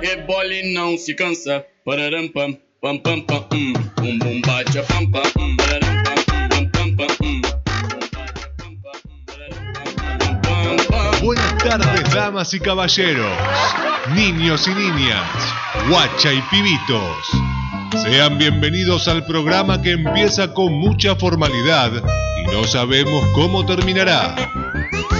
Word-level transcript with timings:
Rebole 0.00 0.72
não 0.72 0.96
se 0.96 1.14
cansa. 1.14 1.64
Pam, 1.84 2.56
pam 2.80 2.98
pam 2.98 3.24
a 3.36 3.40
pam. 3.40 3.72
Buenas 11.22 11.58
tardes, 11.58 12.14
damas 12.14 12.54
y 12.54 12.60
caballeros, 12.60 13.32
niños 14.14 14.66
y 14.66 14.70
niñas, 14.70 15.22
guacha 15.90 16.32
y 16.32 16.40
pibitos. 16.50 18.02
Sean 18.02 18.38
bienvenidos 18.38 19.06
al 19.06 19.26
programa 19.26 19.82
que 19.82 19.90
empieza 19.92 20.54
con 20.54 20.72
mucha 20.72 21.14
formalidad 21.16 21.92
y 22.42 22.50
no 22.50 22.64
sabemos 22.64 23.22
cómo 23.34 23.66
terminará. 23.66 24.34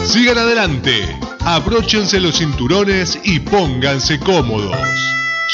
Sigan 0.07 0.39
adelante, 0.39 1.05
abróchense 1.45 2.20
los 2.20 2.38
cinturones 2.38 3.18
y 3.25 3.40
pónganse 3.40 4.18
cómodos. 4.18 4.77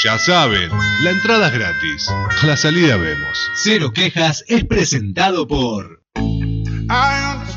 Ya 0.03 0.17
saben, 0.19 0.69
la 1.03 1.11
entrada 1.11 1.47
es 1.47 1.53
gratis. 1.53 2.07
A 2.09 2.45
la 2.45 2.57
salida 2.57 2.97
vemos. 2.97 3.51
Cero 3.63 3.91
Quejas 3.93 4.43
es 4.47 4.63
presentado 4.65 5.47
por 5.47 6.03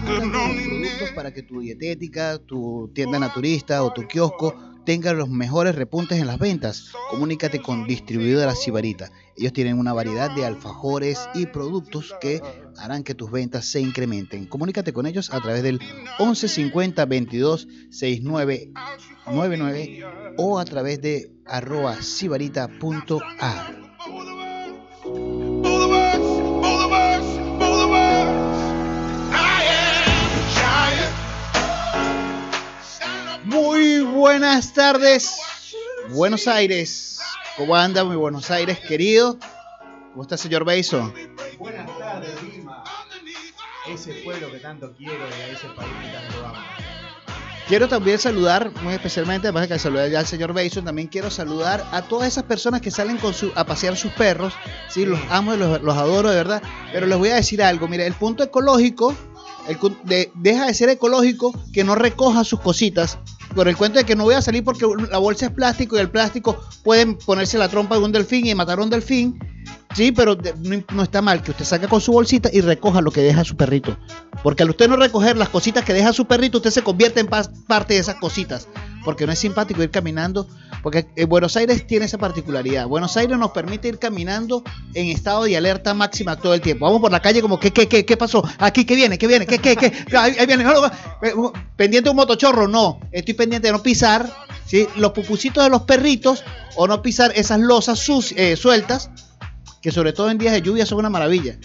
productos 0.05 1.11
para 1.15 1.33
que 1.33 1.43
tu 1.43 1.61
dietética, 1.61 2.39
tu 2.39 2.91
tienda 2.95 3.19
naturista 3.19 3.83
o 3.83 3.93
tu 3.93 4.07
kiosco 4.07 4.55
tengan 4.85 5.19
los 5.19 5.29
mejores 5.29 5.75
repuntes 5.75 6.19
en 6.19 6.27
las 6.27 6.39
ventas. 6.39 6.93
Comunícate 7.11 7.61
con 7.61 7.87
Distribuidora 7.87 8.55
Sibarita. 8.55 9.11
Ellos 9.41 9.55
tienen 9.55 9.79
una 9.79 9.95
variedad 9.95 10.31
de 10.31 10.45
alfajores 10.45 11.19
y 11.33 11.47
productos 11.47 12.15
que 12.21 12.43
harán 12.77 13.03
que 13.03 13.15
tus 13.15 13.31
ventas 13.31 13.65
se 13.65 13.81
incrementen. 13.81 14.45
Comunícate 14.45 14.93
con 14.93 15.07
ellos 15.07 15.33
a 15.33 15.41
través 15.41 15.63
del 15.63 15.81
1150 16.19 17.07
22 17.07 17.67
69 17.89 18.73
99 19.25 20.05
o 20.37 20.59
a 20.59 20.65
través 20.67 21.01
de 21.01 21.33
arroba 21.47 22.03
sibarita.a. 22.03 23.71
Muy 33.45 34.01
buenas 34.03 34.75
tardes, 34.75 35.41
Buenos 36.11 36.47
Aires. 36.47 37.11
¿Cómo 37.61 37.77
anda 37.77 38.03
mi 38.05 38.17
Buenos 38.17 38.51
Aires, 38.51 38.79
querido? 38.81 39.37
¿Cómo 40.13 40.23
está, 40.23 40.39
señor 40.39 40.65
Bason? 40.65 41.13
Buenas 41.59 41.99
tardes, 41.99 42.31
Lima. 42.43 42.83
Ese 43.87 44.15
pueblo 44.25 44.51
que 44.51 44.61
tanto 44.61 44.91
quiero 44.97 45.13
y 45.13 45.43
a 45.43 45.47
ese 45.49 45.67
país 45.77 45.91
que 46.03 46.09
tanto 46.09 46.47
amo. 46.47 46.59
Quiero 47.69 47.87
también 47.87 48.19
saludar, 48.19 48.73
muy 48.83 48.95
especialmente, 48.95 49.47
además 49.49 49.69
de 49.69 49.75
que 49.75 49.79
saludar 49.79 50.09
ya 50.09 50.21
al 50.21 50.27
señor 50.27 50.55
Bason, 50.55 50.87
también 50.87 51.07
quiero 51.09 51.31
saludar 51.31 51.87
a 51.93 52.01
todas 52.01 52.29
esas 52.29 52.45
personas 52.45 52.81
que 52.81 52.91
salen 52.91 53.19
con 53.19 53.35
su, 53.35 53.53
a 53.55 53.65
pasear 53.67 53.95
sus 53.95 54.11
perros. 54.13 54.55
Sí, 54.89 55.05
los 55.05 55.21
amo 55.29 55.53
y 55.53 55.59
los, 55.59 55.83
los 55.83 55.97
adoro 55.99 56.31
de 56.31 56.37
verdad. 56.37 56.63
Pero 56.95 57.07
les 57.07 57.19
voy 57.19 57.29
a 57.29 57.35
decir 57.35 57.63
algo. 57.63 57.89
Mire, 57.89 58.07
el 58.07 58.15
punto 58.15 58.43
ecológico 58.43 59.15
el 59.69 59.77
de- 60.05 60.33
deja 60.35 60.65
de 60.67 60.73
ser 60.73 60.89
ecológico 60.89 61.53
que 61.75 61.85
no 61.85 61.95
recoja 61.95 62.43
sus 62.43 62.61
cositas. 62.61 63.19
Por 63.55 63.69
el 63.69 63.77
cuento 63.77 63.99
de 63.99 64.05
que 64.05 64.15
no 64.15 64.25
voy 64.25 64.35
a 64.35 64.43
salir 64.43 64.63
porque 64.63 64.87
la 65.11 65.19
bolsa 65.19 65.47
es 65.47 65.53
plástico 65.53 65.97
y 65.97 66.01
el 66.01 66.11
plástico 66.11 66.61
pueden 66.85 67.17
ponerse 67.17 67.59
la 67.59 67.69
trompa 67.69 67.97
de 67.97 68.05
un 68.05 68.13
delfín 68.13 68.47
y 68.47 68.55
matar 68.55 68.79
a 68.79 68.83
un 68.83 68.91
delfín. 68.91 69.39
Sí, 69.95 70.13
pero 70.13 70.39
no, 70.93 71.03
está 71.03 71.21
mal 71.21 71.43
que 71.43 71.51
usted 71.51 71.65
saque 71.65 71.89
con 71.89 72.01
su 72.01 72.13
bolsita 72.13 72.49
y 72.53 72.61
recoja 72.61 73.01
lo 73.01 73.11
que 73.11 73.23
deja 73.23 73.45
su 73.45 73.57
perrito. 73.57 73.97
Porque 74.45 74.63
al 74.63 74.71
usted 74.71 74.89
no 74.89 74.97
recoger 74.97 75.37
las 75.37 75.49
cositas 75.49 75.85
que 75.85 75.93
deja 75.93 76.13
su 76.13 76.27
perrito, 76.27 76.59
usted 76.59 76.71
se 76.71 76.83
convierte 76.83 77.19
en 77.19 77.27
parte 77.27 77.95
de 77.95 78.01
esas 78.01 78.15
cositas. 78.17 78.69
Porque 79.05 79.27
no 79.27 79.33
es 79.33 79.39
simpático 79.41 79.83
ir 79.83 79.91
caminando. 79.91 80.47
Porque 80.83 81.07
eh, 81.17 81.25
Buenos 81.25 81.57
Aires 81.57 81.87
tiene 81.87 82.07
esa 82.07 82.19
particularidad. 82.19 82.87
Buenos 82.87 83.17
Aires 83.17 83.37
nos 83.39 83.51
permite 83.51 83.89
ir 83.89 83.99
caminando 83.99 84.63
en 84.95 85.07
estado 85.07 85.45
de 85.45 85.57
alerta 85.57 85.95
máxima 85.95 86.37
todo 86.37 86.55
el 86.55 86.61
tiempo. 86.61 86.87
Vamos 86.87 87.01
por 87.01 87.13
la 87.13 87.21
calle 87.21 87.43
como, 87.43 87.59
¿qué, 87.61 87.73
qué, 87.73 87.89
qué, 87.89 88.05
qué 88.05 88.17
pasó? 88.17 88.43
Aquí, 88.59 88.85
¿qué 88.85 88.95
viene? 88.95 89.19
¿Qué 89.19 89.27
viene? 89.27 89.47
¿Qué, 89.47 89.59
qué, 89.59 89.77
qué? 89.77 89.93
Ahí, 90.17 90.37
ahí 90.39 90.47
viene. 90.47 90.65
No, 90.65 90.73
no, 90.73 90.87
eh, 90.87 91.35
pendiente 91.77 92.07
de 92.07 92.11
un 92.11 92.17
motochorro, 92.17 92.69
no. 92.69 93.01
Estoy 93.13 93.35
pendiente 93.35 93.69
de 93.69 93.73
no 93.73 93.83
pisar 93.83 94.31
¿sí? 94.67 94.89
los 94.97 95.13
pupusitos 95.13 95.63
de 95.63 95.71
los 95.71 95.83
perritos 95.83 96.45
o 96.77 96.87
no 96.87 97.03
pisar 97.03 97.33
esas 97.35 97.61
losas 97.61 98.01
eh, 98.37 98.57
sueltas 98.57 99.11
que 99.83 99.91
sobre 99.91 100.13
todo 100.13 100.31
en 100.31 100.39
días 100.39 100.53
de 100.53 100.63
lluvia 100.63 100.87
son 100.87 100.99
una 100.99 101.11
maravilla. 101.11 101.57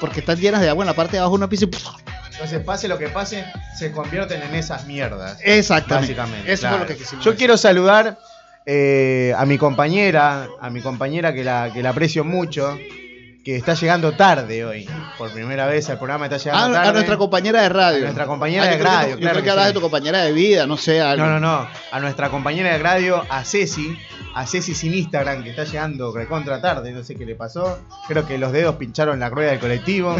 Porque 0.00 0.20
están 0.20 0.38
llenas 0.38 0.60
de 0.60 0.68
agua 0.68 0.84
en 0.84 0.88
la 0.88 0.94
parte 0.94 1.12
de 1.12 1.18
abajo, 1.18 1.34
uno 1.34 1.48
pisa 1.48 1.66
y. 1.66 1.70
Entonces, 2.32 2.64
pase 2.64 2.88
lo 2.88 2.98
que 2.98 3.08
pase, 3.08 3.44
se 3.78 3.92
convierten 3.92 4.42
en 4.42 4.56
esas 4.56 4.86
mierdas. 4.86 5.38
Exactamente. 5.42 6.14
Básicamente. 6.14 6.52
Eso 6.52 6.62
claro. 6.62 6.76
fue 6.78 6.84
lo 6.84 6.92
que 6.92 6.96
quisimos 6.96 7.24
Yo 7.24 7.30
decir. 7.30 7.38
quiero 7.38 7.56
saludar 7.56 8.18
eh, 8.66 9.32
a 9.36 9.44
mi 9.46 9.58
compañera, 9.58 10.48
a 10.60 10.70
mi 10.70 10.80
compañera 10.80 11.34
que 11.34 11.44
la, 11.44 11.70
que 11.72 11.82
la 11.82 11.90
aprecio 11.90 12.24
mucho, 12.24 12.78
que 13.44 13.56
está 13.56 13.74
llegando 13.74 14.12
tarde 14.16 14.64
hoy. 14.64 14.88
Por 15.18 15.30
primera 15.30 15.66
vez 15.66 15.86
el 15.90 15.98
programa 15.98 16.24
está 16.26 16.38
llegando 16.38 16.64
Ah, 16.70 16.72
tarde. 16.72 16.88
a 16.88 16.92
nuestra 16.94 17.16
compañera 17.18 17.60
de 17.62 17.68
radio. 17.68 17.98
A 17.98 18.02
nuestra 18.02 18.26
compañera 18.26 18.64
Ah, 18.64 18.68
de 18.70 18.76
que 18.78 18.82
radio, 18.82 19.10
Yo 19.10 19.18
claro 19.18 19.32
creo 19.32 19.34
que 19.36 19.42
que 19.44 19.50
hablas 19.50 19.64
sí. 19.66 19.68
de 19.68 19.74
tu 19.74 19.80
compañera 19.82 20.18
de 20.22 20.32
vida, 20.32 20.66
no 20.66 20.76
sé. 20.78 21.00
algo. 21.02 21.24
No, 21.26 21.38
no, 21.38 21.40
no. 21.40 21.68
A 21.92 22.00
nuestra 22.00 22.30
compañera 22.30 22.72
de 22.72 22.78
radio, 22.78 23.22
a 23.28 23.44
Ceci, 23.44 23.98
a 24.34 24.46
Ceci 24.46 24.74
sin 24.74 24.94
Instagram, 24.94 25.42
que 25.44 25.50
está 25.50 25.64
llegando 25.64 26.10
recontra 26.12 26.60
tarde, 26.62 26.90
no 26.92 27.04
sé 27.04 27.16
qué 27.16 27.26
le 27.26 27.34
pasó. 27.34 27.78
Creo 28.08 28.26
que 28.26 28.38
los 28.38 28.50
dedos 28.52 28.76
pincharon 28.76 29.20
la 29.20 29.28
rueda 29.28 29.50
del 29.50 29.60
colectivo. 29.60 30.16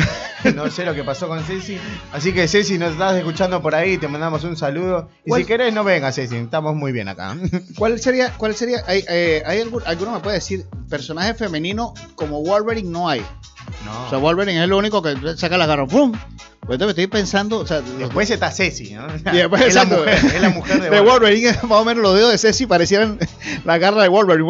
No 0.55 0.71
sé 0.71 0.85
lo 0.85 0.95
que 0.95 1.03
pasó 1.05 1.27
con 1.27 1.43
Ceci. 1.43 1.79
Así 2.13 2.35
que 2.35 2.47
Ceci, 2.47 2.77
nos 2.77 2.93
estás 2.93 3.17
escuchando 3.17 3.63
por 3.63 3.75
ahí, 3.75 3.97
te 3.97 4.07
mandamos 4.07 4.45
un 4.45 4.57
saludo. 4.59 5.09
Y 5.25 5.31
¿Cuál- 5.31 5.41
si 5.41 5.47
querés, 5.47 5.73
no 5.73 5.83
vengas, 5.83 6.15
Ceci, 6.15 6.37
estamos 6.37 6.75
muy 6.75 6.93
bien 6.93 7.09
acá. 7.09 7.35
¿Cuál 7.79 7.99
sería, 7.99 8.33
cuál 8.37 8.55
sería, 8.55 8.83
hay, 8.87 9.03
eh, 9.09 9.43
hay 9.47 9.61
algún, 9.63 9.83
alguno 9.87 10.13
me 10.13 10.21
puede 10.21 10.37
decir, 10.37 10.67
personaje 10.91 11.33
femenino 11.33 11.95
como 12.15 12.43
Wolverine 12.43 12.91
no 12.91 13.09
hay? 13.09 13.14
O 13.23 14.11
sea, 14.11 14.19
No. 14.19 14.21
Wolverine 14.21 14.63
es 14.63 14.69
lo 14.69 14.79
único 14.79 15.03
que 15.03 15.15
saca 15.37 15.57
las 15.57 15.69
garras, 15.69 15.89
¡pum! 15.91 16.13
Pues 16.61 16.77
entonces 16.77 16.91
estoy 16.91 17.07
pensando, 17.09 17.59
o 17.59 17.67
sea, 17.67 17.83
Después 17.83 18.31
está 18.31 18.51
Ceci, 18.51 18.95
¿no? 18.95 19.07
y 19.33 19.37
después, 19.37 19.63
es, 19.63 19.75
la 19.75 19.85
mujer, 19.85 20.15
es 20.15 20.41
la 20.41 20.49
mujer 20.49 20.81
de. 20.81 21.01
Wolverine, 21.01 21.53
más 21.63 21.81
o 21.81 21.85
menos 21.85 22.03
los 22.03 22.15
dedos 22.15 22.33
de 22.33 22.39
Ceci 22.39 22.67
parecieran 22.67 23.19
la 23.65 23.79
garra 23.79 24.03
de 24.03 24.09
Wolverine, 24.09 24.49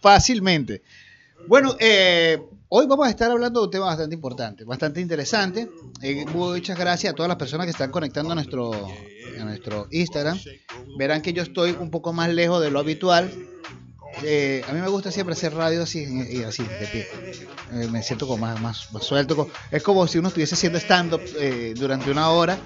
fácilmente. 0.00 0.82
Bueno, 1.46 1.76
eh, 1.78 2.40
hoy 2.68 2.86
vamos 2.86 3.06
a 3.06 3.10
estar 3.10 3.30
hablando 3.30 3.60
de 3.60 3.66
un 3.66 3.70
tema 3.70 3.86
bastante 3.86 4.14
importante, 4.14 4.64
bastante 4.64 5.00
interesante. 5.00 5.68
Eh, 6.00 6.24
muchas 6.32 6.78
gracias 6.78 7.12
a 7.12 7.16
todas 7.16 7.28
las 7.28 7.36
personas 7.36 7.66
que 7.66 7.72
están 7.72 7.90
conectando 7.90 8.32
a 8.32 8.34
nuestro, 8.34 8.72
a 8.72 9.44
nuestro 9.44 9.88
Instagram. 9.90 10.38
Verán 10.96 11.20
que 11.20 11.32
yo 11.32 11.42
estoy 11.42 11.76
un 11.78 11.90
poco 11.90 12.12
más 12.12 12.30
lejos 12.30 12.62
de 12.62 12.70
lo 12.70 12.78
habitual. 12.78 13.30
Eh, 14.22 14.62
a 14.68 14.72
mí 14.72 14.80
me 14.80 14.88
gusta 14.88 15.10
siempre 15.10 15.32
hacer 15.32 15.54
radio 15.54 15.82
así, 15.82 16.04
y 16.30 16.42
así, 16.42 16.62
de 16.62 16.86
pie. 16.86 17.06
Eh, 17.72 17.88
me 17.90 18.02
siento 18.02 18.26
como 18.26 18.46
más, 18.46 18.60
más, 18.60 18.92
más 18.92 19.04
suelto. 19.04 19.48
Es 19.70 19.82
como 19.82 20.06
si 20.06 20.18
uno 20.18 20.28
estuviese 20.28 20.54
haciendo 20.54 20.78
stand-up 20.78 21.22
eh, 21.38 21.74
durante 21.76 22.10
una 22.10 22.28
hora. 22.30 22.58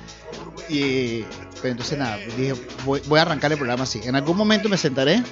Y, 0.69 1.23
pero 1.63 1.69
entonces 1.73 1.97
nada, 1.99 2.19
dije, 2.37 2.55
voy, 2.85 3.01
voy 3.07 3.19
a 3.19 3.23
arrancar 3.23 3.53
el 3.53 3.59
programa 3.59 3.85
así. 3.85 4.01
En 4.05 4.17
algún 4.17 4.37
momento 4.37 4.69
me 4.69 4.77
sentaré, 4.77 5.23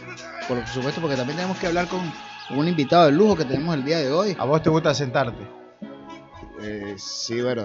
por 0.46 0.64
supuesto, 0.68 1.00
porque 1.00 1.16
también 1.16 1.36
tenemos 1.36 1.58
que 1.58 1.66
hablar 1.66 1.88
con, 1.88 2.00
un 2.50 2.68
invitado 2.68 3.06
de 3.06 3.12
lujo 3.12 3.36
que 3.36 3.44
tenemos 3.44 3.74
el 3.74 3.84
día 3.84 3.98
de 3.98 4.12
hoy. 4.12 4.36
A 4.38 4.44
vos 4.44 4.62
te 4.62 4.70
gusta 4.70 4.94
sentarte. 4.94 5.44
Eh, 6.62 6.94
sí, 6.96 7.40
bueno, 7.42 7.64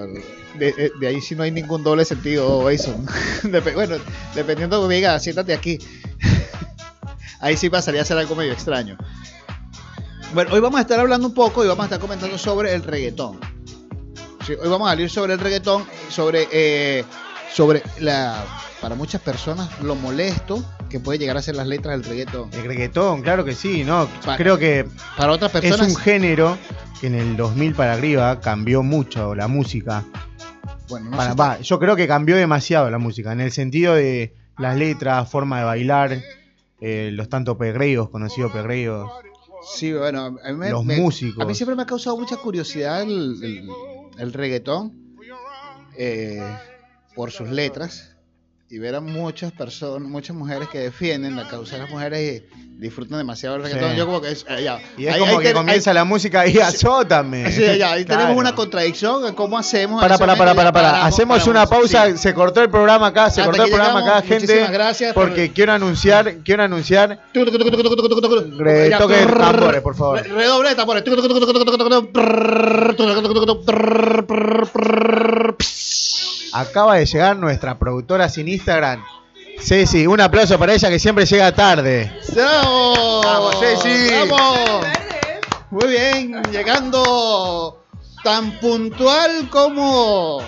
de, 0.57 0.91
ahí 1.07 1.21
sí 1.21 1.35
no 1.35 1.43
hay 1.43 1.51
ningún 1.51 1.83
doble 1.83 2.03
sentido, 2.03 2.65
Jason. 2.65 3.05
Dep- 3.43 3.73
bueno, 3.73 3.97
dependiendo 4.35 4.77
de 4.77 4.83
que 4.83 4.87
me 4.89 4.95
diga, 4.95 5.19
siéntate 5.19 5.53
aquí. 5.53 5.77
Ahí 7.39 7.57
sí 7.57 7.69
pasaría 7.69 8.01
a 8.01 8.05
ser 8.05 8.17
algo 8.17 8.35
medio 8.35 8.53
extraño. 8.53 8.97
Bueno, 10.33 10.51
hoy 10.53 10.59
vamos 10.59 10.77
a 10.77 10.81
estar 10.81 10.99
hablando 10.99 11.27
un 11.27 11.33
poco 11.33 11.63
y 11.65 11.67
vamos 11.67 11.83
a 11.83 11.85
estar 11.85 11.99
comentando 11.99 12.37
sobre 12.37 12.73
el 12.73 12.83
reggaetón. 12.83 13.39
Sí, 14.45 14.53
hoy 14.61 14.69
vamos 14.69 14.87
a 14.87 14.91
hablar 14.91 15.09
sobre 15.09 15.33
el 15.33 15.39
reggaetón, 15.39 15.85
sobre, 16.09 16.47
eh, 16.51 17.03
sobre 17.51 17.81
la, 17.99 18.43
para 18.81 18.95
muchas 18.95 19.21
personas, 19.21 19.69
lo 19.81 19.95
molesto 19.95 20.63
que 20.89 20.99
puede 20.99 21.19
llegar 21.19 21.37
a 21.37 21.41
ser 21.41 21.55
las 21.55 21.67
letras 21.67 21.93
del 21.99 22.03
reggaetón. 22.03 22.49
El 22.53 22.63
reggaetón, 22.65 23.21
claro 23.21 23.43
que 23.43 23.53
sí, 23.55 23.83
¿no? 23.83 24.07
Creo 24.37 24.57
que 24.57 24.87
Para 25.17 25.31
otras 25.31 25.53
es 25.55 25.61
personas, 25.61 25.87
un 25.89 25.95
género 25.97 26.57
que 27.01 27.07
en 27.07 27.15
el 27.15 27.37
2000 27.37 27.73
para 27.75 27.93
arriba 27.93 28.39
cambió 28.39 28.83
mucho 28.83 29.33
la 29.35 29.47
música. 29.47 30.03
bueno, 30.89 31.09
no 31.11 31.17
Para- 31.17 31.31
sé- 31.31 31.37
va, 31.37 31.59
yo 31.59 31.79
creo 31.79 31.95
que 31.95 32.07
cambió 32.07 32.35
demasiado 32.35 32.89
la 32.91 32.97
música, 32.99 33.31
en 33.31 33.41
el 33.41 33.51
sentido 33.51 33.93
de 33.95 34.35
las 34.57 34.75
letras, 34.77 35.29
forma 35.29 35.59
de 35.59 35.63
bailar, 35.65 36.21
eh, 36.81 37.09
los 37.13 37.29
tanto 37.29 37.57
perreos, 37.57 38.09
conocidos 38.09 38.51
perreos, 38.51 39.09
Sí, 39.75 39.91
bueno, 39.91 40.37
a 40.41 40.51
mí 40.51 40.57
me- 40.57 40.69
los 40.69 40.85
me- 40.85 40.97
músicos. 40.97 41.43
A 41.43 41.45
mí 41.45 41.53
siempre 41.53 41.75
me 41.75 41.81
ha 41.81 41.85
causado 41.85 42.17
mucha 42.17 42.37
curiosidad 42.37 43.01
el, 43.01 43.37
el- 43.43 43.69
el 44.17 44.31
reggaetón 44.33 44.93
eh, 45.97 46.41
por 47.15 47.31
sus 47.31 47.49
letras. 47.49 48.15
Y 48.71 48.77
ver 48.77 48.93
a 48.93 49.01
muchas 49.01 49.51
personas, 49.51 50.07
muchas 50.07 50.35
mujeres 50.35 50.67
que 50.69 50.77
defienden 50.77 51.35
la 51.35 51.47
causa 51.47 51.75
de 51.77 51.81
las 51.81 51.89
mujeres 51.91 52.43
y 52.53 52.69
disfrutan 52.79 53.17
demasiado 53.17 53.55
el 53.55 53.63
reggaetón. 53.63 53.91
Sí. 53.91 53.97
Yo 53.97 54.05
como 54.05 54.21
que 54.21 54.31
es, 54.31 54.45
eh, 54.47 54.63
ya. 54.63 54.79
Y 54.95 55.07
es 55.07 55.13
Ahí- 55.15 55.19
como 55.19 55.31
ahí 55.31 55.37
que 55.39 55.43
ten- 55.45 55.53
comienza 55.55 55.91
la 55.91 56.03
música 56.03 56.45
y 56.47 56.57
azótame. 56.59 57.51
sí, 57.51 57.61
ya, 57.79 57.93
ahí 57.93 58.05
Claro. 58.05 58.21
tenemos 58.21 58.39
una 58.39 58.53
contradicción 58.53 59.25
en 59.27 59.33
cómo 59.33 59.57
hacemos. 59.57 59.99
Para, 59.99 60.19
para, 60.19 60.35
para, 60.35 60.53
para, 60.53 60.71
para. 60.71 61.03
Hacemos 61.05 61.47
una 61.47 61.65
pausa. 61.65 62.11
sí. 62.11 62.17
Se 62.19 62.33
cortó 62.35 62.61
el 62.61 62.69
programa 62.69 63.07
acá, 63.07 63.31
se 63.31 63.41
Hasta 63.41 63.45
cortó 63.51 63.63
el 63.63 63.69
programa 63.71 64.01
llegamos. 64.01 64.19
acá, 64.19 64.27
gente. 64.27 64.45
Muchísimas 64.45 64.71
gracias 64.71 65.13
por- 65.13 65.27
Porque 65.29 65.51
quiero 65.51 65.73
anunciar, 65.73 66.35
quiero 66.43 66.61
anunciar. 66.63 67.19
Re- 67.33 67.45
toque 68.91 69.15
de 69.15 69.25
tambores, 69.25 69.81
por 69.81 69.95
favor. 69.95 70.21
Re- 70.21 70.27
Redoble 70.29 70.69
de 70.69 70.75
tambores. 70.75 71.03
Acaba 76.51 76.95
de 76.95 77.05
llegar 77.05 77.37
nuestra 77.37 77.77
productora 77.77 78.27
sin 78.27 78.47
Instagram. 78.59 79.03
Ceci, 79.59 80.05
un 80.05 80.19
aplauso 80.21 80.59
para 80.59 80.73
ella 80.73 80.89
que 80.89 80.99
siempre 80.99 81.25
llega 81.25 81.51
tarde. 81.53 82.11
¡Vamos! 82.35 83.25
Vamos, 83.25 83.59
Ceci. 83.59 84.13
¡Vamos! 84.29 84.85
Muy 85.71 85.87
bien, 85.87 86.41
llegando 86.51 87.85
tan 88.23 88.59
puntual 88.59 89.49
como. 89.49 90.41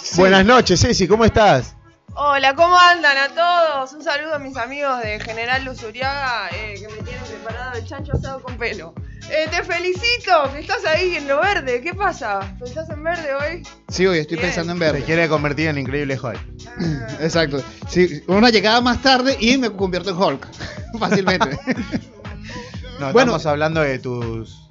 Sí. 0.00 0.18
Buenas 0.18 0.44
noches, 0.44 0.80
Ceci, 0.80 1.08
¿cómo 1.08 1.24
estás? 1.24 1.74
Hola, 2.16 2.54
¿cómo 2.54 2.78
andan 2.78 3.16
a 3.16 3.28
todos? 3.28 3.92
Un 3.92 4.02
saludo 4.02 4.34
a 4.34 4.38
mis 4.38 4.56
amigos 4.56 5.00
de 5.02 5.18
General 5.20 5.64
Luzuriaga 5.64 6.48
eh, 6.52 6.74
que 6.78 6.88
me 6.88 7.02
tienen 7.02 7.24
preparado 7.24 7.76
el 7.76 7.84
chancho 7.84 8.12
asado 8.12 8.40
con 8.42 8.56
pelo. 8.56 8.94
Eh, 9.30 9.48
te 9.50 9.62
felicito, 9.64 10.52
que 10.52 10.60
estás 10.60 10.84
ahí 10.84 11.16
en 11.16 11.26
lo 11.26 11.40
verde. 11.40 11.80
¿Qué 11.80 11.94
pasa? 11.94 12.40
¿Pensás 12.58 12.88
en 12.90 13.02
verde 13.02 13.28
hoy? 13.34 13.62
Sí, 13.88 14.06
hoy 14.06 14.18
estoy 14.18 14.36
Bien. 14.36 14.48
pensando 14.48 14.72
en 14.72 14.78
Se 14.78 14.84
verde. 14.84 15.02
quiere 15.04 15.28
convertir 15.28 15.68
en 15.68 15.78
increíble 15.78 16.18
Hulk. 16.20 16.40
Exacto. 17.20 17.62
Sí, 17.88 18.22
una 18.26 18.50
llegada 18.50 18.80
más 18.80 19.00
tarde 19.02 19.36
y 19.40 19.56
me 19.56 19.70
convierto 19.70 20.10
en 20.10 20.16
Hulk. 20.16 20.46
Fácilmente. 20.98 21.58
No, 23.00 23.12
Bueno. 23.12 23.32
estamos 23.36 23.46
hablando 23.46 23.80
de 23.80 23.98
tus 23.98 24.63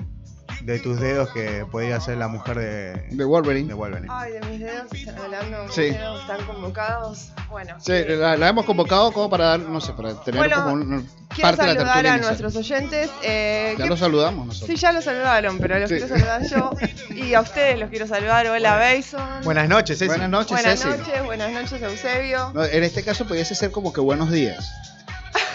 de 0.63 0.80
tus 0.80 1.00
dedos 1.00 1.30
que 1.31 1.65
podría 1.69 2.00
ser 2.00 2.18
la 2.18 2.27
mujer 2.27 2.57
de, 2.57 2.94
De 3.15 3.25
Wolverine. 3.25 3.68
de 3.68 3.74
Wolverine. 3.74 4.07
Ay, 4.10 4.31
de 4.33 4.42
mis 4.42 4.60
dedos 4.62 4.92
están 4.94 5.18
hablando. 5.18 5.63
Mis 5.65 5.74
Sí. 5.74 5.81
dedos 5.89 6.21
están 6.21 6.45
convocados. 6.45 7.30
Bueno. 7.50 7.75
Sí, 7.80 7.92
la, 8.07 8.38
la 8.38 8.48
hemos 8.50 8.65
convocado 8.65 9.12
como 9.12 9.30
para 9.30 9.45
dar, 9.45 9.60
no 9.60 9.81
sé, 9.81 9.94
para 9.94 10.13
tener 10.24 10.39
Bueno, 10.39 10.63
como 10.63 10.74
un, 10.74 11.10
quiero 11.30 11.50
parte 11.50 11.62
de 11.62 11.68
la 11.68 11.74
saludar 11.74 11.75
tertulia 11.75 12.13
a 12.13 12.15
inicial. 12.18 12.21
nuestros 12.42 12.56
oyentes. 12.56 13.10
eh, 13.24 13.75
Ya 13.77 13.83
¿qué- 13.83 13.89
los 13.89 14.00
saludamos 14.00 14.48
nosotros. 14.48 14.69
Sí, 14.69 14.75
ya 14.81 14.92
los 14.94 15.04
saludaron, 15.04 15.57
pero 15.60 15.80
los 15.80 15.89
Sí. 15.89 15.98
quiero 15.98 16.07
saludar 16.15 16.44
yo. 16.48 16.71
Y 17.10 17.33
a 17.33 17.42
ustedes 17.42 17.77
los 17.80 17.89
quiero 17.89 18.07
saludar. 18.07 18.48
Hola, 18.48 18.75
Bason. 18.77 19.44
Buenas 19.44 19.68
noches, 19.69 19.98
Ceci. 20.00 20.07
Buenas 20.07 20.30
noches, 20.30 20.51
Buenas 20.51 20.80
Ceci. 20.81 20.98
noches, 20.98 21.24
buenas 21.25 21.51
noches, 21.51 21.81
Eusebio. 21.81 22.51
No, 22.54 22.63
en 22.63 22.83
este 22.83 23.04
caso 23.04 23.25
pudiese 23.27 23.54
ser 23.56 23.71
como 23.71 23.92
que 23.94 24.01
buenos 24.01 24.31
días. 24.31 24.65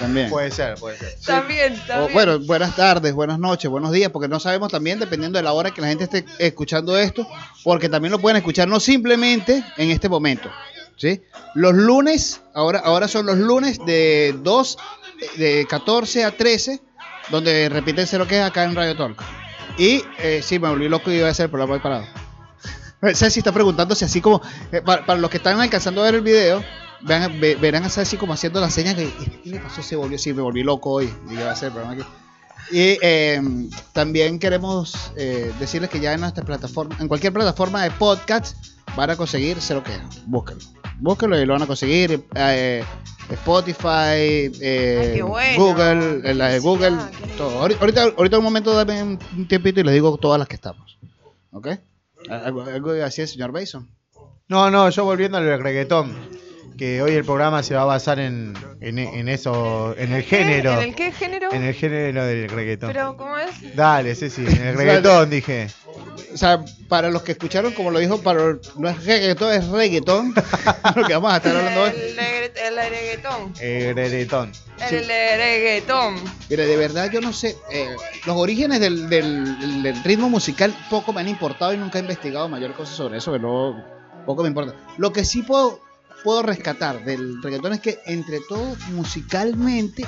También. 0.00 0.30
Puede 0.30 0.50
ser, 0.50 0.76
puede 0.76 0.96
ser. 0.96 1.14
También, 1.26 1.80
O, 1.98 2.08
bueno, 2.12 2.38
buenas 2.40 2.76
tardes, 2.76 3.12
buenas 3.12 3.38
noches, 3.38 3.70
buenos 3.70 3.92
días, 3.92 4.10
porque 4.10 4.28
no 4.28 4.38
sabemos 4.38 4.70
también, 4.70 4.98
dependiendo 4.98 5.38
de 5.38 5.42
la 5.42 5.52
hora 5.52 5.72
que 5.72 5.80
la 5.80 5.88
gente 5.88 6.04
esté 6.04 6.24
escuchando 6.38 6.96
esto, 6.96 7.26
porque 7.64 7.88
también 7.88 8.12
lo 8.12 8.18
pueden 8.18 8.36
escuchar 8.36 8.68
no 8.68 8.80
simplemente 8.80 9.64
en 9.76 9.90
este 9.90 10.08
momento. 10.08 10.50
¿sí? 10.96 11.22
Los 11.54 11.74
lunes, 11.74 12.42
ahora, 12.54 12.80
ahora 12.80 13.08
son 13.08 13.26
los 13.26 13.38
lunes 13.38 13.84
de 13.84 14.36
2, 14.42 14.78
de 15.36 15.66
14 15.68 16.24
a 16.24 16.36
13, 16.36 16.80
donde 17.30 17.68
repiten 17.68 18.06
cero 18.06 18.26
que 18.28 18.38
es 18.38 18.44
acá 18.44 18.64
en 18.64 18.74
Radio 18.74 18.96
Talk. 18.96 19.22
Y 19.78 20.04
eh, 20.18 20.40
sí, 20.42 20.58
me 20.58 20.68
volví 20.68 20.88
loco 20.88 21.10
y 21.10 21.16
iba 21.16 21.28
a 21.28 21.30
hacer 21.30 21.44
el 21.44 21.50
programa 21.50 21.74
hoy 21.74 21.80
parado. 21.80 22.04
Ceci 23.14 23.40
está 23.40 23.52
preguntándose 23.52 24.04
así 24.04 24.20
como, 24.20 24.42
eh, 24.72 24.80
para, 24.80 25.06
para 25.06 25.20
los 25.20 25.30
que 25.30 25.36
están 25.36 25.60
alcanzando 25.60 26.00
a 26.02 26.04
ver 26.04 26.16
el 26.16 26.20
video, 26.20 26.62
vean, 27.02 27.40
ve- 27.40 27.56
verán 27.56 27.84
a 27.84 27.88
Ceci 27.88 28.16
como 28.16 28.32
haciendo 28.32 28.60
las 28.60 28.72
señas 28.74 28.94
que, 28.94 29.10
¿qué 29.42 29.50
le 29.50 29.58
pasó? 29.60 29.82
Se 29.82 29.96
volvió, 29.96 30.18
sí, 30.18 30.32
me 30.32 30.42
volví 30.42 30.62
loco 30.62 30.90
hoy 30.90 31.12
y 31.30 31.34
iba 31.34 31.48
a 31.48 31.52
hacer 31.52 31.68
el 31.68 31.72
programa 31.74 31.94
aquí. 32.02 32.04
Y 32.70 32.98
eh, 33.00 33.40
también 33.92 34.38
queremos 34.38 35.12
eh, 35.16 35.52
decirles 35.58 35.88
que 35.90 36.00
ya 36.00 36.12
en 36.12 36.20
nuestra 36.20 36.44
plataforma, 36.44 36.96
en 37.00 37.08
cualquier 37.08 37.32
plataforma 37.32 37.82
de 37.82 37.90
podcast, 37.92 38.56
van 38.94 39.10
a 39.10 39.16
conseguir 39.16 39.56
Cero 39.60 39.82
Queja. 39.82 40.06
Búsquenlo. 40.26 40.64
Búsquenlo 41.00 41.40
y 41.40 41.46
lo 41.46 41.54
van 41.54 41.62
a 41.62 41.66
conseguir. 41.66 42.24
eh, 42.34 42.84
Spotify, 43.30 44.50
eh, 44.60 45.12
Ay, 45.16 45.20
bueno. 45.22 45.64
Google, 45.64 46.20
eh, 46.30 46.34
la 46.34 46.48
de 46.48 46.58
Google, 46.60 46.96
todo. 47.36 47.58
Ahorita, 47.60 48.04
ahorita, 48.16 48.38
un 48.38 48.44
momento, 48.44 48.72
dame 48.74 49.02
un, 49.02 49.18
un 49.36 49.46
tiempito 49.48 49.80
y 49.80 49.84
les 49.84 49.92
digo 49.94 50.16
todas 50.16 50.38
las 50.38 50.48
que 50.48 50.54
estamos. 50.54 50.98
¿Ok? 51.52 51.68
Algo, 52.30 52.62
algo 52.62 52.90
así 53.04 53.20
el 53.22 53.28
señor 53.28 53.52
Bason. 53.52 53.88
No, 54.48 54.70
no, 54.70 54.88
yo 54.90 55.04
volviendo 55.04 55.36
al 55.38 55.60
reggaetón. 55.62 56.14
Que 56.78 57.02
hoy 57.02 57.12
el 57.12 57.24
programa 57.24 57.62
se 57.64 57.74
va 57.74 57.82
a 57.82 57.86
basar 57.86 58.20
en, 58.20 58.54
en, 58.80 58.98
en 58.98 59.28
eso, 59.28 59.94
en 59.98 60.12
el 60.12 60.22
género. 60.22 60.72
¿En 60.74 60.88
el 60.90 60.94
qué 60.94 61.10
género? 61.10 61.52
En 61.52 61.64
el 61.64 61.74
género 61.74 62.24
del 62.24 62.48
reggaetón. 62.48 62.92
Pero, 62.92 63.16
¿cómo 63.16 63.36
es? 63.36 63.74
Dale, 63.74 64.14
Ceci, 64.14 64.46
en 64.46 64.62
el 64.68 64.76
reggaetón 64.76 65.28
dije. 65.28 65.68
O 66.32 66.36
sea, 66.36 66.64
para 66.88 67.10
los 67.10 67.22
que 67.22 67.32
escucharon, 67.32 67.72
como 67.72 67.90
lo 67.90 67.98
dijo, 67.98 68.22
para 68.22 68.56
no 68.76 68.88
es 68.88 69.04
reggaetón, 69.04 69.52
es 69.54 69.66
reggaetón. 69.66 70.32
lo 70.96 71.04
que 71.04 71.14
vamos 71.14 71.32
a 71.32 71.36
estar 71.38 71.56
hablando 71.56 71.82
hoy. 71.82 71.90
El, 71.90 72.16
regre- 72.16 72.52
el 72.68 72.76
reggaetón. 72.76 73.52
El 73.60 73.94
reggaetón. 73.96 74.52
El 74.90 75.06
reggaetón. 75.08 76.14
Mira, 76.48 76.64
de 76.64 76.76
verdad 76.76 77.10
yo 77.10 77.20
no 77.20 77.32
sé, 77.32 77.56
eh, 77.72 77.88
los 78.24 78.36
orígenes 78.36 78.78
del, 78.78 79.08
del- 79.08 79.82
del 79.82 80.04
ritmo 80.04 80.30
musical 80.30 80.72
poco 80.90 81.12
me 81.12 81.22
han 81.22 81.28
importado 81.28 81.74
y 81.74 81.76
nunca 81.76 81.98
he 81.98 82.02
investigado 82.02 82.48
mayor 82.48 82.72
cosa 82.74 82.92
sobre 82.94 83.18
eso, 83.18 83.32
pero 83.32 83.74
poco 84.26 84.42
me 84.42 84.48
importa. 84.48 84.74
Lo 84.96 85.12
que 85.12 85.24
sí 85.24 85.42
puedo, 85.42 85.80
puedo 86.24 86.42
rescatar 86.42 87.04
del 87.04 87.42
reggaetón 87.42 87.72
es 87.74 87.80
que 87.80 88.00
entre 88.06 88.38
todo 88.48 88.76
musicalmente 88.92 90.04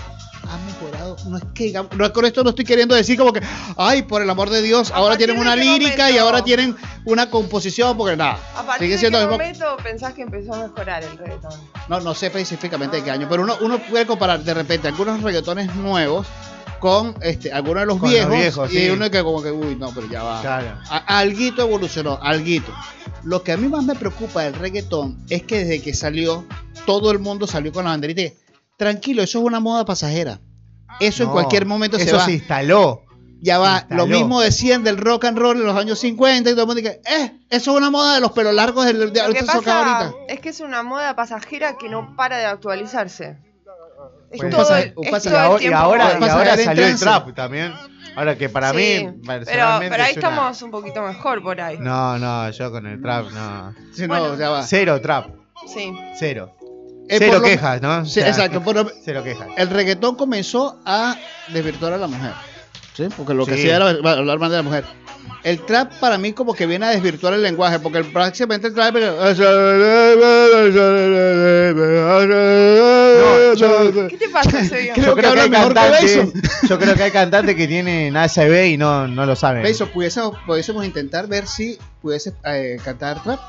ha 0.48 0.56
mejorado. 0.66 1.16
No 1.28 1.36
es 1.36 1.44
que 1.54 1.64
digamos- 1.64 1.92
no, 1.96 2.12
con 2.12 2.24
esto 2.24 2.42
no 2.42 2.50
estoy 2.50 2.64
queriendo 2.64 2.94
decir 2.94 3.16
como 3.18 3.32
que, 3.32 3.40
ay, 3.76 4.02
por 4.02 4.22
el 4.22 4.30
amor 4.30 4.50
de 4.50 4.62
Dios, 4.62 4.90
¿A 4.90 4.96
ahora 4.96 5.16
tienen 5.16 5.38
una 5.38 5.54
qué 5.54 5.60
lírica 5.64 6.10
y 6.10 6.18
ahora 6.18 6.42
tienen 6.42 6.76
una 7.04 7.30
composición, 7.30 7.96
porque 7.96 8.16
nada, 8.16 8.38
¿A 8.56 8.62
partir 8.66 8.88
sigue 8.88 8.94
de 8.96 9.00
qué 9.00 9.10
mismo. 9.18 9.30
momento 9.32 9.76
pensás 9.82 10.14
que 10.14 10.22
empezó 10.22 10.54
a 10.54 10.62
mejorar 10.68 11.02
el 11.04 11.16
reggaetón? 11.18 11.52
No, 11.88 12.00
no 12.00 12.14
sé 12.14 12.26
específicamente 12.26 12.96
de 12.96 13.04
qué 13.04 13.10
año, 13.10 13.26
pero 13.28 13.42
uno, 13.42 13.56
uno 13.60 13.78
puede 13.78 14.06
comparar 14.06 14.42
de 14.42 14.54
repente 14.54 14.88
algunos 14.88 15.22
reggaetones 15.22 15.74
nuevos 15.76 16.26
con 16.80 17.14
este, 17.22 17.52
algunos 17.52 17.82
de 17.82 17.86
los 17.86 17.98
Con 17.98 18.10
los 18.12 18.28
viejos, 18.30 18.72
y 18.72 18.76
sí. 18.78 18.90
uno 18.90 19.10
que 19.10 19.22
como 19.22 19.42
que, 19.42 19.50
uy, 19.52 19.76
no, 19.76 19.90
pero 19.94 20.08
ya 20.08 20.22
va. 20.22 20.40
Claro. 20.40 20.76
A- 20.90 21.18
alguito 21.18 21.62
evolucionó, 21.62 22.18
alguito. 22.22 22.72
Lo 23.22 23.42
que 23.42 23.52
a 23.52 23.56
mí 23.56 23.68
más 23.68 23.84
me 23.84 23.94
preocupa 23.94 24.42
del 24.42 24.54
reggaetón 24.54 25.18
es 25.28 25.42
que 25.42 25.58
desde 25.64 25.82
que 25.82 25.92
salió, 25.94 26.46
todo 26.86 27.10
el 27.12 27.18
mundo 27.18 27.46
salió 27.46 27.70
con 27.72 27.84
la 27.84 27.90
banderita. 27.90 28.22
y, 28.22 28.32
Tranquilo, 28.76 29.22
eso 29.22 29.38
es 29.40 29.44
una 29.44 29.60
moda 29.60 29.84
pasajera. 29.84 30.40
Eso 31.00 31.22
en 31.24 31.30
cualquier 31.30 31.66
momento 31.66 31.98
se 31.98 32.04
Eso 32.04 32.16
va. 32.16 32.24
se 32.24 32.32
instaló. 32.32 33.02
Ya 33.42 33.58
va. 33.58 33.80
instaló. 33.80 34.02
Lo 34.02 34.06
mismo 34.06 34.40
decían 34.40 34.82
del 34.84 34.96
rock 34.96 35.24
and 35.26 35.38
roll 35.38 35.58
en 35.58 35.66
los 35.66 35.76
años 35.76 35.98
50 35.98 36.48
y 36.50 36.52
todo 36.54 36.62
el 36.62 36.66
mundo 36.66 36.80
dice, 36.82 37.00
eh, 37.06 37.32
eso 37.50 37.70
es 37.72 37.76
una 37.76 37.90
moda 37.90 38.14
de 38.14 38.20
los 38.20 38.32
pelos 38.32 38.54
largos 38.54 38.86
del, 38.86 39.12
de 39.12 39.26
Lo 39.28 39.32
que 39.34 39.44
pasa 39.44 39.98
ahorita. 40.00 40.14
es 40.28 40.40
que 40.40 40.48
es 40.48 40.60
una 40.60 40.82
moda 40.82 41.14
pasajera 41.14 41.76
que 41.78 41.88
no 41.90 42.16
para 42.16 42.38
de 42.38 42.46
actualizarse. 42.46 43.38
Es 44.30 44.38
Pues, 44.40 44.50
todo, 44.50 44.60
pasa- 44.62 44.80
es 44.80 44.92
pasa- 45.10 45.28
Y 45.28 45.32
todo 45.32 45.34
el 45.34 45.44
ahora, 45.44 45.56
y 45.56 45.60
tiempo 45.60 45.78
ahora, 45.78 46.18
y 46.20 46.24
ahora 46.28 46.56
salió 46.56 46.86
el 46.86 46.98
trap 47.00 47.34
también. 47.34 47.72
Ahora 48.16 48.36
que 48.36 48.48
para 48.48 48.70
Sí, 48.70 48.76
mí, 48.76 48.98
pero, 49.26 49.40
personalmente. 49.40 49.90
pero 49.90 50.02
ahí 50.04 50.12
una- 50.12 50.20
estamos 50.20 50.62
un 50.62 50.70
poquito 50.70 51.02
mejor 51.02 51.42
por 51.42 51.60
ahí. 51.60 51.78
No, 51.78 52.18
no, 52.18 52.50
yo 52.50 52.70
con 52.70 52.86
el 52.86 53.00
trap, 53.00 53.30
no. 53.30 53.74
Sí, 53.92 54.02
no, 54.02 54.08
Bueno. 54.08 54.38
ya 54.38 54.50
va. 54.50 54.62
Cero 54.62 55.00
trap. 55.00 55.26
Sí. 55.66 55.92
Cero. 56.18 56.56
Eh, 57.08 57.16
Cero 57.18 57.34
lo- 57.38 57.42
quejas, 57.42 57.82
¿no? 57.82 57.98
O 57.98 58.04
Sí, 58.04 58.20
sea, 58.20 58.28
exacto. 58.28 58.62
por 58.62 58.76
lo- 58.76 58.90
Cero 59.04 59.22
quejas. 59.24 59.48
el 59.56 59.68
reggaetón 59.68 60.14
comenzó 60.14 60.80
a 60.86 61.16
desvirtuar 61.48 61.92
a 61.94 61.96
la 61.98 62.06
mujer. 62.06 62.32
¿Sí? 62.94 63.08
Porque 63.16 63.34
lo 63.34 63.46
que 63.46 63.54
hacía 63.54 63.76
era 63.76 63.88
hablar 63.88 64.38
mal 64.38 64.50
de 64.50 64.56
la 64.56 64.62
mujer. 64.62 64.84
El 65.42 65.60
trap 65.64 65.92
para 66.00 66.18
mí 66.18 66.32
como 66.34 66.52
que 66.54 66.66
viene 66.66 66.84
a 66.86 66.90
desvirtuar 66.90 67.32
el 67.34 67.42
lenguaje, 67.42 67.78
porque 67.78 67.98
el- 67.98 68.12
prácticamente 68.12 68.66
el 68.68 68.74
trap... 68.74 68.94
No, 68.96 69.30
yo- 73.54 74.08
¿Qué 74.08 74.16
te 74.16 74.28
pasa, 74.28 74.60
Eusebio? 74.60 74.92
Creo 74.94 75.06
Yo 75.06 75.14
que 75.14 75.20
creo 75.22 75.34
que 75.34 75.40
habla 75.40 75.42
hay 75.42 75.50
que 75.50 75.74
cantantes. 75.74 76.68
Yo 76.68 76.78
creo 76.78 76.94
que 76.94 77.02
hay 77.02 77.10
cantantes 77.10 77.56
que 77.56 77.66
tienen 77.66 78.16
ASB 78.16 78.66
y 78.72 78.76
no, 78.76 79.08
no 79.08 79.26
lo 79.26 79.36
saben. 79.36 79.62
Beso, 79.62 79.88
pudiésemos, 79.88 80.36
pudiésemos 80.46 80.84
intentar 80.84 81.26
ver 81.26 81.46
si 81.46 81.78
pudiese 82.02 82.32
eh, 82.44 82.78
cantar 82.84 83.22
trap. 83.22 83.40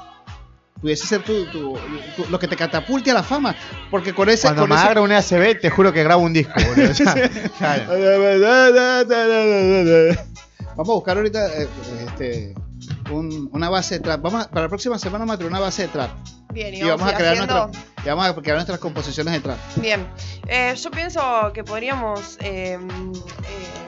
Pudiese 0.82 1.06
ser 1.06 1.22
tu, 1.22 1.46
tu- 1.52 1.78
tu- 2.16 2.26
lo 2.32 2.40
que 2.40 2.48
te 2.48 2.56
catapulte 2.56 3.12
a 3.12 3.14
la 3.14 3.22
fama. 3.22 3.56
Porque 3.92 4.16
con 4.16 4.28
ese... 4.30 4.48
Cuando 4.48 4.64
con 4.64 4.70
me 4.70 4.76
ese- 4.76 4.86
agarra 4.86 5.02
un 5.02 5.12
ASB, 5.12 5.60
te 5.62 5.70
juro 5.70 5.94
que 5.94 6.04
grabo 6.04 6.24
un 6.24 6.34
disco, 6.34 6.54
boludo. 6.56 6.92
O 6.92 6.96
sea, 6.96 7.14
claro. 7.60 7.84
Vamos 10.76 10.90
a 10.90 10.94
buscar 10.94 11.18
ahorita 11.18 11.62
eh, 11.62 11.68
este, 12.08 12.56
un- 13.12 13.50
una 13.52 13.70
base 13.70 13.96
de 13.96 14.00
trap. 14.02 14.22
Vamos 14.22 14.46
a- 14.46 14.50
para 14.50 14.64
la 14.64 14.70
próxima 14.70 14.98
semana 14.98 15.20
vamos 15.26 15.36
a 15.36 15.38
tener 15.38 15.52
una 15.52 15.60
base 15.60 15.84
de 15.84 15.88
trap. 15.90 16.12
Bien, 16.54 16.74
y 16.74 16.80
Y 16.80 16.84
vamos 16.84 17.08
a 17.08 17.16
crear, 17.16 17.34
haciendo- 17.34 17.68
nuestra, 17.68 18.04
y 18.04 18.08
vamos 18.10 18.26
a 18.28 18.36
crear 18.36 18.56
nuestras 18.58 18.80
composiciones 18.80 19.34
de 19.34 19.40
trap. 19.40 19.58
Bien, 19.78 20.08
Eh, 20.48 20.74
yo 20.76 20.92
pienso 20.92 21.22
que 21.54 21.64
podríamos 21.64 22.38
eh, 22.42 22.74
eh, 22.74 22.78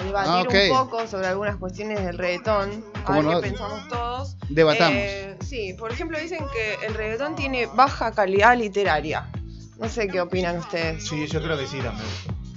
debatir 0.05 0.69
Ah, 0.71 0.71
un 0.77 0.77
poco 0.89 1.07
sobre 1.07 1.27
algunas 1.27 1.57
cuestiones 1.57 2.03
del 2.05 2.17
reggaetón. 2.17 2.85
A 2.95 3.03
¿Cómo 3.03 3.17
ver 3.23 3.25
no? 3.35 3.41
qué 3.41 3.49
pensamos 3.49 3.87
todos. 3.89 4.37
Debatamos. 4.49 4.93
Eh, 4.95 5.37
sí, 5.45 5.73
por 5.77 5.91
ejemplo, 5.91 6.17
dicen 6.19 6.45
que 6.53 6.85
el 6.87 6.93
reggaetón 6.93 7.35
tiene 7.35 7.65
baja 7.65 8.11
calidad 8.11 8.55
literaria. 8.57 9.29
No 9.77 9.89
sé 9.89 10.07
qué 10.07 10.21
opinan 10.21 10.57
ustedes. 10.59 11.05
Sí, 11.05 11.27
yo 11.27 11.41
creo 11.41 11.57
que 11.57 11.67
sí 11.67 11.79
también. 11.81 12.07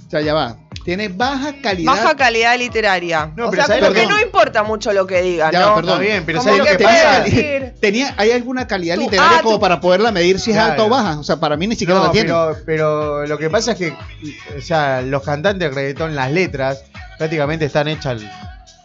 O 0.07 0.09
sea, 0.09 0.21
ya 0.21 0.33
va. 0.33 0.57
Tiene 0.87 1.09
baja 1.09 1.53
calidad. 1.61 1.91
Baja 1.91 2.15
calidad 2.15 2.57
literaria. 2.57 3.29
No, 3.35 3.47
o 3.47 3.51
pero 3.51 3.65
sea, 3.65 3.75
¿sabes 3.75 3.89
como 3.89 3.93
que 3.93 4.07
no 4.07 4.21
importa 4.21 4.63
mucho 4.63 4.93
lo 4.93 5.05
que 5.05 5.21
digan, 5.21 5.51
Ya, 5.51 5.59
¿no? 5.65 5.75
perdón. 5.75 5.99
Bien, 5.99 6.23
pero 6.25 6.41
¿sabes 6.41 6.59
lo 6.59 6.63
que 6.63 6.77
que 6.77 6.83
puede 6.85 7.03
pasa? 7.03 7.23
decir- 7.25 7.73
Tenía, 7.81 8.13
¿Hay 8.15 8.31
alguna 8.31 8.67
calidad 8.67 8.95
Tú- 8.95 9.01
literaria 9.01 9.39
ah, 9.39 9.43
como 9.43 9.55
tú- 9.57 9.61
para 9.61 9.81
poderla 9.81 10.13
medir 10.13 10.39
si 10.39 10.51
es 10.51 10.55
Claro. 10.55 10.71
alta 10.71 10.83
o 10.85 10.89
baja? 10.89 11.19
O 11.19 11.23
sea, 11.23 11.41
para 11.41 11.57
mí 11.57 11.67
ni 11.67 11.75
siquiera 11.75 11.99
No, 11.99 12.05
la 12.05 12.11
tiene. 12.13 12.27
pero, 12.29 12.55
pero 12.65 13.25
lo 13.27 13.37
que 13.37 13.49
pasa 13.49 13.73
es 13.73 13.77
que, 13.79 13.93
o 14.57 14.61
sea, 14.61 15.01
los 15.01 15.23
cantantes 15.23 15.69
de 15.69 15.75
reggaetón, 15.75 16.15
las 16.15 16.31
letras, 16.31 16.85
prácticamente 17.17 17.65
están 17.65 17.89
hechas 17.89 18.21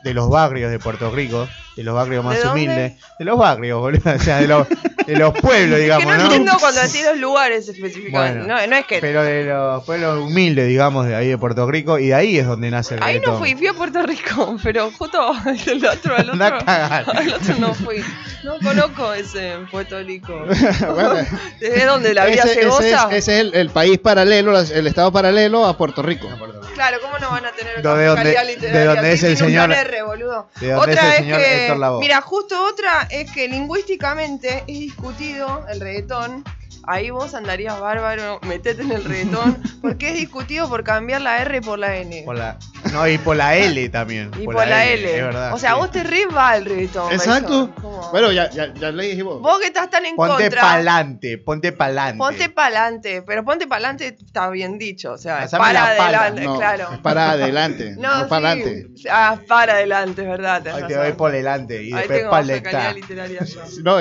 de 0.03 0.13
los 0.13 0.29
barrios 0.29 0.73
de 0.73 0.81
Puerto 0.81 1.09
Rico, 1.13 1.47
de 1.77 1.85
los 1.85 1.95
barrios 1.95 2.25
más 2.25 2.45
humildes, 2.45 2.95
de 3.17 3.25
los 3.25 3.39
barrios, 3.39 3.79
boludo, 3.79 4.11
o 4.17 4.19
sea, 4.19 4.39
de 4.41 4.49
los, 4.49 4.67
de 5.07 5.17
los 5.17 5.33
pueblos, 5.35 5.77
que 5.77 5.83
digamos, 5.83 6.07
no, 6.07 6.17
¿no? 6.17 6.23
entiendo 6.25 6.53
cuando 6.61 6.81
decís 6.81 7.05
los 7.05 7.19
lugares 7.19 7.69
específicamente. 7.69 8.39
Bueno, 8.41 8.61
no, 8.61 8.67
no 8.67 8.77
es 8.77 8.87
que. 8.87 8.99
Pero 9.01 9.23
de 9.23 9.45
los 9.45 9.85
pueblos 9.85 10.19
humildes, 10.25 10.69
digamos, 10.69 11.07
de 11.07 11.15
ahí 11.15 11.29
de 11.29 11.39
Puerto 11.39 11.71
Rico, 11.71 11.99
y 11.99 12.09
de 12.09 12.15
ahí 12.15 12.39
es 12.39 12.47
donde 12.47 12.71
nace 12.71 12.95
el 12.95 13.03
Ahí 13.03 13.15
reggaetón. 13.15 13.35
no 13.35 13.39
fui, 13.41 13.55
fui 13.55 13.67
a 13.67 13.73
Puerto 13.75 14.03
Rico, 14.03 14.57
pero 14.63 14.91
justo 14.93 15.33
el 15.67 15.85
otro, 15.87 16.17
a 16.17 16.21
otro, 16.21 17.17
al 17.17 17.33
otro 17.35 17.55
no 17.59 17.75
fui. 17.75 18.03
No 18.45 18.59
conozco 18.59 19.13
ese 19.13 19.55
Puerto 19.71 20.03
Rico. 20.03 20.45
Bueno, 20.93 21.15
¿Desde 21.61 21.85
dónde? 21.87 22.13
¿La 22.15 22.27
vía 22.27 22.43
ese, 22.43 22.53
ese 22.53 22.61
cegosa? 22.63 23.09
es, 23.11 23.17
ese 23.19 23.35
es 23.35 23.41
el, 23.47 23.55
el 23.55 23.71
país 23.71 23.99
paralelo, 23.99 24.59
el 24.59 24.87
estado 24.87 25.13
paralelo 25.13 25.65
a 25.67 25.77
Puerto 25.77 26.03
Rico. 26.03 26.29
Claro, 26.75 26.99
¿cómo 27.03 27.19
no 27.19 27.31
van 27.31 27.45
a 27.47 27.53
tener 27.53 27.77
De 27.77 27.83
donde- 27.83 28.15
calidad 28.15 28.47
de 28.47 28.55
literaria? 28.55 28.85
donde 28.95 29.13
es 29.13 29.23
el 29.23 29.37
señor- 29.37 29.73
R, 29.73 30.03
boludo. 30.03 30.49
de 30.61 30.73
donde 30.73 30.93
otra 30.93 30.93
es 30.95 30.99
el 31.05 31.11
es 31.13 31.17
señor 31.19 31.39
que, 31.41 31.63
Héctor 31.65 31.79
Lavoe. 31.79 32.01
mira, 32.01 32.21
justo 32.23 32.65
otra 32.65 33.07
es 33.11 33.31
que 33.31 33.47
lingüísticamente 33.49 34.65
es 34.67 34.92
discutido 34.93 35.65
el 35.69 35.81
reggaetón. 35.81 36.45
Ahí 36.85 37.11
vos 37.11 37.33
andarías 37.35 37.79
bárbaro, 37.79 38.41
metete 38.43 38.83
en 38.83 38.91
el 38.91 39.05
reggaetón, 39.05 39.63
porque 39.83 40.09
es 40.09 40.15
discutido 40.15 40.69
por 40.69 40.83
cambiar 40.83 41.21
la 41.21 41.41
R 41.41 41.61
por 41.61 41.79
la 41.79 41.97
N. 41.97 42.23
Por 42.25 42.37
la, 42.37 42.59
no, 42.93 43.07
y 43.07 43.19
por 43.19 43.37
la 43.37 43.55
L 43.57 43.89
también. 43.91 44.33
y 44.37 44.45
por, 44.45 44.57
la 44.57 44.85
L. 44.87 45.17
Es 45.17 45.23
verdad. 45.23 45.55
o 45.55 45.59
sea, 45.59 45.75
sí. 45.75 45.77
vos 45.77 45.93
te 45.93 46.03
re 46.03 46.27
va 46.27 46.57
el 46.57 46.65
reggaetón. 46.65 47.13
Exacto. 47.13 47.73
Bueno, 48.11 48.33
ya, 48.33 48.51
ya, 48.51 48.75
ya 48.75 48.91
le 48.91 49.05
dijimos. 49.05 49.41
Vos 49.41 49.61
que 49.61 49.67
estás 49.67 49.91
tan 49.91 50.05
en 50.07 50.17
Ponte 50.17 50.43
contra. 50.43 50.61
pa'lante, 50.61 51.39
ponte 51.39 51.71
pa'lante. 51.71 52.19
Ponte 52.19 52.49
pa'lante, 52.49 53.23
pero 53.23 53.45
ponte 53.45 53.69
pa'lante 53.69 54.09
está 54.09 54.51
bien 54.51 54.77
dicho, 54.77 55.13
o 55.13 55.19
sea, 55.19 55.47
para 55.49 55.91
adelante, 55.91 56.43
No, 56.43 56.59
claro. 56.59 56.89
para 57.01 57.31
adelante, 57.31 57.95
no, 57.99 58.23
sí, 58.23 58.27
para 58.29 58.51
adelante. 58.51 58.87
Ah, 59.09 59.39
para 59.47 59.75
adelante, 59.75 60.23
es 60.23 60.29
verdad. 60.29 60.67
Ahí 60.67 60.83
te 60.89 60.95
doy 60.97 61.13
por 61.13 61.31
delante 61.31 61.81
y 61.81 61.93
Ahí 61.93 62.09
después 62.09 62.25
para. 62.25 62.43
No, 63.85 63.99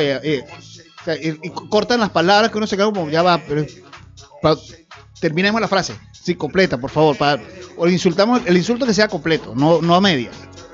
o 1.02 1.06
sea, 1.06 1.16
y- 1.16 1.40
y 1.42 1.50
cortan 1.70 2.00
las 2.00 2.10
palabras 2.12 2.52
que 2.52 2.58
uno 2.58 2.68
se 2.68 2.76
queda 2.78 2.86
como, 2.86 3.10
ya 3.10 3.22
va, 3.24 3.40
pero 3.48 3.66
terminemos 5.22 5.62
la 5.62 5.68
frase, 5.70 5.96
sí, 6.12 6.36
completa, 6.36 6.78
por 6.78 6.90
favor, 6.90 7.16
para, 7.18 7.42
o 7.78 7.86
le 7.86 7.94
insultamos, 7.94 8.42
el 8.46 8.58
insulto 8.58 8.86
que 8.86 8.94
sea 8.94 9.08
completo, 9.08 9.54
no, 9.56 9.82
no 9.82 9.96
a 9.96 10.02
media. 10.02 10.30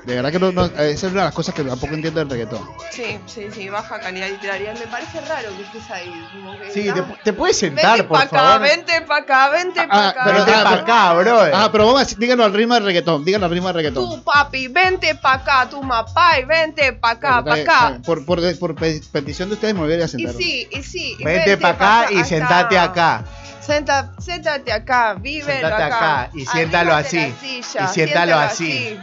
De 0.06 0.14
verdad 0.14 0.32
que 0.32 0.38
no, 0.38 0.52
no- 0.52 0.64
esa 0.64 0.82
es 0.84 1.02
una 1.04 1.10
de 1.20 1.26
las 1.26 1.34
cosas 1.34 1.54
que 1.54 1.62
tampoco 1.62 1.92
entiendo 1.92 2.20
del 2.20 2.30
reggaetón. 2.30 2.66
Sí, 2.90 3.18
sí, 3.26 3.48
sí, 3.52 3.68
baja 3.68 4.00
calidad 4.00 4.28
literaria. 4.30 4.72
Me 4.72 4.86
parece 4.86 5.20
raro 5.20 5.50
que 5.54 5.62
estés 5.64 5.90
ahí. 5.90 6.10
Como 6.32 6.58
que 6.58 6.70
Sí, 6.70 6.84
te, 6.90 7.02
te 7.24 7.32
puedes 7.34 7.58
sentar, 7.58 7.98
Vente 7.98 8.04
por 8.08 8.16
pa' 8.16 8.24
acá, 8.24 8.38
favor. 8.38 8.60
vente 8.62 9.00
pa' 9.02 9.16
acá, 9.18 9.50
vente 9.50 9.86
pa' 9.86 9.88
Ah, 9.90 10.08
acá. 10.08 10.20
pero- 10.24 10.36
Vente 10.38 10.52
ah, 10.54 10.64
para 10.64 10.80
acá, 10.80 11.12
brother. 11.12 11.52
Ah, 11.54 11.68
pero 11.70 11.84
vamos 11.84 12.00
a 12.00 12.04
decir, 12.04 12.16
díganlo 12.16 12.44
al 12.44 12.54
ritmo 12.54 12.72
del 12.72 12.84
reggaetón, 12.84 13.22
díganlo 13.22 13.46
al 13.48 13.52
ritmo 13.52 13.66
del 13.68 13.76
reggaetón. 13.76 14.08
Tú, 14.08 14.22
papi, 14.24 14.68
vente 14.68 15.14
pa' 15.16 15.34
acá, 15.34 15.68
tu 15.68 15.82
mapay, 15.82 16.46
vente 16.46 16.90
pa' 16.94 17.10
acá, 17.10 17.40
Está 17.40 17.44
pa' 17.44 17.54
bien, 17.56 17.68
acá. 17.68 17.98
Por, 18.02 18.24
por, 18.24 18.58
por 18.58 18.74
pe- 18.76 19.02
petición 19.12 19.50
de 19.50 19.56
ustedes 19.56 19.74
me 19.74 19.80
volvería 19.80 20.06
a 20.06 20.08
Y 20.08 20.10
sentar. 20.10 20.34
sí, 20.36 20.66
y 20.72 20.82
sí. 20.84 21.16
y 21.18 21.22
Vente 21.24 21.58
para 21.58 21.76
pa' 21.76 22.00
acá 22.04 22.12
y 22.12 22.24
sentate 22.24 22.78
acá. 22.78 23.24
Senta, 23.68 24.14
séntate 24.18 24.72
acá, 24.72 25.12
vívelo 25.12 25.60
Sentate 25.60 25.82
acá. 25.82 26.22
acá 26.22 26.30
y 26.34 26.46
siéntalo 26.46 26.94
así. 26.94 27.34
silla, 27.38 27.84
Y 27.84 27.88
siéntalo 27.88 28.36
así. 28.36 28.98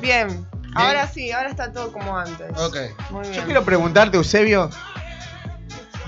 Bien, 0.00 0.46
ahora 0.74 1.06
sí, 1.08 1.30
ahora 1.30 1.50
está 1.50 1.70
todo 1.70 1.92
como 1.92 2.16
antes. 2.16 2.50
Ok. 2.58 2.76
Muy 3.10 3.20
bien. 3.28 3.34
Yo 3.34 3.44
quiero 3.44 3.64
preguntarte, 3.66 4.16
Eusebio, 4.16 4.70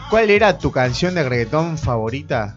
¿cuál 0.09 0.31
era 0.31 0.57
tu 0.57 0.73
canción 0.73 1.15
de 1.15 1.29
reggaetón 1.29 1.77
favorita 1.77 2.55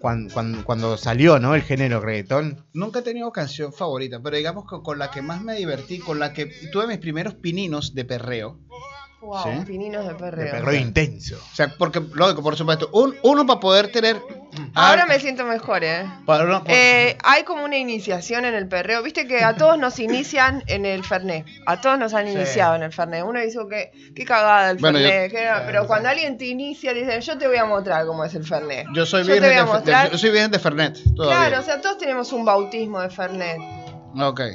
cuando, 0.00 0.34
cuando, 0.34 0.64
cuando 0.64 0.96
salió, 0.96 1.38
¿no? 1.38 1.54
El 1.54 1.62
género 1.62 2.00
reggaetón. 2.00 2.66
Nunca 2.72 2.98
he 2.98 3.02
tenido 3.02 3.30
canción 3.30 3.72
favorita, 3.72 4.18
pero 4.20 4.36
digamos 4.36 4.64
que 4.68 4.82
con 4.82 4.98
la 4.98 5.08
que 5.12 5.22
más 5.22 5.40
me 5.40 5.54
divertí, 5.54 6.00
con 6.00 6.18
la 6.18 6.32
que 6.32 6.46
tuve 6.72 6.88
mis 6.88 6.98
primeros 6.98 7.34
pininos 7.34 7.94
de 7.94 8.04
perreo. 8.04 8.58
Wow, 9.22 9.44
¿Sí? 9.44 9.64
pininos 9.64 10.04
de 10.04 10.14
De 10.14 10.18
perreo. 10.18 10.50
perreo 10.50 10.74
intenso. 10.80 11.36
O 11.36 11.54
sea, 11.54 11.68
porque, 11.78 12.00
lógico, 12.12 12.42
por 12.42 12.56
supuesto, 12.56 12.90
un- 12.92 13.14
uno 13.22 13.46
para 13.46 13.60
poder 13.60 13.92
tener... 13.92 14.20
Ahora 14.74 15.04
ah, 15.04 15.06
me 15.06 15.18
siento 15.20 15.44
mejor, 15.44 15.84
¿eh? 15.84 16.04
para- 16.26 16.62
Eh, 16.66 17.16
hay 17.22 17.44
como 17.44 17.64
una 17.64 17.78
iniciación 17.78 18.44
en 18.44 18.54
el 18.54 18.66
perreo. 18.68 19.00
Viste 19.02 19.26
que 19.28 19.44
a 19.44 19.54
todos 19.56 19.78
nos 19.78 19.98
inician 20.00 20.64
en 20.66 20.84
el 20.84 21.04
Fernet. 21.04 21.46
A 21.66 21.80
todos 21.80 21.98
nos 21.98 22.12
han 22.14 22.26
Sí. 22.26 22.32
iniciado 22.32 22.74
en 22.74 22.82
el 22.82 22.92
Fernet. 22.92 23.22
Uno 23.24 23.40
dice 23.40 23.60
que 23.70 23.92
qué 24.14 24.24
cagada 24.24 24.70
el 24.72 24.78
Bueno, 24.78 24.98
Fernet. 24.98 25.30
qué- 25.30 25.48
pero 25.66 25.86
cuando 25.86 26.08
alguien 26.08 26.36
te 26.36 26.46
inicia, 26.46 26.92
dice, 26.92 27.20
yo 27.20 27.38
te 27.38 27.46
voy 27.46 27.56
a 27.58 27.64
mostrar 27.64 28.04
cómo 28.06 28.24
es 28.24 28.34
el 28.34 28.44
Fernet. 28.44 28.86
yo 28.92 29.06
soy 29.06 29.22
yo 29.22 29.34
te 29.34 29.40
virgen 29.40 29.50
voy 29.50 29.58
a 29.58 29.60
de, 29.62 29.66
de- 29.66 29.72
mostrar. 29.72 30.10
yo 30.10 30.18
soy 30.18 30.30
virgen 30.30 30.50
de 30.50 30.58
Fernet 30.58 30.98
todavía. 31.14 31.48
Claro, 31.48 31.60
o 31.60 31.64
sea, 31.64 31.80
todos 31.80 31.96
tenemos 31.98 32.32
un 32.32 32.44
bautismo 32.44 33.00
de 33.00 33.08
Fernet. 33.08 33.56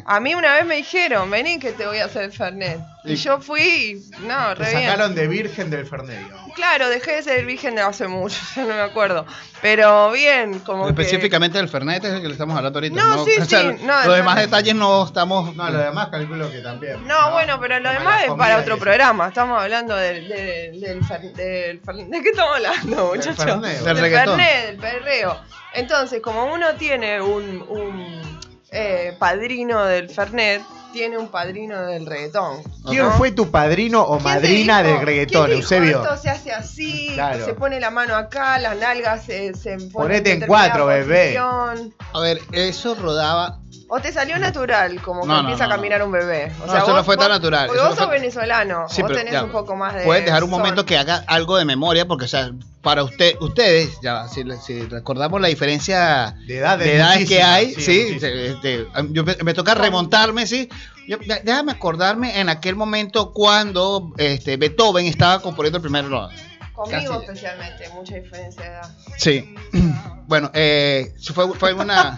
A 0.05 0.19
mí 0.19 0.35
una 0.35 0.53
vez 0.55 0.65
me 0.65 0.75
dijeron, 0.75 1.29
vení 1.31 1.59
que 1.59 1.71
te 1.71 1.85
voy 1.87 1.97
a 1.99 2.05
hacer 2.05 2.23
el 2.23 2.31
Fernet. 2.31 2.79
Y, 3.03 3.13
Y- 3.13 3.15
yo 3.15 3.39
fui, 3.39 3.61
y- 3.61 4.25
no, 4.25 4.49
Te 4.49 4.55
re 4.63 4.69
bien. 4.71 4.83
sacaron 4.83 5.15
de 5.15 5.27
virgen 5.27 5.69
del 5.69 5.85
Fernet. 5.85 6.19
Claro, 6.55 6.89
dejé 6.89 7.15
de 7.15 7.23
ser 7.23 7.45
virgen 7.45 7.75
de 7.75 7.81
hace 7.81 8.07
mucho, 8.07 8.37
ya 8.55 8.63
no 8.63 8.73
me 8.75 8.81
acuerdo. 8.81 9.25
Pero 9.61 10.11
bien, 10.11 10.59
como 10.59 10.83
que... 10.85 10.89
Específicamente 10.89 11.57
del 11.57 11.69
Fernet 11.69 12.03
es 12.03 12.13
el 12.13 12.21
que 12.21 12.27
le 12.27 12.33
estamos 12.33 12.55
hablando 12.57 12.77
ahorita. 12.79 12.95
No, 13.01 13.25
sí, 13.25 13.31
O 13.41 13.45
sea, 13.45 13.61
sí, 13.61 13.83
no, 13.83 13.95
los 13.97 14.05
el 14.05 14.11
demás 14.15 14.35
Fernet. 14.35 14.49
detalles 14.51 14.75
no 14.75 15.05
estamos... 15.05 15.55
No, 15.55 15.69
lo 15.69 15.79
demás 15.79 16.09
calculo 16.09 16.51
que 16.51 16.59
también. 16.59 17.07
No, 17.07 17.31
bueno, 17.31 17.59
pero 17.59 17.79
lo 17.79 17.89
demás 17.91 18.23
es 18.25 18.31
para 18.33 18.57
otro 18.57 18.77
programa. 18.77 19.27
Estamos 19.29 19.61
hablando 19.61 19.95
del, 19.95 20.27
del, 20.27 20.79
del, 20.81 21.01
fer- 21.01 21.33
del 21.33 21.81
fer- 21.81 22.07
¿De 22.09 22.21
qué 22.21 22.29
estamos 22.29 22.55
hablando, 22.55 23.11
muchachos? 23.15 23.43
Fernet. 23.43 23.79
Del. 23.79 23.97
Fernet, 23.97 24.65
del 24.67 24.77
perreo. 24.77 25.39
Entonces, 25.73 26.21
como 26.21 26.45
uno 26.53 26.73
tiene 26.75 27.21
un, 27.21 27.63
un 27.67 28.26
eh, 28.71 29.15
padrino 29.17 29.83
del 29.85 30.09
Fernet, 30.09 30.61
tiene 30.93 31.17
un 31.17 31.27
padrino 31.29 31.81
del 31.85 32.05
reggaetón. 32.05 32.63
¿Quién 32.87 33.03
¿no? 33.05 33.11
fue 33.11 33.31
tu 33.31 33.51
padrino 33.51 34.01
o 34.01 34.17
¿Quién 34.17 34.19
te 34.19 34.23
madrina 34.33 34.81
dijo? 34.83 34.95
del 34.97 35.05
reggaetón, 35.05 35.45
¿Quién 35.47 35.59
te 35.59 35.61
dijo, 35.61 35.73
Eusebio? 35.75 36.01
Esto 36.03 36.17
se 36.17 36.29
hace 36.29 36.51
así, 36.53 37.11
Claro. 37.13 37.45
se 37.45 37.53
pone 37.53 37.79
la 37.79 37.91
mano 37.91 38.15
acá, 38.15 38.57
las 38.59 38.75
nalgas 38.77 39.23
se, 39.25 39.53
se 39.53 39.71
ponen 39.77 39.91
Ponete 39.91 40.31
en 40.33 40.41
cuatro, 40.47 40.85
bebé. 40.87 41.37
posición. 41.37 41.93
A 42.13 42.19
ver, 42.19 42.39
eso 42.53 42.95
rodaba... 42.95 43.59
O 43.89 44.01
te 44.01 44.11
salió 44.11 44.37
natural, 44.37 45.01
como 45.01 45.21
que 45.21 45.27
No, 45.27 45.39
empieza 45.39 45.65
no, 45.67 45.73
a 45.73 45.75
caminar 45.77 46.03
un 46.03 46.11
bebé. 46.11 46.51
O 46.61 46.65
No, 46.67 46.77
eso 46.77 46.93
no 46.93 47.03
fue 47.05 47.15
tan 47.15 47.29
natural, 47.29 47.67
Porque 47.67 47.79
eso 47.79 47.87
vos 47.89 47.95
no 47.95 48.01
sos 48.01 48.09
fue- 48.09 48.19
venezolano, 48.19 48.89
Sí, 48.89 49.01
vos 49.01 49.07
pero 49.09 49.19
tenés 49.19 49.33
ya, 49.33 49.43
un 49.45 49.51
poco 49.51 49.77
más 49.77 49.93
de. 49.93 50.03
Puedes 50.03 50.25
dejar 50.25 50.43
un 50.43 50.49
son. 50.49 50.59
momento 50.59 50.85
que 50.85 50.97
haga 50.97 51.23
algo 51.27 51.55
de 51.57 51.63
memoria, 51.63 52.05
porque, 52.05 52.25
o 52.25 52.27
sea, 52.27 52.51
para 52.87 53.03
usted, 53.03 53.35
ustedes, 53.41 53.99
ya, 54.01 54.29
si, 54.29 54.45
si 54.65 54.79
recordamos 54.83 55.41
la 55.41 55.49
diferencia 55.49 56.37
De 56.47 56.59
edad 56.59 56.77
de 56.79 56.95
edades 56.95 57.27
que 57.27 57.43
hay, 57.43 57.73
sí, 57.73 58.17
este, 58.21 58.87
yo 59.09 59.25
me, 59.25 59.53
toca 59.53 59.75
remontarme, 59.75 60.47
sí. 60.47 60.69
Yo- 61.05 61.17
déjame 61.43 61.73
acordarme 61.73 62.39
en 62.39 62.47
aquel 62.47 62.77
momento 62.77 63.33
cuando 63.33 64.13
este, 64.17 64.55
Beethoven 64.55 65.05
estaba 65.05 65.41
componiendo 65.41 65.79
el 65.79 65.81
primer 65.81 66.05
no, 66.05 66.29
Conmigo 66.71 67.19
casi. 67.19 67.25
especialmente, 67.25 67.89
mucha 67.89 68.15
diferencia 68.15 68.61
de 68.63 68.69
edad. 68.69 68.95
Sí. 69.17 69.55
Bueno, 70.27 70.49
eh, 70.53 71.13
fue, 71.33 71.53
fue, 71.55 71.71
en 71.71 71.81
una, 71.81 72.15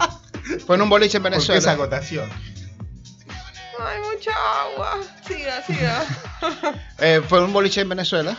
fue 0.66 0.76
en 0.76 0.82
un 0.82 0.88
boliche 0.88 1.16
en 1.16 1.24
¿Por 1.24 1.32
qué 1.32 1.38
esa 1.38 1.52
Venezuela. 1.52 1.72
acotación? 1.72 2.30
Hay 3.80 3.98
mucha 4.00 4.30
agua. 4.62 4.98
Siga, 5.26 5.62
siga. 5.66 6.04
Eh, 7.00 7.22
fue 7.28 7.38
en 7.38 7.44
un 7.46 7.52
boliche 7.52 7.80
en 7.80 7.88
Venezuela. 7.88 8.36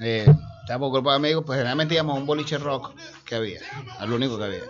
Eh, 0.00 0.26
estábamos 0.68 0.88
un 0.88 0.92
grupo 0.92 1.10
de 1.10 1.16
amigos, 1.16 1.44
pues 1.46 1.56
generalmente 1.56 1.94
íbamos 1.94 2.16
a 2.16 2.20
un 2.20 2.26
boliche 2.26 2.58
rock 2.58 2.90
que 3.24 3.34
había, 3.36 3.60
al 3.98 4.12
único 4.12 4.36
que 4.36 4.44
había. 4.44 4.60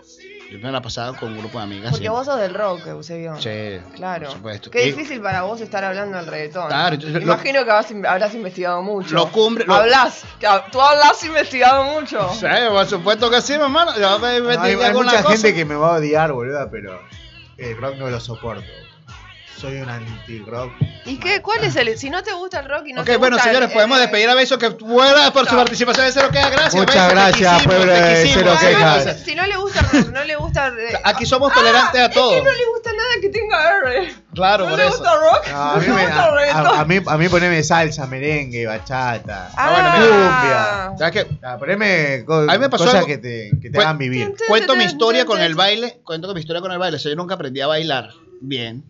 Yo 0.50 0.58
me 0.60 0.70
la 0.72 0.80
pasaba 0.80 1.14
con 1.18 1.32
un 1.32 1.38
grupo 1.38 1.58
de 1.58 1.64
amigas. 1.64 1.90
Porque 1.90 2.04
siempre. 2.04 2.16
vos 2.18 2.24
sos 2.24 2.38
del 2.40 2.54
rock, 2.54 2.86
Eusebio. 2.86 3.36
Sí, 3.38 3.80
Claro. 3.96 4.26
por 4.28 4.36
supuesto. 4.36 4.70
Qué 4.70 4.84
Y 4.86 4.92
difícil 4.92 5.20
para 5.20 5.42
vos 5.42 5.60
estar 5.60 5.82
hablando 5.84 6.16
del 6.16 6.26
reggaetón. 6.26 6.68
Claro, 6.68 6.94
yo- 6.96 7.08
yo- 7.08 7.18
Imagino 7.18 7.64
que 7.64 7.70
habrás, 7.70 7.92
habrás 8.08 8.34
investigado 8.34 8.80
mucho. 8.80 9.14
Lo 9.14 9.30
cumbre- 9.30 9.66
lo- 9.66 9.74
Hablas. 9.74 10.22
Tú 10.72 10.80
hablas 10.80 11.22
investigado 11.24 11.84
mucho. 11.84 12.32
Sí, 12.32 12.46
por 12.70 12.86
supuesto 12.86 13.28
que 13.28 13.42
sí, 13.42 13.54
mi 13.58 13.64
hermano. 13.64 13.92
Yo 13.98 14.18
me 14.20 14.40
No, 14.40 14.62
hay, 14.62 14.76
con 14.76 15.04
mucha 15.04 15.22
gente 15.24 15.52
que 15.52 15.64
me 15.66 15.74
va 15.74 15.96
a 15.96 15.98
odiar, 15.98 16.32
boluda, 16.32 16.70
pero 16.70 16.98
el 17.58 17.76
rock 17.76 17.96
no 17.96 18.08
lo 18.08 18.20
soporto. 18.20 18.64
Soy 19.58 19.80
un 19.80 19.88
anti-rock. 19.88 20.72
¿Y 21.04 21.18
qué? 21.18 21.40
¿Cuál 21.42 21.64
es 21.64 21.74
el? 21.76 21.96
Si 21.98 22.10
no 22.10 22.22
te 22.22 22.32
gusta 22.32 22.60
el 22.60 22.68
rock 22.68 22.86
y 22.86 22.92
no 22.92 23.00
ok, 23.00 23.06
te 23.06 23.16
bueno, 23.16 23.36
gusta 23.36 23.48
señores, 23.48 23.68
el- 23.70 23.74
podemos 23.74 23.96
el- 23.98 24.02
despedir 24.02 24.28
a 24.28 24.34
Beso 24.34 24.58
que 24.58 24.68
buena 24.68 25.32
por 25.32 25.46
su 25.46 25.54
No. 25.54 25.60
participación 25.62 26.06
en 26.06 26.12
Cero 26.12 26.28
Quejas. 26.30 26.50
Gracias. 26.50 26.74
Muchas 26.74 26.94
Beso, 26.94 27.08
gracias, 27.10 27.52
quisimos, 27.54 27.76
pueblo 27.76 27.92
de. 27.92 28.30
Cero 28.32 28.54
Además, 28.58 29.04
Quejas. 29.04 29.20
Si 29.24 29.34
no 29.34 29.46
le 29.46 29.56
gusta 29.56 29.80
el 29.80 29.86
rock, 30.04 30.12
no 30.12 30.24
le 30.24 30.36
gusta. 30.36 30.68
eh, 30.68 31.00
Aquí 31.04 31.26
somos 31.26 31.50
ah, 31.50 31.54
tolerantes 31.54 32.00
a 32.00 32.04
es 32.06 32.14
todo. 32.14 32.30
que 32.30 32.42
no 32.42 32.52
le 32.52 32.66
gusta 32.74 32.90
nada 32.92 33.08
que 33.20 33.28
tenga 33.30 33.78
R. 33.78 34.14
Claro, 34.34 34.64
no 34.64 34.70
por 34.70 34.78
le 34.78 34.86
eso. 34.86 34.96
gusta 34.96 35.14
rock. 35.16 35.48
No, 35.50 35.62
a, 35.62 35.76
mí 35.76 35.86
no 35.88 35.94
me, 35.94 36.00
le 36.00 36.06
gusta 36.06 36.22
a, 36.22 36.68
a- 36.76 36.80
a 36.80 36.84
mí, 36.84 37.00
a 37.06 37.16
mí 37.18 37.28
poneme 37.28 37.62
salsa, 37.64 38.06
merengue, 38.06 38.66
bachata. 38.66 39.50
Ah, 39.56 39.96
cumbia. 39.96 40.98
¿Sabes 40.98 41.24
qué? 41.24 41.36
Ah, 41.42 41.56
poneme 41.58 42.24
A 42.28 42.52
mí 42.52 42.58
me 42.58 42.68
pasó 42.68 42.84
cosas 42.84 42.94
algo- 42.96 43.06
que 43.06 43.18
te, 43.18 43.50
que 43.60 43.70
te 43.70 43.78
hagan 43.78 43.98
vivir. 43.98 44.34
Cuento 44.46 44.76
mi 44.76 44.84
historia 44.84 45.24
con 45.24 45.40
el 45.40 45.54
baile. 45.54 46.00
Cuento 46.04 46.32
mi 46.34 46.40
historia 46.40 46.60
con 46.60 46.70
el 46.70 46.78
baile. 46.78 46.96
O 46.96 47.00
sea, 47.00 47.10
yo 47.10 47.16
nunca 47.16 47.34
aprendí 47.34 47.60
a 47.60 47.66
bailar 47.66 48.10
bien. 48.40 48.84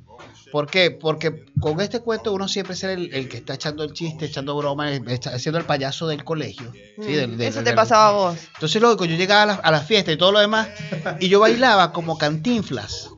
¿Por 0.51 0.67
qué? 0.67 0.91
Porque 0.91 1.45
con 1.61 1.81
este 1.81 2.01
cuento 2.01 2.33
uno 2.33 2.49
siempre 2.49 2.75
es 2.75 2.83
el, 2.85 3.13
el 3.13 3.29
que 3.29 3.37
está 3.39 3.55
echando 3.55 3.85
el 3.85 3.93
chiste, 3.93 4.25
echando 4.27 4.57
broma, 4.57 4.91
está 4.93 5.35
haciendo 5.35 5.59
el 5.59 5.65
payaso 5.67 6.07
del 6.09 6.25
colegio. 6.25 6.73
¿sí? 6.97 7.13
Del- 7.13 7.37
del- 7.37 7.39
Mm, 7.39 7.43
Eso 7.43 7.57
del- 7.57 7.65
te 7.65 7.73
pasaba 7.75 8.09
a 8.09 8.13
vos. 8.13 8.39
Entonces 8.55 8.81
luego 8.81 9.05
yo 9.05 9.17
llegaba 9.17 9.43
a 9.43 9.47
la, 9.47 9.55
a 9.55 9.71
la 9.71 9.81
fiesta 9.81 10.11
y 10.13 10.17
todo 10.17 10.33
lo 10.33 10.41
demás 10.41 10.69
y 11.21 11.29
yo 11.29 11.41
bailaba 11.41 11.93
como 11.93 12.17
cantinflas. 12.19 13.11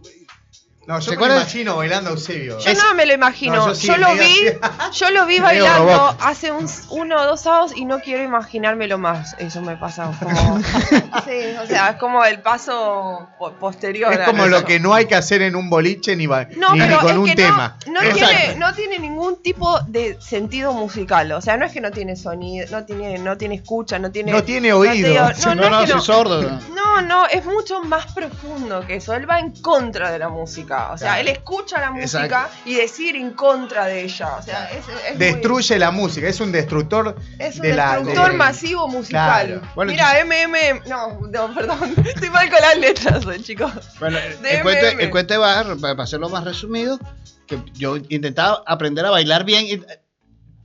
No, 0.90 0.98
yo 0.98 1.02
¿Se 1.04 1.10
me 1.10 1.14
acuerdan? 1.16 1.38
imagino 1.42 1.76
bailando 1.76 2.10
a 2.10 2.12
Eusebio. 2.14 2.58
Yo 2.58 2.68
Es- 2.68 2.76
no 2.82 2.94
me 2.94 3.06
lo 3.06 3.14
imagino. 3.14 3.54
No, 3.68 3.72
yo 3.74 3.96
lo 3.96 4.08
medio 4.08 4.22
vi, 4.24 4.58
yo 4.92 5.10
lo 5.10 5.24
vi 5.26 5.38
bailando 5.40 6.16
hace 6.20 6.50
un, 6.50 6.68
uno 6.88 7.16
o 7.20 7.24
dos 7.26 7.42
sábados 7.42 7.72
y 7.76 7.84
no 7.84 8.00
quiero 8.00 8.24
imaginármelo 8.24 8.98
más. 8.98 9.36
Eso 9.38 9.62
me 9.62 9.76
pasa 9.76 10.10
como. 10.18 10.58
sí, 11.24 11.56
o 11.62 11.66
sea, 11.68 11.90
es 11.90 11.96
como 11.98 12.24
el 12.24 12.40
paso 12.42 13.28
po- 13.38 13.52
posterior. 13.52 14.12
Es 14.12 14.18
a 14.18 14.24
como 14.24 14.46
lo 14.46 14.64
que 14.64 14.80
no 14.80 14.92
hay 14.92 15.04
que 15.06 15.14
hacer 15.14 15.42
en 15.42 15.54
un 15.54 15.70
boliche 15.70 16.16
ni, 16.16 16.26
ba- 16.26 16.48
No, 16.56 16.72
ni, 16.72 16.80
ni 16.80 16.86
pero 16.86 17.00
con 17.02 17.10
es 17.12 17.16
un 17.18 17.26
que 17.26 17.36
tema. 17.36 17.76
No, 17.86 18.00
tiene, 18.00 18.56
no 18.56 18.74
tiene 18.74 18.98
ningún 18.98 19.40
tipo 19.42 19.78
de 19.86 20.20
sentido 20.20 20.72
musical. 20.72 21.30
O 21.30 21.40
sea, 21.40 21.56
no 21.56 21.66
es 21.66 21.72
que 21.72 21.80
no 21.80 21.92
tiene 21.92 22.16
sonido, 22.16 22.66
no 22.72 22.84
tiene, 22.84 23.16
no 23.18 23.36
tiene 23.38 23.54
escucha, 23.54 24.00
no 24.00 24.10
tiene. 24.10 24.32
No 24.32 24.42
tiene 24.42 24.72
oído. 24.72 25.14
No, 25.46 25.54
no, 25.54 25.70
no, 25.70 25.80
es 25.82 25.86
que 25.90 25.94
no. 25.94 26.00
soy 26.00 26.16
sordo. 26.16 26.42
No, 26.74 27.00
no, 27.02 27.26
es 27.28 27.44
mucho 27.44 27.80
más 27.84 28.12
profundo 28.12 28.84
que 28.84 28.96
eso. 28.96 29.14
Él 29.14 29.30
va 29.30 29.38
en 29.38 29.52
contra 29.62 30.10
de 30.10 30.18
la 30.18 30.28
música. 30.28 30.79
O 30.92 30.98
sea, 30.98 31.08
Claro. 31.14 31.20
él 31.20 31.28
escucha 31.28 31.80
la 31.80 31.90
música 31.90 32.24
Exacto. 32.24 32.56
y 32.64 32.74
decir 32.74 33.16
en 33.16 33.32
contra 33.34 33.86
de 33.86 34.02
ella. 34.02 34.36
O 34.36 34.42
sea, 34.42 34.70
es, 34.70 34.78
es 34.88 35.10
muy- 35.10 35.18
Destruye 35.18 35.78
la 35.78 35.90
música, 35.90 36.28
es 36.28 36.40
un 36.40 36.50
destructor 36.52 37.16
es 37.38 37.56
un 37.56 37.62
de 37.62 37.74
la- 37.74 37.94
destructor 37.96 38.30
de- 38.32 38.36
masivo 38.36 38.88
musical. 38.88 39.46
Claro. 39.46 39.62
Bueno, 39.74 39.92
Mira, 39.92 40.18
MM. 40.24 40.82
No, 40.88 41.20
no, 41.30 41.54
perdón. 41.54 41.94
Estoy 42.06 42.30
mal 42.30 42.48
con 42.50 42.60
las 42.60 42.78
letras, 42.78 43.26
hoy, 43.26 43.42
chicos. 43.42 43.72
Bueno, 43.98 44.18
De 44.42 44.56
el 44.56 44.62
cuento, 44.62 44.86
el 44.86 45.10
cuento 45.10 45.34
de 45.34 45.38
Bar, 45.38 45.76
para 45.80 46.02
hacerlo 46.02 46.28
más 46.28 46.44
resumido, 46.44 46.98
que 47.46 47.58
yo 47.74 47.96
intentaba 48.08 48.62
aprender 48.66 49.04
a 49.06 49.10
bailar 49.10 49.44
bien. 49.44 49.84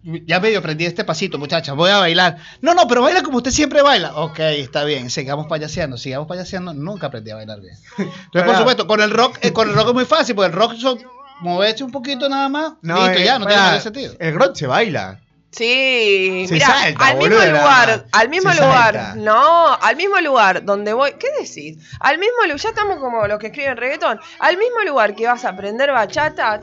Ya 0.06 0.40
medio 0.40 0.60
aprendí 0.60 0.86
este 0.86 1.04
pasito, 1.04 1.40
muchachas, 1.40 1.76
voy 1.76 1.90
a 1.90 1.98
bailar. 1.98 2.38
No, 2.62 2.76
no, 2.76 2.88
pero 2.88 3.02
baila 3.02 3.24
como 3.24 3.38
usted 3.38 3.52
siempre 3.52 3.82
baila. 3.82 4.16
Ok, 4.16 4.40
está 4.40 4.84
bien, 4.84 5.10
sigamos 5.10 5.48
payaseando, 5.48 5.98
sigamos 5.98 6.28
payaseando. 6.28 6.74
Nunca 6.74 7.08
aprendí 7.08 7.32
a 7.32 7.36
bailar 7.36 7.60
bien. 7.60 7.76
Entonces, 7.98 8.44
por 8.44 8.56
supuesto, 8.56 8.88
con 8.88 9.02
el 9.02 9.10
rock, 9.10 9.40
eh, 9.42 9.52
con 9.52 9.70
el 9.70 9.76
rock 9.76 9.90
es 9.90 9.94
muy 9.96 10.06
fácil, 10.06 10.36
porque 10.36 10.52
el 10.52 10.54
rock 10.54 10.76
son 10.76 11.00
moverse 11.42 11.84
un 11.84 11.92
poquito 11.92 12.30
nada 12.30 12.48
más. 12.50 12.74
listo, 12.82 13.10
eh, 13.12 13.26
ya, 13.26 13.40
no 13.40 13.48
tiene 13.48 13.80
sentido. 13.80 14.14
El 14.20 14.36
rock 14.36 14.56
se 14.56 14.68
baila. 14.68 15.20
Sí, 15.56 16.48
mira, 16.52 16.68
al 17.00 17.16
mismo 17.16 17.36
boluda, 17.36 17.46
lugar, 17.46 18.06
al 18.12 18.30
mismo 18.30 18.52
lugar, 18.52 18.94
salta. 18.94 19.16
no, 19.16 19.74
al 19.74 19.96
mismo 19.96 20.20
lugar 20.20 20.66
donde 20.66 20.92
voy, 20.92 21.14
¿qué 21.14 21.28
decís? 21.40 21.78
Al 22.02 22.18
mismo 22.18 22.44
lugar, 22.44 22.58
ya 22.58 22.70
estamos 22.70 22.98
como 23.00 23.26
los 23.26 23.40
que 23.40 23.48
escriben 23.48 23.78
reggaetón, 23.78 24.20
al 24.40 24.58
mismo 24.58 24.82
lugar 24.82 25.16
que 25.16 25.26
vas 25.26 25.46
a 25.46 25.50
aprender 25.50 25.94
bachata, 25.94 26.60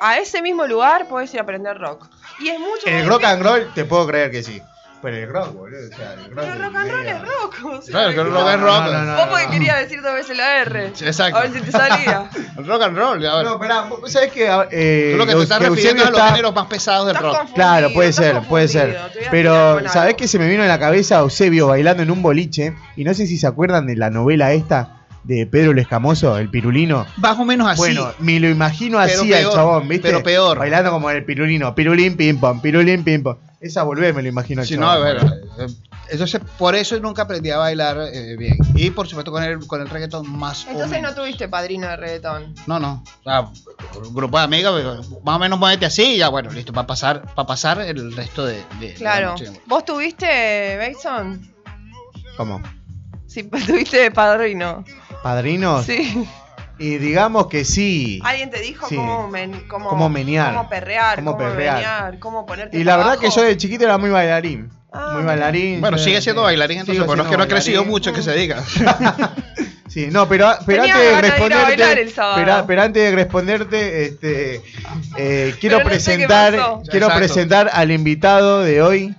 a 0.00 0.18
ese 0.18 0.42
mismo 0.42 0.66
lugar 0.66 1.08
podés 1.08 1.32
ir 1.32 1.40
a 1.40 1.44
aprender 1.44 1.78
rock. 1.78 2.10
Y 2.38 2.50
es 2.50 2.60
mucho 2.60 2.86
El 2.86 3.06
rock 3.06 3.24
and 3.24 3.42
roll 3.42 3.72
te 3.74 3.86
puedo 3.86 4.06
creer 4.06 4.30
que 4.30 4.42
sí. 4.42 4.60
Pero 5.00 5.16
el 5.16 5.28
rock, 5.28 5.52
boludo. 5.54 5.78
O 5.92 5.96
sea, 5.96 6.12
el 6.14 6.18
rock 6.34 6.34
pero 6.34 6.54
rock 6.64 6.76
and 6.76 6.90
roll 6.90 7.06
es 7.06 7.20
rock. 7.22 7.54
O 7.64 7.82
sea, 7.82 7.92
Claro, 7.92 8.10
que 8.14 8.20
el 8.20 8.26
que- 8.26 8.32
rock 8.32 8.48
es 8.48 8.60
rock. 8.60 8.80
No, 8.84 8.92
no, 8.92 9.04
no, 9.04 9.12
Vos 9.16 9.24
no, 9.26 9.30
porque 9.30 9.44
no. 9.46 9.50
querías 9.52 9.78
decir 9.78 10.02
dos 10.02 10.14
veces 10.14 10.36
la 10.36 10.58
R. 10.58 10.86
Exacto. 10.88 11.38
A 11.38 11.42
ver 11.42 11.52
si 11.52 11.60
te 11.60 11.70
salía. 11.72 12.30
El 12.58 12.66
rock 12.66 12.82
and 12.82 12.98
roll, 12.98 13.20
ya, 13.22 13.42
No, 13.44 13.58
pará, 13.58 13.82
vos 13.82 14.10
sabés 14.10 14.32
que. 14.32 14.48
eh, 14.72 15.10
Tú 15.12 15.18
lo 15.18 15.24
que 15.24 15.30
te 15.30 15.34
los- 15.34 15.42
estás 15.44 15.58
que 15.60 15.68
refiriendo 15.68 16.02
es 16.02 16.08
a 16.08 16.10
los 16.10 16.18
está- 16.20 16.30
géneros 16.30 16.54
más 16.54 16.66
pesados 16.66 17.06
del 17.06 17.16
Estás 17.16 17.32
rock. 17.32 17.54
Claro, 17.54 17.92
puede 17.94 18.12
ser, 18.12 18.40
puede 18.48 18.66
ser. 18.68 18.96
a 18.96 19.08
Pero, 19.30 19.88
¿sabés 19.88 20.14
qué 20.14 20.26
se 20.26 20.38
me 20.40 20.48
vino 20.48 20.64
a 20.64 20.66
la 20.66 20.78
cabeza 20.80 21.18
Eusebio 21.20 21.68
bailando 21.68 22.02
en 22.02 22.10
un 22.10 22.20
boliche? 22.22 22.74
Y 22.96 23.04
no 23.04 23.14
sé 23.14 23.26
si 23.28 23.38
se 23.38 23.46
acuerdan 23.46 23.86
de 23.86 23.94
la 23.96 24.10
novela 24.10 24.52
esta 24.52 24.94
de 25.24 25.46
Pedro 25.46 25.72
el 25.72 25.78
Escamoso, 25.78 26.38
el 26.38 26.48
pirulino. 26.50 27.06
Más 27.18 27.38
o 27.38 27.44
menos 27.44 27.68
así. 27.68 27.78
Bueno, 27.78 28.12
me 28.18 28.40
lo 28.40 28.48
imagino 28.48 28.98
así 28.98 29.32
al 29.32 29.40
peor, 29.42 29.52
chabón, 29.54 29.88
¿viste? 29.88 30.08
pero 30.08 30.22
peor. 30.22 30.58
Bailando 30.58 30.90
como 30.90 31.10
el 31.10 31.24
pirulino. 31.24 31.74
Pirulín, 31.74 32.16
pim 32.16 32.40
pirulín, 32.62 33.04
pim. 33.04 33.22
Esa 33.60 33.82
volvé, 33.82 34.12
me 34.12 34.22
lo 34.22 34.28
imagino 34.28 34.64
Sí, 34.64 34.76
chabón. 34.76 34.94
no, 34.94 35.00
bueno, 35.00 35.34
eh, 35.58 35.66
entonces 36.10 36.40
por 36.56 36.76
eso 36.76 36.98
nunca 37.00 37.22
aprendí 37.22 37.50
a 37.50 37.58
bailar 37.58 37.98
eh, 38.12 38.36
bien. 38.36 38.56
Y 38.76 38.90
por 38.90 39.08
supuesto 39.08 39.32
con 39.32 39.42
el, 39.42 39.66
con 39.66 39.80
el 39.80 39.88
reggaetón 39.88 40.30
más 40.30 40.64
o 40.66 40.70
Entonces 40.70 40.98
no 40.98 41.08
menos. 41.08 41.14
tuviste 41.16 41.48
padrino 41.48 41.88
de 41.88 41.96
reggaetón. 41.96 42.54
No, 42.68 42.78
no. 42.78 43.02
O 43.20 43.22
sea, 43.24 43.40
un 43.40 44.14
grupo 44.14 44.38
de 44.38 44.44
amigos, 44.44 45.08
más 45.24 45.36
o 45.36 45.38
menos 45.40 45.58
muévete 45.58 45.86
así 45.86 46.14
y 46.14 46.18
ya 46.18 46.28
bueno, 46.28 46.50
listo, 46.52 46.72
para 46.72 46.86
pasar, 46.86 47.22
para 47.34 47.46
pasar 47.48 47.80
el 47.80 48.14
resto 48.14 48.46
de, 48.46 48.64
de- 48.78 48.86
de 48.86 48.88
la 48.92 48.94
Claro. 48.98 49.30
noche. 49.30 49.50
¿Vos 49.66 49.84
tuviste, 49.84 50.76
Bason? 50.78 51.52
¿Cómo? 52.36 52.62
Sí, 53.26 53.42
tuviste 53.66 54.10
padrino. 54.12 54.84
¿Padrinos? 55.24 55.84
Sí. 55.84 56.28
Y 56.78 56.98
digamos 56.98 57.48
que 57.48 57.64
sí. 57.64 58.20
¿Alguien 58.24 58.50
te 58.50 58.60
dijo 58.60 58.86
Sí. 58.88 58.94
cómo, 58.96 59.28
men- 59.28 59.66
cómo, 59.68 59.88
Cómo 59.90 60.08
menear. 60.08 60.54
cómo 60.54 60.68
perrear, 60.68 61.16
Cómo 61.16 61.32
cómo, 61.36 61.44
perrear. 61.48 61.74
menear, 61.74 62.18
cómo 62.18 62.46
ponerte 62.46 62.78
Y 62.78 62.84
la 62.84 62.96
verdad 62.96 63.18
que 63.18 63.30
yo 63.30 63.42
de 63.42 63.56
chiquito 63.56 63.84
era 63.84 63.98
muy 63.98 64.10
bailarín. 64.10 64.70
Ah, 64.92 65.12
muy 65.14 65.24
bailarín. 65.24 65.80
Bueno, 65.80 65.98
sí, 65.98 66.04
sigue 66.04 66.20
siendo 66.22 66.42
sí. 66.42 66.46
bailarín 66.46 66.78
entonces, 66.80 67.04
porque 67.04 67.16
no 67.18 67.24
es 67.24 67.30
que 67.30 67.36
no 67.36 67.42
ha 67.42 67.48
crecido 67.48 67.84
mucho 67.84 68.12
que 68.12 68.22
se 68.22 68.32
diga. 68.34 68.62
Sí, 69.88 70.08
no, 70.10 70.28
pero, 70.28 70.50
pero 70.66 70.82
antes 70.82 70.98
de 70.98 71.20
responderte, 71.22 72.12
pero, 72.36 72.64
pero 72.66 72.82
antes 72.82 73.02
de 73.02 73.16
responderte, 73.16 74.04
este, 74.04 74.60
eh, 75.16 75.54
quiero 75.58 75.78
no 75.78 75.84
presentar, 75.84 76.52
quiero 76.90 77.06
Exacto. 77.06 77.16
presentar 77.16 77.70
al 77.72 77.90
invitado 77.90 78.62
de 78.62 78.82
hoy, 78.82 79.14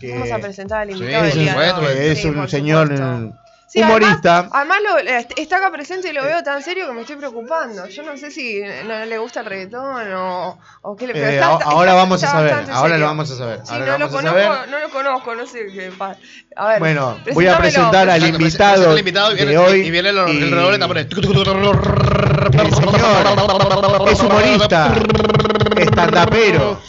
que 0.00 0.12
Vamos 0.12 0.32
a 0.32 0.38
presentar 0.38 0.80
al 0.82 0.88
Sí, 0.88 0.94
invitado 0.94 1.24
de 1.24 1.94
que 1.94 2.10
es 2.12 2.18
Sí, 2.20 2.26
un 2.28 2.48
señor 2.48 2.88
supuesto. 2.88 3.38
Sí, 3.68 3.82
humorista. 3.82 4.38
Además, 4.38 4.52
además 4.54 4.78
lo- 4.84 4.98
est- 5.10 5.32
está 5.36 5.56
acá 5.56 5.72
presente 5.72 6.08
y 6.08 6.12
lo 6.12 6.22
veo 6.22 6.40
tan 6.44 6.62
serio 6.62 6.86
que 6.86 6.92
me 6.92 7.00
estoy 7.00 7.16
preocupando. 7.16 7.86
Yo 7.88 8.02
no 8.04 8.16
sé 8.16 8.30
si 8.30 8.60
no 8.86 9.04
le 9.04 9.18
gusta 9.18 9.40
el 9.40 9.46
reggaetón 9.46 10.12
o, 10.14 10.56
o 10.82 10.96
qué 10.96 11.08
le 11.08 11.12
pero 11.14 11.26
Eh, 11.26 11.34
está- 11.34 11.46
ahora 11.64 11.90
está- 11.90 11.94
vamos 11.94 12.22
a 12.22 12.26
saber, 12.28 12.54
ahora 12.70 12.96
lo 12.96 13.06
vamos 13.06 13.30
a 13.30 13.36
saber, 13.36 13.60
Sí, 13.64 13.72
ahora 13.72 13.84
no, 13.86 13.92
lo 13.92 13.98
lo 13.98 14.04
vamos 14.06 14.14
a 14.14 14.16
conozco, 14.30 14.54
saber. 14.54 14.68
no 14.70 14.78
lo 14.78 14.88
conozco, 14.90 15.34
no 15.34 15.46
sé 15.46 15.66
qué 15.72 15.92
pasa. 15.98 16.20
A 16.54 16.68
ver, 16.68 16.78
Bueno, 16.78 17.18
voy 17.34 17.46
a 17.48 17.58
presentar 17.58 18.08
al 18.08 18.24
invitado 18.24 18.74
presenta 18.74 18.90
al 18.92 18.98
invitado 18.98 19.32
y 19.32 19.34
viene, 19.34 19.50
de 19.50 19.58
hoy 19.58 19.80
y 19.80 19.90
viene 19.90 20.08
el, 20.10 20.18
el 20.18 20.28
y- 20.44 20.50
redoble 20.50 20.72
de 20.72 20.78
tambores. 20.78 21.06
El 21.10 21.24
señor 22.74 24.08
es 24.08 24.20
humorista, 24.20 24.94
estandapero, 25.76 26.80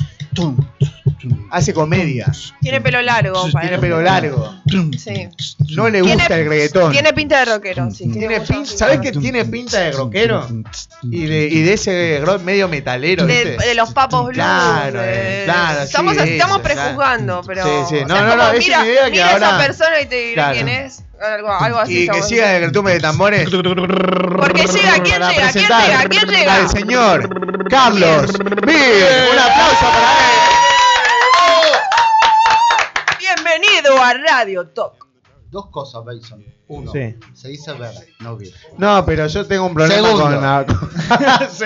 hace 1.52 1.74
comedia, 1.74 2.32
Tiene 2.62 2.82
pelo 2.82 3.02
largo. 3.02 3.50
tiene 3.50 3.76
el- 3.76 3.80
pelo 3.80 4.02
largo, 4.02 4.54
Sí. 4.98 5.30
no 5.76 5.90
le 5.90 6.02
Tiene- 6.02 6.16
gusta 6.16 6.36
el 6.40 6.48
reggaetón. 6.50 6.92
Tiene 6.92 7.14
pinta 7.14 7.40
de 7.40 7.46
rockero, 7.46 7.92
sí. 7.92 8.10
Tiene 8.12 8.42
pin-. 8.42 8.66
¿Sabés 8.66 9.00
que 9.00 9.12
tiene 9.12 9.46
pinta 9.46 9.80
de 9.80 9.92
rockero? 9.92 10.48
Y 11.04 11.26
de, 11.26 11.48
y 11.48 11.62
de 11.64 11.74
ese 11.74 12.22
medio 12.44 12.68
metalero, 12.68 13.26
de, 13.26 13.44
¿viste? 13.46 13.66
de 13.68 13.76
los 13.76 13.92
papos 13.94 14.26
blues. 14.26 14.36
Claro, 14.36 15.02
de- 15.02 15.42
claro, 15.46 15.82
estamos, 15.84 16.14
sí, 16.18 16.30
estamos 16.30 16.60
prejuzgando, 16.62 17.42
pero. 17.46 17.64
Sí, 17.64 17.96
sí. 17.96 18.04
o 18.04 18.08
No, 18.08 18.16
sea, 18.16 18.24
no, 18.26 18.36
no, 18.36 18.52
es 18.52 18.60
mira, 18.60 18.86
idea 18.86 19.06
que 19.06 19.12
mira 19.12 19.28
a 19.28 19.38
esa 19.38 19.46
ahora- 19.56 19.66
persona 19.66 20.02
y 20.02 20.06
te 20.06 20.16
diré 20.16 20.34
Claro. 20.34 20.54
quién 20.54 20.68
es. 20.70 21.04
Algo, 21.20 21.52
algo 21.52 21.80
así. 21.80 22.04
Y 22.04 22.08
que 22.08 22.22
siga 22.22 22.56
el 22.58 22.66
retumbe 22.66 22.94
de 22.94 23.00
tambores. 23.00 23.50
Porque 23.50 24.68
llega, 24.68 24.94
¿quién 25.04 25.20
llega? 25.20 25.52
¿Quién 25.52 25.66
llega? 25.68 26.04
¿Quién 26.08 26.28
llega? 26.30 26.54
Al 26.58 26.70
señor 26.70 27.68
Carlos 27.72 28.34
Vives. 28.38 29.32
Un 29.34 29.40
aplauso 29.40 29.82
para 29.82 30.12
él. 30.12 30.47
Radio 34.14 34.68
Talk. 34.70 35.06
Dos 35.50 35.68
cosas, 35.70 36.04
Bason. 36.04 36.44
Uno, 36.68 36.92
Sí. 36.92 37.16
se 37.34 37.48
dice 37.48 37.72
ver, 37.72 37.94
no 38.20 38.36
ver. 38.36 38.50
No, 38.78 39.06
pero 39.06 39.26
yo 39.28 39.46
tengo 39.46 39.66
un 39.66 39.74
problema 39.74 40.06
Segundo. 40.10 40.24
con 40.26 40.42
la. 40.42 40.66
Sí, 41.50 41.64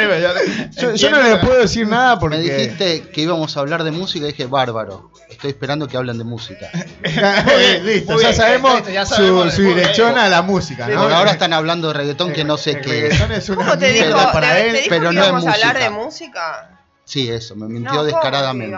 yo, 0.79 0.93
yo 0.93 1.09
no 1.09 1.19
le 1.23 1.37
puedo 1.37 1.57
decir 1.59 1.87
nada 1.87 2.19
porque. 2.19 2.37
Me 2.37 2.43
dijiste 2.43 3.01
que 3.09 3.21
íbamos 3.21 3.57
a 3.57 3.61
hablar 3.61 3.83
de 3.83 3.89
música 3.89 4.25
y 4.27 4.33
dije, 4.33 4.45
bárbaro. 4.45 5.11
Estoy 5.31 5.49
esperando 5.49 5.87
que 5.87 5.97
hablen 5.97 6.19
de 6.19 6.23
música. 6.23 6.69
Eh, 7.03 7.81
Listo, 7.83 8.13
Muy 8.13 8.21
ya 8.21 8.29
bien, 8.29 8.39
sabemos 8.41 8.75
listo, 8.75 8.91
ya 8.91 9.05
su, 9.07 9.15
sabemos, 9.15 9.53
su 9.55 9.61
dirección 9.63 10.15
a 10.19 10.29
la 10.29 10.43
música, 10.43 10.87
¿no? 10.87 11.01
ahora 11.01 11.31
están 11.31 11.51
hablando 11.53 11.87
de 11.87 11.95
reggaetón 11.95 12.31
que 12.33 12.43
no 12.43 12.57
sé 12.57 12.71
El 12.71 12.81
qué 12.81 13.07
es. 13.07 13.13
reggaetón 13.19 13.31
es 13.31 13.49
una 13.49 13.57
¿Cómo 13.65 13.77
te 13.79 13.91
dijo? 13.91 14.05
mierda 14.05 14.31
para 14.31 14.53
¿Te, 14.53 14.61
él. 14.67 14.71
te 14.73 14.77
dijo 14.83 14.89
pero 14.89 15.09
que 15.09 15.15
no 15.15 15.21
es 15.23 15.27
íbamos 15.27 15.45
a 15.47 15.51
hablar 15.53 15.79
de 15.79 15.89
música. 15.89 16.80
Sí, 17.11 17.29
eso, 17.29 17.57
me 17.57 17.67
mintió 17.67 17.91
No, 17.91 17.97
¿cómo 17.97 18.07
que 18.07 18.13
descaradamente. 18.13 18.77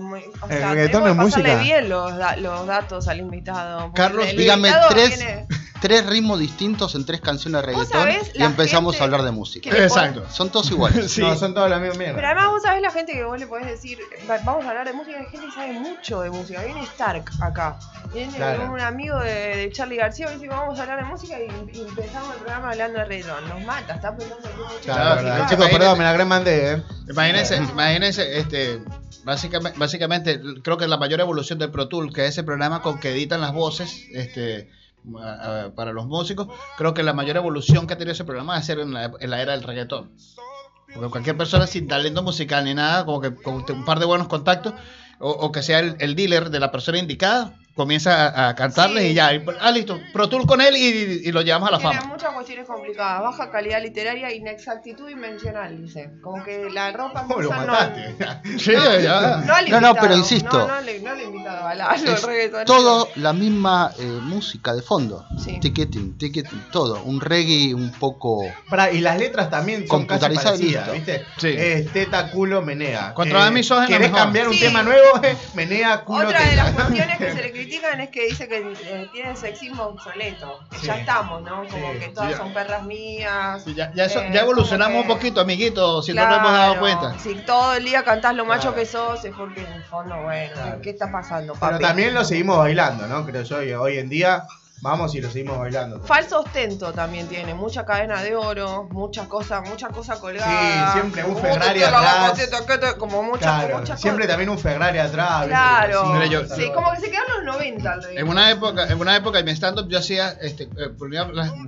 muy- 0.00 0.20
o 0.42 0.46
El 0.50 0.58
sea, 0.58 0.68
reggaetón 0.68 1.02
tenemos 1.04 1.16
no 1.16 1.28
es 1.28 1.34
que 1.34 1.40
pasarle 1.40 1.56
música. 1.56 1.62
bien 1.62 1.88
los, 1.88 2.14
da- 2.18 2.36
los 2.36 2.66
datos 2.66 3.08
al 3.08 3.20
invitado. 3.20 3.90
Carlos, 3.94 4.26
el 4.26 4.36
dígame 4.36 4.68
invitado 4.68 4.88
tres- 4.90 5.16
viene- 5.18 5.46
tres 5.80 6.06
ritmos 6.06 6.38
distintos 6.38 6.94
en 6.94 7.04
tres 7.06 7.20
canciones 7.20 7.60
de 7.62 7.66
reggaetón 7.66 7.86
sabés 7.92 8.32
y 8.34 8.42
empezamos 8.42 9.00
a 9.00 9.04
hablar 9.04 9.22
de 9.22 9.30
música. 9.30 9.70
Exacto. 9.70 10.24
Son 10.30 10.50
todos 10.50 10.70
iguales. 10.70 11.10
Sí. 11.10 11.20
No, 11.22 11.34
son 11.36 11.54
todos 11.54 11.68
la 11.70 11.78
misma 11.78 11.96
mierda. 11.98 12.14
Pero 12.14 12.26
además 12.28 12.48
vos 12.50 12.62
sabés 12.62 12.82
la 12.82 12.90
gente 12.90 13.12
que 13.12 13.24
vos 13.24 13.38
le 13.38 13.46
podés 13.46 13.66
decir, 13.66 13.98
"Va- 14.30 14.38
vamos 14.44 14.64
a 14.64 14.68
hablar 14.70 14.86
de 14.86 14.92
música, 14.92 15.18
hay 15.18 15.26
gente 15.26 15.46
que 15.46 15.52
sabe 15.52 15.72
mucho 15.72 16.20
de 16.22 16.30
música. 16.30 16.62
Viene 16.62 16.82
Stark 16.82 17.24
acá. 17.40 17.78
Viene 18.12 18.32
Claro. 18.34 18.72
un 18.72 18.80
amigo 18.80 19.18
de, 19.20 19.56
de 19.56 19.70
Charlie 19.72 19.96
García 19.96 20.28
y 20.30 20.34
dice, 20.34 20.48
vamos 20.48 20.78
a 20.78 20.82
hablar 20.82 21.02
de 21.04 21.10
música 21.10 21.36
y, 21.38 21.76
y 21.76 21.80
empezamos 21.80 22.30
el 22.34 22.40
programa 22.40 22.70
hablando 22.70 22.98
de 22.98 23.04
reggaetón. 23.06 23.48
Nos 23.48 23.64
mata, 23.64 23.94
está 23.94 24.16
pensando 24.16 24.42
que 24.48 24.54
mucho 24.56 24.80
Claro, 24.84 25.20
Claro. 25.20 25.46
Chicos, 25.48 25.68
perdón, 25.70 25.98
me 25.98 26.04
la 26.04 26.12
gran 26.12 26.28
mandé, 26.28 26.72
eh. 26.74 26.82
Imagínense, 27.08 27.56
imagínense, 27.56 28.38
este, 28.38 28.82
básicamente, 29.24 29.78
básicamente, 29.78 30.40
creo 30.62 30.76
que 30.76 30.86
la 30.86 30.96
mayor 30.96 31.20
evolución 31.20 31.58
del 31.58 31.70
Pro 31.70 31.88
Tool, 31.88 32.12
que 32.12 32.24
es 32.24 32.30
ese 32.30 32.44
programa 32.44 32.82
con 32.82 33.00
que 33.00 33.10
editan 33.10 33.40
las 33.40 33.52
voces, 33.52 34.04
este, 34.12 34.70
para 35.74 35.92
los 35.92 36.06
músicos, 36.06 36.48
creo 36.76 36.94
que 36.94 37.02
la 37.02 37.12
mayor 37.12 37.36
evolución 37.36 37.86
que 37.86 37.94
ha 37.94 37.98
tenido 37.98 38.12
ese 38.12 38.24
programa 38.24 38.58
es 38.58 38.66
ser 38.66 38.80
en 38.80 38.92
la, 38.92 39.12
era 39.20 39.52
del 39.52 39.62
reggaetón. 39.62 40.12
Porque 40.92 41.10
cualquier 41.10 41.36
persona 41.36 41.66
sin 41.66 41.86
talento 41.86 42.22
musical 42.22 42.64
ni 42.64 42.74
nada, 42.74 43.04
como 43.04 43.20
que 43.20 43.34
con 43.34 43.64
un 43.68 43.84
par 43.84 44.00
de 44.00 44.06
buenos 44.06 44.28
contactos, 44.28 44.74
o, 45.18 45.52
que 45.52 45.62
sea 45.62 45.80
el 45.80 46.14
dealer 46.16 46.50
de 46.50 46.60
la 46.60 46.72
persona 46.72 46.98
indicada, 46.98 47.54
comienza 47.74 48.28
a, 48.28 48.48
a 48.50 48.54
cantarles 48.54 49.04
Sí. 49.04 49.08
y 49.10 49.14
ya, 49.14 49.32
y, 49.34 49.44
ah, 49.60 49.70
listo, 49.70 49.98
Pro 50.12 50.28
Tool 50.28 50.46
con 50.46 50.60
él 50.60 50.76
y, 50.76 51.28
y 51.28 51.32
lo 51.32 51.42
llevamos 51.42 51.68
a 51.68 51.72
la 51.72 51.78
Tiene 51.78 51.96
fama. 51.96 52.12
muchas 52.12 52.30
cuestiones 52.34 52.66
complicadas, 52.66 53.22
baja 53.22 53.50
calidad 53.50 53.80
literaria, 53.82 54.32
inexactitud 54.34 55.08
dimensional, 55.08 55.80
dice. 55.80 56.10
Como 56.22 56.42
que 56.44 56.68
la 56.70 56.90
ropa 56.92 57.22
que 57.22 57.28
¿Cómo 57.28 57.40
lo 57.40 57.48
usan 57.50 57.66
no, 57.66 57.72
mataste? 57.72 58.14
Sí, 58.58 58.72
ya. 58.72 59.42
no 59.46 59.54
al 59.54 59.70
No, 59.70 59.80
no, 59.80 59.88
invitado, 59.88 59.96
pero 60.00 60.16
insisto. 60.16 60.58
No, 60.58 60.68
no, 60.68 60.80
le, 60.82 61.00
no 61.00 61.14
le 61.14 61.24
invitado 61.24 61.66
a 61.68 61.74
la, 61.74 61.94
Es 61.94 62.22
reggaetonero. 62.22 62.64
todo 62.64 63.08
la 63.16 63.32
misma 63.32 63.92
eh, 63.98 64.02
música 64.04 64.74
de 64.74 64.82
fondo. 64.82 65.24
Sí. 65.42 65.58
Ticketing, 65.60 66.18
ticketing, 66.18 66.64
todo. 66.72 67.02
Un 67.04 67.20
reggae 67.20 67.74
un 67.74 67.90
poco. 67.92 68.42
Pará, 68.68 68.90
y 68.92 69.00
las 69.00 69.18
letras 69.18 69.48
también 69.50 69.86
son 69.88 70.06
casi 70.06 70.34
parecidas. 70.34 70.92
¿viste? 70.92 71.24
Sí. 71.38 71.56
Teta, 71.92 72.30
culo, 72.30 72.62
menea. 72.62 73.14
Contra 73.14 73.50
misógino, 73.50 73.86
¿Querés 73.86 74.10
mejor. 74.10 74.18
cambiar 74.18 74.48
un 74.48 74.54
Sí. 74.54 74.60
tema 74.60 74.82
nuevo? 74.82 75.22
Eh, 75.22 75.36
menea, 75.54 76.02
culo, 76.04 76.26
Otra 76.28 76.42
de 76.44 76.56
las 76.56 76.72
cuestiones 76.72 77.16
que 77.18 77.32
se 77.32 77.42
le 77.42 77.52
critican 77.62 78.00
es 78.00 78.10
que 78.10 78.26
dice 78.26 78.48
que 78.48 78.58
eh, 78.58 79.08
tiene 79.12 79.36
sexismo 79.36 79.84
obsoleto. 79.84 80.60
Sí. 80.80 80.86
Ya 80.86 80.96
estamos, 80.98 81.42
¿no? 81.42 81.64
Como 81.68 81.92
Sí. 81.92 81.98
que 81.98 82.08
todas 82.08 82.36
son 82.36 82.52
perras 82.52 82.82
mías. 82.84 83.64
Ya, 83.74 83.92
ya, 83.94 84.04
eso- 84.04 84.20
Eh, 84.22 84.30
ya 84.32 84.40
evolucionamos 84.42 84.92
como 85.02 85.06
que- 85.06 85.12
un 85.12 85.18
poquito, 85.18 85.40
amiguito, 85.40 86.02
si 86.02 86.12
no 86.14 86.26
nos 86.28 86.38
hemos 86.38 86.52
dado 86.52 86.78
cuenta. 86.78 87.18
Si 87.18 87.34
todo 87.46 87.74
el 87.74 87.84
día 87.84 88.02
cantás 88.04 88.34
lo 88.34 88.44
macho 88.44 88.72
Claro. 88.72 88.76
que 88.76 88.86
sos, 88.86 89.24
es 89.24 89.34
porque 89.34 89.60
en 89.62 89.72
el 89.72 89.82
fondo, 89.84 90.16
bueno, 90.22 90.52
Claro. 90.54 90.80
¿qué 90.82 90.90
está 90.90 91.10
pasando, 91.10 91.54
Pero 91.54 91.72
papi? 91.72 91.82
también 91.84 92.14
lo 92.14 92.24
seguimos 92.24 92.58
bailando, 92.58 93.06
¿no? 93.06 93.24
Creo 93.26 93.42
yo, 93.42 93.82
hoy 93.82 93.98
en 93.98 94.08
día 94.08 94.44
vamos 94.82 95.14
y 95.14 95.20
lo 95.20 95.30
seguimos 95.30 95.58
bailando. 95.58 96.00
Falso 96.00 96.40
ostento 96.40 96.92
también 96.92 97.28
tiene, 97.28 97.54
mucha 97.54 97.84
cadena 97.84 98.22
de 98.22 98.34
oro, 98.34 98.88
muchas 98.90 99.26
cosas, 99.28 99.68
muchas 99.68 99.90
cosas 99.92 100.18
colgadas. 100.18 100.92
Sí, 100.94 100.98
siempre 101.00 101.24
un 101.24 101.36
Ferrari 101.36 101.82
atrás. 101.82 102.94
como 102.98 103.22
muchas, 103.22 103.40
Claro, 103.42 103.78
muchas 103.78 104.00
siempre 104.00 104.24
cosas. 104.24 104.32
también 104.32 104.48
un 104.50 104.58
Ferrari 104.58 104.98
atrás. 104.98 105.46
Claro, 105.46 106.24
yo- 106.26 106.46
sí, 106.48 106.70
como 106.74 106.90
que 106.92 107.00
se 107.00 107.10
quedaron 107.10 107.44
los 107.44 107.54
90 107.56 107.92
al 107.92 108.18
En 108.18 108.28
una 108.28 108.50
época, 108.50 108.86
en 108.88 109.00
una 109.00 109.16
época 109.16 109.38
en 109.38 109.44
mi 109.44 109.52
stand-up 109.52 109.88
yo 109.88 109.98
hacía, 109.98 110.30
este, 110.40 110.64
eh, 110.64 110.90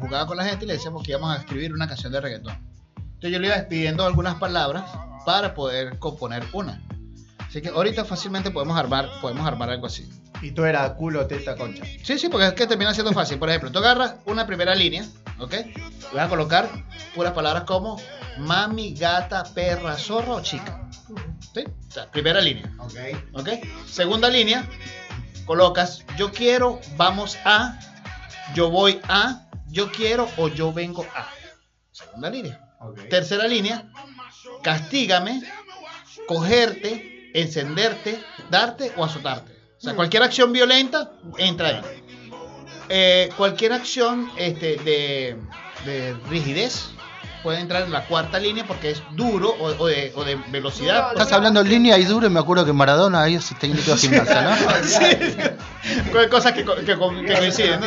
jugaba 0.01 0.27
con 0.27 0.37
la 0.37 0.44
gente 0.44 0.64
y 0.64 0.68
le 0.68 0.75
decíamos 0.75 1.03
que 1.03 1.11
íbamos 1.12 1.37
a 1.37 1.40
escribir 1.40 1.72
una 1.72 1.87
canción 1.88 2.12
de 2.12 2.20
reggaetón. 2.20 2.55
Entonces 2.96 3.31
yo 3.31 3.38
le 3.38 3.46
iba 3.48 3.57
pidiendo 3.68 4.05
algunas 4.05 4.37
palabras 4.37 4.85
para 5.25 5.55
poder 5.55 5.98
componer 5.98 6.42
una. 6.53 6.83
Así 7.46 7.61
que 7.62 7.68
ahorita 7.68 8.05
fácilmente 8.05 8.51
podemos 8.51 8.77
armar, 8.79 9.09
podemos 9.20 9.46
armar 9.46 9.70
algo 9.70 9.87
así. 9.87 10.09
Y 10.42 10.50
tú 10.50 10.64
eras 10.64 10.90
culo, 10.92 11.26
teta, 11.26 11.57
concha. 11.57 11.85
Sí, 12.02 12.18
sí, 12.18 12.28
porque 12.28 12.48
es 12.48 12.52
que 12.55 12.66
termina 12.66 12.92
siendo 12.92 13.12
fácil. 13.12 13.38
Por 13.38 13.48
ejemplo, 13.48 13.70
tú 13.70 13.78
agarras 13.78 14.16
una 14.26 14.44
primera 14.44 14.74
línea, 14.74 15.07
¿ok? 15.38 15.55
Y 16.12 16.16
vas 16.16 16.26
a 16.26 16.28
colocar 16.28 16.68
puras 17.14 17.33
palabras 17.33 17.62
como 17.62 17.96
mami, 18.38 18.92
gata, 18.92 19.44
perra, 19.55 19.96
zorra 19.96 20.33
o 20.33 20.42
chica. 20.42 20.88
¿Sí? 21.55 21.64
O 21.64 21.90
sea, 21.90 22.11
primera 22.11 22.40
línea. 22.40 22.70
Ok. 22.78 22.94
¿Ok? 23.35 23.48
Segunda 23.87 24.28
línea, 24.28 24.68
colocas 25.44 26.05
yo 26.16 26.33
quiero, 26.33 26.81
vamos 26.96 27.38
a, 27.44 27.78
yo 28.55 28.68
voy 28.68 29.00
a, 29.05 29.46
yo 29.68 29.92
quiero 29.92 30.28
o 30.38 30.48
yo 30.48 30.72
vengo 30.72 31.07
a. 31.14 31.28
Segunda 31.92 32.31
línea. 32.31 32.74
Ok. 32.81 33.09
Tercera 33.09 33.46
línea, 33.46 33.88
castígame, 34.62 35.40
cogerte, 36.26 37.31
encenderte, 37.35 38.20
darte 38.50 38.92
o 38.96 39.05
azotarte. 39.05 39.62
O 39.83 39.85
sea, 39.85 39.97
cualquier 39.97 40.23
acción 40.23 40.53
violenta 40.53 41.11
entra 41.38 41.68
ahí. 41.68 41.81
Eh, 42.88 43.31
cualquier 43.37 43.73
acción 43.73 44.31
este, 44.37 44.77
de, 44.77 45.37
de 45.85 46.14
rigidez 46.31 46.90
puede 47.42 47.59
entrar 47.59 47.83
en 47.83 47.90
la 47.90 48.07
cuarta 48.07 48.38
línea 48.38 48.64
porque 48.64 48.90
es 48.90 49.03
duro 49.16 49.51
o, 49.51 49.83
o 49.83 49.87
de, 49.88 50.12
o 50.14 50.23
de 50.23 50.37
velocidad. 50.53 51.09
Duro, 51.09 51.12
Estás 51.21 51.33
hablando 51.33 51.61
en 51.62 51.68
línea 51.68 51.99
y 51.99 52.05
duro 52.05 52.29
y 52.29 52.31
me 52.31 52.38
acuerdo 52.38 52.64
que 52.64 52.73
Maradona 52.73 53.23
ahí 53.23 53.35
es 53.35 53.49
técnico 53.59 53.90
de 53.90 53.97
gimnasia, 53.97 54.42
¿no? 54.42 54.57
Sí. 54.85 56.29
Cosas 56.31 56.53
que, 56.53 56.64
co- 56.64 56.77
que 56.77 56.97
co- 56.97 57.11
que 57.27 57.35
coinciden. 57.35 57.81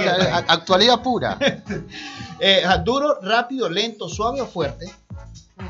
Actualidad 0.49 1.01
pura. 1.01 1.37
Eh, 2.37 2.63
duro, 2.83 3.17
rápido, 3.21 3.69
lento, 3.69 4.09
suave 4.09 4.41
o 4.41 4.45
fuerte. 4.45 4.87
Mm. 5.55 5.63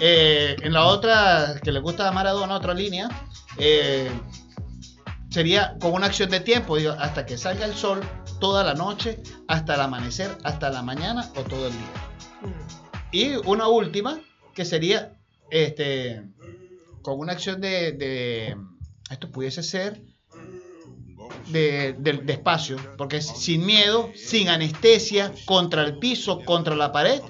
Eh, 0.00 0.56
en 0.62 0.72
la 0.72 0.86
otra, 0.86 1.56
que 1.62 1.70
le 1.70 1.80
gusta 1.80 2.08
a 2.08 2.12
Maradona, 2.12 2.54
otra 2.56 2.72
línea, 2.72 3.10
eh, 3.58 4.10
sería 5.32 5.76
con 5.80 5.94
una 5.94 6.06
acción 6.06 6.28
de 6.30 6.40
tiempo, 6.40 6.76
digo, 6.76 6.92
hasta 6.92 7.24
que 7.26 7.38
salga 7.38 7.64
el 7.64 7.74
sol, 7.74 8.00
toda 8.40 8.62
la 8.64 8.74
noche, 8.74 9.22
hasta 9.48 9.74
el 9.74 9.80
amanecer, 9.80 10.36
hasta 10.44 10.70
la 10.70 10.82
mañana 10.82 11.30
o 11.36 11.42
todo 11.42 11.66
el 11.68 11.72
día. 11.72 11.92
Mm. 12.42 13.06
Y 13.12 13.34
una 13.46 13.68
última, 13.68 14.20
que 14.54 14.64
sería 14.64 15.14
este, 15.50 16.22
con 17.02 17.18
una 17.18 17.32
acción 17.32 17.60
de, 17.60 17.92
de- 17.92 18.56
esto 19.10 19.30
pudiese 19.30 19.62
ser 19.62 20.00
de, 21.48 21.94
de- 21.98 22.12
de 22.18 22.32
espacio, 22.32 22.76
porque 22.96 23.16
es 23.18 23.26
sin 23.26 23.64
miedo, 23.66 24.10
sin 24.14 24.48
anestesia, 24.48 25.32
contra 25.44 25.82
el 25.84 25.98
piso, 25.98 26.40
contra 26.44 26.76
la 26.76 26.92
pared 26.92 27.20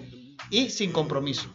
y 0.51 0.71
sin 0.71 0.93
compromiso. 0.93 1.49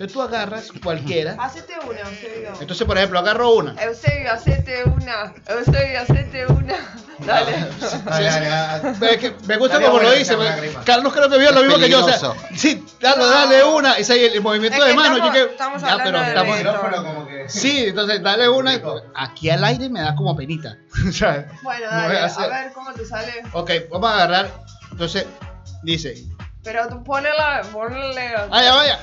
Entonces 0.00 0.14
tú 0.14 0.22
agarras 0.22 0.72
cualquiera. 0.82 1.36
Hacete 1.38 1.74
una, 1.86 2.00
Eusebio. 2.00 2.52
Entonces, 2.58 2.86
por 2.86 2.96
ejemplo, 2.96 3.18
agarro 3.18 3.54
una. 3.54 3.72
Eusebio, 3.82 4.32
hacete 4.32 4.82
una. 4.84 5.34
Eusebio, 5.46 6.00
hacete 6.00 6.46
una. 6.46 6.74
Dale. 7.18 7.52
Dale, 8.06 8.24
dale, 8.26 8.48
dale. 8.48 8.98
Ve 8.98 9.18
que 9.18 9.34
Me 9.46 9.58
gusta 9.58 9.78
como 9.78 9.98
lo 9.98 10.10
dice. 10.12 10.34
Carlos 10.86 11.12
creo 11.12 11.28
que 11.28 11.36
vio 11.36 11.52
lo 11.52 11.60
Es 11.60 11.66
mismo 11.66 11.78
que 11.78 11.90
yo. 11.90 12.02
O 12.02 12.08
sea, 12.08 12.32
sí, 12.56 12.82
dale, 12.98 13.24
dale 13.26 13.62
una. 13.64 13.92
Ese 13.98 14.24
es 14.24 14.32
el 14.32 14.40
movimiento 14.40 14.78
Es 14.78 14.84
que 14.84 14.88
de 14.88 14.94
mano. 14.96 15.16
estamos- 15.16 15.34
yo 15.36 15.46
que, 15.46 15.52
estamos 15.52 15.82
ya, 15.82 15.92
hablando 15.92 16.04
pero 16.12 16.22
de 16.22 16.28
estamos, 16.28 16.56
El 16.58 16.64
micrófono 16.64 17.04
como 17.04 17.26
que... 17.28 17.48
Sí, 17.50 17.84
entonces 17.88 18.22
dale 18.22 18.48
una. 18.48 18.74
y- 18.76 18.82
Aquí 19.14 19.50
al 19.50 19.62
aire 19.64 19.90
me 19.90 20.00
da 20.00 20.14
como 20.14 20.34
penita. 20.34 20.78
O 21.10 21.12
sea, 21.12 21.46
Bueno, 21.62 21.86
dale. 21.90 22.18
a 22.20 22.24
A 22.24 22.46
ver 22.48 22.72
cómo 22.72 22.90
te 22.94 23.04
sale. 23.04 23.34
Ok, 23.52 23.70
vamos 23.90 24.10
a 24.10 24.14
agarrar. 24.14 24.50
Entonces, 24.92 25.26
dice: 25.82 26.14
Pero 26.64 26.88
tú 26.88 27.04
ponela, 27.04 27.60
ponele. 27.70 28.32
Vaya, 28.48 28.74
vaya. 28.74 28.98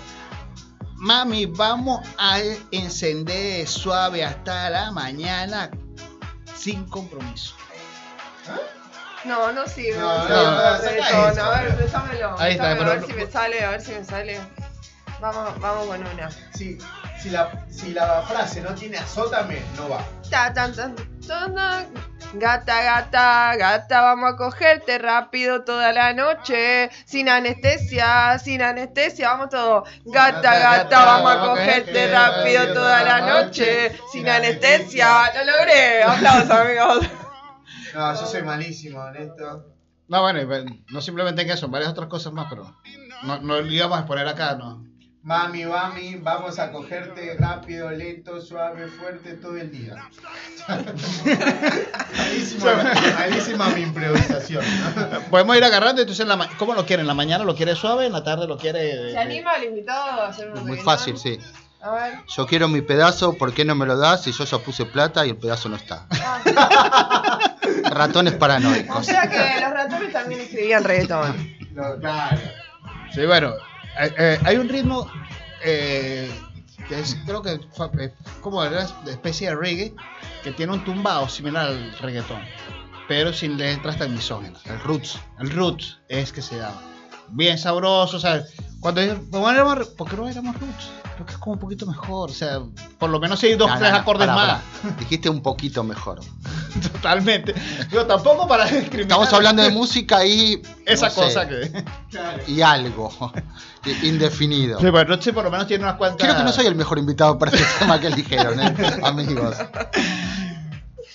Mami, 0.98 1.46
vamos 1.46 2.06
a 2.18 2.40
encender 2.72 3.68
suave 3.68 4.24
hasta 4.26 4.70
la 4.70 4.92
mañana 4.92 5.70
sin 6.56 6.86
compromiso. 6.90 7.56
No, 9.24 9.52
no 9.52 9.68
sirve. 9.68 10.00
No, 10.00 10.28
No, 10.28 10.52
no. 10.52 10.58
A 10.58 10.78
ver, 10.80 11.78
déjamelo. 11.78 12.36
Ahí 12.40 12.54
está, 12.54 12.70
déjamelo, 12.70 12.78
pero 12.78 12.92
a 12.92 12.96
ver 12.96 13.06
si 13.06 13.14
me 13.14 13.28
sale, 13.32 13.64
a 13.64 13.70
ver 13.72 13.82
si 13.82 13.92
me 13.92 14.04
sale. 14.04 14.40
Vamos, 15.20 15.60
vamos 15.60 15.88
con 15.88 16.06
una. 16.08 16.30
Si, 16.54 16.78
si, 17.22 17.30
la, 17.30 17.66
si 17.70 17.94
la 17.94 18.22
frase 18.24 18.62
no 18.62 18.74
tiene 18.74 18.98
azótame, 18.98 19.62
no 19.76 19.90
va. 19.90 20.04
Ta, 20.30 20.54
tan, 20.54 20.74
tan, 20.74 20.96
tan. 21.28 21.88
Gata, 22.34 22.84
gata, 22.84 23.56
gata, 23.56 24.02
vamos 24.02 24.34
a 24.34 24.36
cogerte 24.36 24.98
rápido 24.98 25.64
toda 25.64 25.94
la 25.94 26.14
noche. 26.14 26.90
Sin 27.06 27.30
anestesia, 27.30 28.38
sin 28.40 28.62
anestesia, 28.62 29.30
vamos 29.30 29.50
todo. 29.50 29.86
Gata, 30.06 30.60
gata, 30.60 31.06
vamos 31.06 31.32
a 31.32 31.40
cogerte 31.40 32.12
rápido 32.12 32.74
toda 32.74 33.04
la 33.04 33.22
noche. 33.22 33.98
Sin 34.12 34.28
anestesia. 34.28 35.32
Lo 35.36 35.52
logré. 35.52 36.04
Aplausos, 36.04 36.52
amigos. 36.52 37.08
No, 37.94 38.14
yo 38.14 38.28
soy 38.28 38.44
malísimo 38.44 39.08
en 39.08 39.16
esto. 39.16 39.66
No, 40.10 40.22
bueno, 40.22 40.40
no 40.90 41.02
simplemente 41.02 41.42
en 41.42 41.50
eso, 41.50 41.66
en 41.66 41.72
varias 41.72 41.92
otras 41.92 42.08
cosas 42.08 42.32
más, 42.32 42.48
pero 42.50 42.76
no, 43.24 43.40
no 43.40 43.62
lo 43.62 43.72
íbamos 43.72 43.98
a 43.98 44.02
exponer 44.02 44.28
acá, 44.28 44.56
¿no? 44.56 44.86
Mami, 45.28 45.66
mami, 45.66 46.16
vamos 46.24 46.58
a 46.58 46.72
cogerte 46.72 47.36
rápido, 47.38 47.92
lento, 47.92 48.40
suave, 48.40 48.88
fuerte 48.88 49.34
todo 49.34 49.58
el 49.58 49.70
día. 49.70 50.10
malísima, 52.18 52.94
malísima 53.20 53.70
mi 53.72 53.82
improvisación. 53.82 54.64
¿no? 54.96 55.20
Podemos 55.30 55.58
ir 55.58 55.66
agarrando, 55.66 56.02
entonces, 56.02 56.22
en 56.24 56.30
la 56.30 56.38
ma- 56.38 56.50
¿cómo 56.58 56.74
lo 56.74 56.86
quiere? 56.86 57.02
¿En 57.02 57.08
la 57.08 57.14
mañana 57.14 57.44
lo 57.44 57.56
quiere 57.58 57.76
suave? 57.76 58.06
¿En 58.06 58.14
la 58.14 58.24
tarde 58.24 58.48
lo 58.48 58.58
quiere...? 58.58 59.12
¿Se 59.12 59.18
anima 59.18 59.52
el 59.56 59.66
invitado 59.66 60.22
a 60.22 60.28
hacer 60.30 60.50
un 60.50 60.66
Muy 60.66 60.78
fácil, 60.78 61.18
sí. 61.18 61.38
A 61.82 61.92
ver. 61.92 62.14
Yo 62.34 62.48
quiero 62.48 62.70
mi 62.70 62.80
pedazo, 62.82 63.34
¿por 63.34 63.54
qué 63.54 63.66
no 63.66 63.76
me 63.76 63.86
lo 63.86 63.98
das? 63.98 64.24
Si 64.24 64.32
yo 64.32 64.46
ya 64.46 64.58
puse 64.60 64.86
plata 64.86 65.26
y 65.26 65.32
el 65.32 65.36
pedazo 65.36 65.68
no 65.68 65.76
está. 65.76 66.06
Ah, 66.10 67.38
Ratones 67.92 68.36
O 68.36 68.40
paranoicos. 68.40 69.06
sea 69.06 69.28
que 69.30 69.60
los 69.62 69.72
ratones 69.72 70.14
también 70.14 70.40
escribían 70.40 70.86
reggaetón. 70.86 71.58
No, 71.74 71.98
claro. 72.00 72.38
Sí, 73.14 73.26
bueno, 73.26 73.54
eh, 74.00 74.14
eh, 74.18 74.40
hay 74.44 74.58
un 74.58 74.70
ritmo 74.70 75.10
eh, 75.64 76.30
que 76.88 77.00
es, 77.00 77.16
creo 77.26 77.42
que 77.42 77.54
es 77.54 78.12
como 78.42 78.60
una 78.60 78.82
especie 79.08 79.50
de 79.50 79.56
reggae 79.56 79.96
que 80.44 80.52
tiene 80.52 80.74
un 80.74 80.84
tumbado 80.84 81.28
similar 81.28 81.68
al 81.68 81.92
reggaetón, 82.00 82.42
pero 83.08 83.34
sin 83.34 83.58
letras 83.58 83.98
tan 83.98 84.14
misóginas. 84.14 84.66
El 84.66 84.80
Roots. 84.82 85.20
El 85.40 85.52
roots 85.52 85.98
es 86.08 86.32
que 86.32 86.42
se 86.42 86.58
llama. 86.58 86.82
Bien 87.30 87.58
sabroso, 87.58 88.18
o 88.18 88.20
sea, 88.20 88.44
cuando 88.80 89.04
yo- 89.04 89.16
¿por 89.16 89.26
qué 89.26 89.40
no 89.40 89.52
éramos, 89.52 89.88
¿por 89.90 90.10
qué 90.10 90.16
no 90.16 90.30
éramos 90.30 90.56
roots? 90.60 90.90
Creo 91.18 91.26
que 91.26 91.34
es 91.34 91.40
como 91.40 91.54
un 91.54 91.60
poquito 91.60 91.88
mejor, 91.88 92.30
o 92.30 92.34
sea, 92.34 92.60
por 93.00 93.10
lo 93.10 93.20
menos 93.20 93.42
hay 93.42 93.56
dos, 93.56 93.68
No, 93.68 93.80
tres 93.80 93.90
no, 93.92 93.98
acordes 93.98 94.28
más. 94.28 94.62
Dijiste 95.00 95.30
un 95.30 95.42
poquito 95.42 95.84
mejor. 95.84 96.20
Totalmente. 96.94 97.56
Yo 97.92 98.06
tampoco 98.06 98.48
para 98.48 98.66
discriminar. 98.66 99.02
Estamos 99.02 99.34
hablando 99.34 99.64
de 99.64 99.72
música 99.72 100.24
y. 100.24 100.62
esa 100.86 101.08
no 101.08 101.12
sé, 101.14 101.22
cosa 101.22 101.48
que. 101.48 101.84
Y 102.48 102.62
algo. 102.62 103.12
Indefinido. 104.04 104.80
Sí, 104.80 104.90
bueno, 104.92 105.10
Roche 105.10 105.34
por 105.34 105.44
lo 105.44 105.50
menos 105.50 105.66
tiene 105.66 105.86
unas 105.86 105.96
cuantas. 105.96 106.22
Creo 106.24 106.38
que 106.38 106.44
no 106.44 106.52
soy 106.52 106.68
el 106.68 106.76
mejor 106.76 107.00
invitado 107.00 107.40
para 107.40 107.50
este 107.52 107.66
tema 107.80 108.00
que 108.00 108.08
eligieron, 108.08 108.60
¿eh? 108.60 108.76
amigos. 109.04 109.56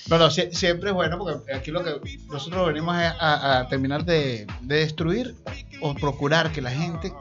No, 0.08 0.18
no, 0.18 0.26
sie- 0.30 0.52
siempre 0.52 0.90
es 0.90 0.94
bueno 0.96 1.16
porque 1.16 1.54
aquí 1.54 1.70
lo 1.70 1.84
que 1.84 1.94
nosotros 2.28 2.66
venimos 2.66 2.96
es 3.00 3.12
a, 3.20 3.60
a 3.60 3.68
terminar 3.68 4.04
de, 4.04 4.46
de 4.62 4.76
destruir 4.76 5.36
o 5.80 5.94
procurar 5.94 6.50
que 6.50 6.60
la 6.60 6.70
gente 6.70 7.14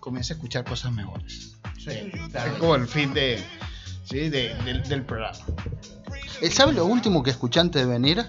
comience 0.00 0.32
a 0.32 0.36
escuchar 0.36 0.64
cosas 0.64 0.92
mejores. 0.92 1.55
Sí, 1.86 2.12
Es 2.34 2.52
como 2.58 2.74
el 2.74 2.88
fin 2.88 3.14
de, 3.14 3.42
¿sí? 4.04 4.28
de- 4.28 4.54
del, 4.64 4.82
del 4.88 5.02
programa. 5.04 5.38
Eh, 6.40 6.50
¿Sabe 6.50 6.72
lo 6.72 6.84
último 6.84 7.22
que 7.22 7.30
escuché 7.30 7.60
antes 7.60 7.80
de 7.82 7.88
venir? 7.90 8.24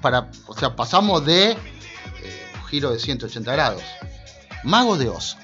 Para, 0.00 0.28
o 0.46 0.54
sea, 0.56 0.76
pasamos 0.76 1.24
de 1.24 1.52
eh, 1.52 1.56
un 2.60 2.64
giro 2.66 2.90
de 2.92 2.98
180 2.98 3.50
grados. 3.52 3.82
Mago 4.64 4.96
de 4.96 5.08
Oz. 5.08 5.36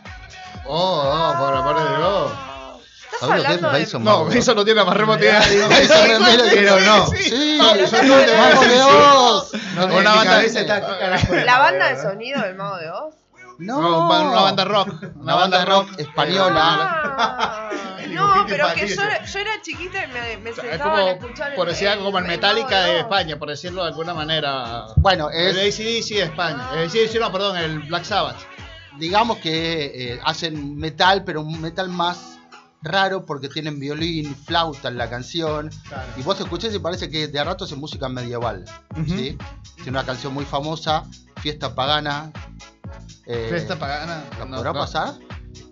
Oh, 0.67 1.03
oh, 1.03 1.39
por 1.39 1.55
amor 1.57 1.81
de 1.83 1.97
Dios. 1.97 2.33
¿Estás 3.15 3.21
¿Sabes 3.21 3.29
lo 3.29 3.35
que 3.35 3.41
es 3.41 3.47
hablando 3.57 3.73
de.? 3.73 3.81
Mason 3.85 4.05
No, 4.05 4.19
de 4.19 4.25
Oz? 4.31 4.35
eso 4.37 4.55
no 4.55 4.65
tiene 4.65 4.79
la 4.81 4.85
más 4.85 4.97
remota 4.97 5.21
idea. 5.25 5.41
Me 5.41 5.57
lo- 5.57 6.45
Pero 6.55 6.81
no. 6.81 7.07
Sí, 7.09 7.59
No, 7.59 7.75
no, 7.75 7.81
no 7.83 8.27
no, 8.27 8.37
Mago 8.37 8.63
no, 8.63 8.69
de 8.69 8.77
no, 8.79 9.37
Oz. 9.39 9.53
No, 9.75 9.85
Una 9.85 9.85
en 9.85 9.89
mi 9.99 10.05
banda- 10.05 10.25
cabeza 10.25 10.61
está 10.61 10.81
¿qué 10.81 10.99
carajo 10.99 11.35
es 11.35 11.45
La 11.47 11.59
banda 11.59 11.89
de 11.89 11.95
Oz? 11.95 12.03
sonido 12.03 12.43
del 12.43 12.55
Mago 12.57 12.77
de 12.77 12.91
Oz. 12.91 13.15
No, 13.59 13.81
No, 13.81 14.07
una 14.31 14.41
banda 14.43 14.65
rock. 14.65 15.03
Una 15.17 15.35
banda 15.35 15.65
rock 15.65 15.99
española. 15.99 16.61
Ah, 17.19 17.71
El 18.01 18.15
no, 18.15 18.45
pero 18.49 18.67
que 18.75 18.87
yo 18.87 19.03
era, 19.03 19.25
yo 19.25 19.39
era 19.41 19.61
chiquita 19.61 20.05
y 20.05 20.09
me, 20.13 20.37
me 20.39 20.51
Es 20.51 20.57
sentaba 20.57 20.93
a 20.93 20.97
como, 21.01 21.09
escuchar 21.09 21.55
por 21.57 21.69
decir 21.69 21.89
algo, 21.89 22.05
como 22.07 22.19
el 22.19 22.25
Metallica 22.27 22.83
de 22.85 23.01
España, 23.01 23.39
por 23.39 23.49
decirlo 23.49 23.83
de 23.83 23.89
alguna 23.89 24.15
manera. 24.15 24.87
Bueno, 24.97 25.29
El 25.31 25.59
es, 25.59 25.75
ACDC 25.79 26.17
de 26.17 26.23
España. 26.23 26.69
El 26.75 26.87
ACDC, 26.89 27.21
no, 27.21 27.33
perdón, 27.33 27.57
el 27.59 27.81
Black 27.81 28.05
Sabbath. 28.05 28.37
digamos 28.99 29.39
que 29.39 30.13
eh, 30.15 30.21
hacen 30.25 30.77
metal, 30.77 31.25
pero 31.25 31.43
un 31.43 31.61
metal 31.61 31.89
más 31.89 32.39
raro 32.81 33.27
porque 33.27 33.49
tienen 33.49 33.81
violín, 33.81 34.35
flauta 34.37 34.89
en 34.89 34.97
la 34.99 35.11
canción. 35.11 35.71
Claro. 35.89 36.09
Y 36.17 36.23
vos 36.23 36.39
escuchás 36.41 36.73
y 36.75 36.79
parece 36.79 37.11
que 37.11 37.27
de 37.27 37.39
a 37.41 37.45
rato 37.45 37.65
es 37.65 37.77
música 37.77 38.09
medieval. 38.09 38.65
¿sí? 39.07 39.37
Tiene 39.75 39.91
una 39.91 40.05
canción 40.07 40.33
muy 40.33 40.45
famosa, 40.45 41.05
Fiesta 41.43 41.75
Pagana. 41.75 42.33
Eh, 43.29 43.47
Fiesta 43.49 43.79
pagana. 43.79 44.25
¿La 44.39 44.45
no, 44.47 44.57
podrá 44.57 44.73
no. 44.73 44.79
pasar? 44.81 45.15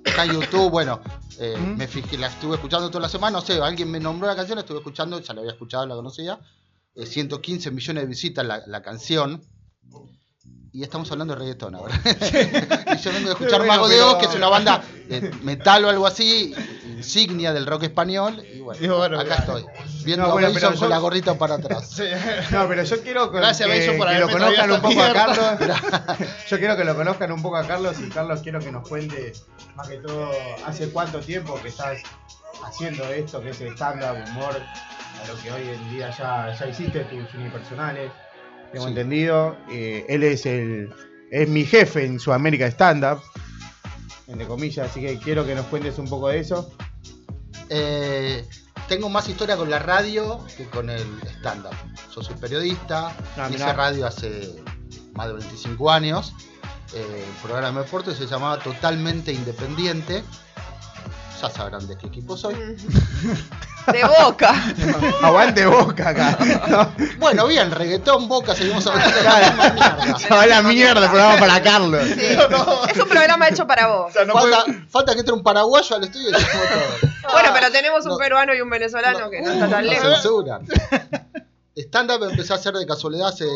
Está 0.05 0.25
en 0.25 0.33
YouTube, 0.33 0.71
bueno, 0.71 1.01
eh, 1.39 1.55
Ujú. 1.57 1.67
me 1.77 1.89
fijé, 1.89 2.17
la 2.17 2.29
estuve 2.29 2.55
escuchando 2.55 2.89
toda 2.89 3.03
la 3.03 3.09
semana, 3.09 3.39
no 3.39 3.45
sé, 3.45 3.61
alguien 3.61 3.91
me 3.91 3.99
nombró 3.99 4.29
la 4.29 4.37
canción, 4.37 4.57
la 4.57 4.61
estuve 4.61 4.79
escuchando, 4.79 5.19
ya 5.21 5.35
la 5.35 5.41
había 5.41 5.53
escuchado, 5.53 5.87
la 5.87 5.95
conocía. 5.97 6.39
Eh, 6.95 7.05
115 7.07 7.71
millones 7.73 8.03
de 8.05 8.09
visitas 8.09 8.47
la, 8.47 8.63
la 8.67 8.83
canción. 8.83 9.43
Y 10.73 10.83
estamos 10.83 11.11
hablando 11.11 11.35
de 11.35 11.41
reggaetón 11.41 11.75
ahora. 11.75 11.99
y 12.05 12.99
yo 12.99 13.13
vengo 13.13 13.29
de 13.29 13.33
escuchar 13.33 13.67
Mago 13.67 13.89
de 13.89 14.03
Oz, 14.03 14.17
que 14.19 14.27
es 14.27 14.35
una 14.35 14.49
banda 14.49 14.83
de 15.09 15.33
metal 15.43 15.85
o 15.87 15.89
algo 15.89 16.07
así, 16.07 16.55
insignia 16.97 17.53
del 17.53 17.67
rock 17.67 17.85
español. 17.85 18.43
Y 18.81 18.89
bueno, 18.89 19.21
acá 19.21 19.35
estoy. 19.37 19.65
Viendo 20.05 20.27
No, 20.27 20.33
bueno, 20.33 20.49
a 20.49 20.51
Mason 20.51 20.71
pero 20.71 20.81
con 20.81 20.89
yo- 20.89 20.95
la 20.95 20.99
gorrita 20.99 21.39
para 21.39 21.55
atrás. 21.57 21.91
Sí. 21.97 22.05
No, 22.51 22.67
pero 22.69 22.83
yo 22.85 23.03
quiero 23.03 23.31
que, 23.31 23.39
Gracias, 23.39 23.69
que- 23.69 23.79
Benzo, 23.79 23.97
por 23.99 24.09
que 24.09 24.19
lo 24.19 24.29
conozcan 24.31 24.71
un 24.73 24.81
poco 24.81 25.03
a. 25.03 25.13
Carlos. 25.13 25.39
Yo 26.49 26.59
quiero 26.59 26.77
que 26.77 26.85
lo 26.85 26.95
conozcan 26.97 27.33
un 27.33 27.43
poco 27.43 27.57
a 27.57 27.67
Carlos 27.67 27.97
y 28.01 28.09
Carlos 28.09 28.41
quiero 28.43 28.61
que 28.61 28.73
nos 28.73 28.89
cuente 28.89 29.33
más 29.75 29.89
que 29.89 29.97
todo 29.97 30.31
hace 30.65 30.89
cuánto 30.91 31.21
tiempo 31.21 31.61
que 31.63 31.69
estás 31.69 31.99
haciendo 32.65 33.05
esto, 33.05 33.41
que 33.41 33.51
es 33.51 33.61
stand-up, 33.61 34.17
humor, 34.31 34.55
a 34.55 35.27
lo 35.29 35.43
que 35.43 35.51
hoy 35.53 35.69
en 35.69 35.91
día 35.91 36.11
ya, 36.17 36.57
ya 36.59 36.67
hiciste 36.67 37.01
tus 37.05 37.35
unipersonales. 37.35 38.11
Tengo 38.73 38.85
Sí. 38.87 38.91
entendido. 38.91 39.57
Eh, 39.71 40.05
él 40.09 40.23
es 40.23 40.47
el 40.47 40.91
es 41.31 41.49
mi 41.49 41.65
jefe 41.65 42.05
en 42.07 42.19
Sudamérica 42.21 42.67
Stand-up, 42.69 43.21
entre 44.27 44.47
comillas, 44.47 44.91
así 44.91 45.01
que 45.01 45.19
quiero 45.19 45.47
que 45.47 45.55
nos 45.55 45.67
cuentes 45.67 45.99
un 45.99 46.09
poco 46.09 46.29
de 46.29 46.41
eso. 46.41 46.71
Eh, 47.69 48.47
tengo 48.89 49.09
más 49.09 49.29
historia 49.29 49.57
con 49.57 49.71
la 49.71 49.79
radio 49.79 50.45
que 50.57 50.67
con 50.67 50.91
el 50.91 51.03
stand-up. 51.39 51.75
Yo 52.15 52.23
soy 52.23 52.35
periodista, 52.37 53.17
Ah, 53.37 53.49
hice 53.51 53.73
radio 53.73 54.07
hace 54.07 54.63
más 55.15 55.29
de 55.29 55.33
25 55.35 55.91
años. 55.91 56.33
Eh, 56.95 57.25
el 57.27 57.43
programa 57.43 57.81
de 57.81 57.85
deporte 57.85 58.15
se 58.15 58.27
llamaba 58.27 58.59
Totalmente 58.59 59.33
Independiente. 59.33 60.23
Ya 61.41 61.51
sabrán 61.51 61.87
de 61.87 61.97
qué 61.99 62.07
equipo 62.07 62.37
soy. 62.37 62.55
De 62.55 64.03
boca. 64.21 64.55
Aguante 65.23 65.67
boca 65.67 66.09
acá. 66.09 66.91
Bueno, 67.19 67.47
bien, 67.47 67.71
reggaetón, 67.71 68.27
boca, 68.27 68.55
seguimos 68.55 68.87
hablando 68.87 69.15
de 69.17 69.23
la 69.23 69.39
misma 69.39 69.71
mierda. 69.71 70.19
Se 70.19 70.29
va 70.31 70.43
a 70.43 70.47
la 70.47 70.63
mierda 70.63 71.05
el 71.05 71.11
programa 71.11 71.39
para 71.39 71.63
Carlos. 71.63 72.03
Sí. 72.07 72.21
Es 72.91 72.99
un 73.03 73.09
programa 73.09 73.49
hecho 73.49 73.67
para 73.67 73.87
vos. 73.87 74.13
falta, 74.15 74.65
falta 74.89 75.13
que 75.15 75.21
entre 75.21 75.35
un 75.35 75.43
paraguayo 75.43 75.97
al 75.97 76.05
estudio 76.05 76.31
y 76.31 76.33
todo. 76.33 76.43
Bueno, 77.33 77.51
pero 77.53 77.73
tenemos 77.73 78.05
un 78.05 78.13
No. 78.13 78.19
peruano 78.19 78.55
y 78.55 78.61
un 78.61 78.71
venezolano 78.71 79.29
que 79.29 79.43
no 79.43 79.51
está 79.53 79.69
tan 79.69 79.85
No 79.85 79.91
lejos. 79.91 80.09
censuran. 80.23 80.65
Stand-up 81.77 82.23
empecé 82.31 82.53
a 82.53 82.57
hacer 82.57 82.73
de 82.75 82.87
casualidad 82.87 83.29
hace 83.29 83.47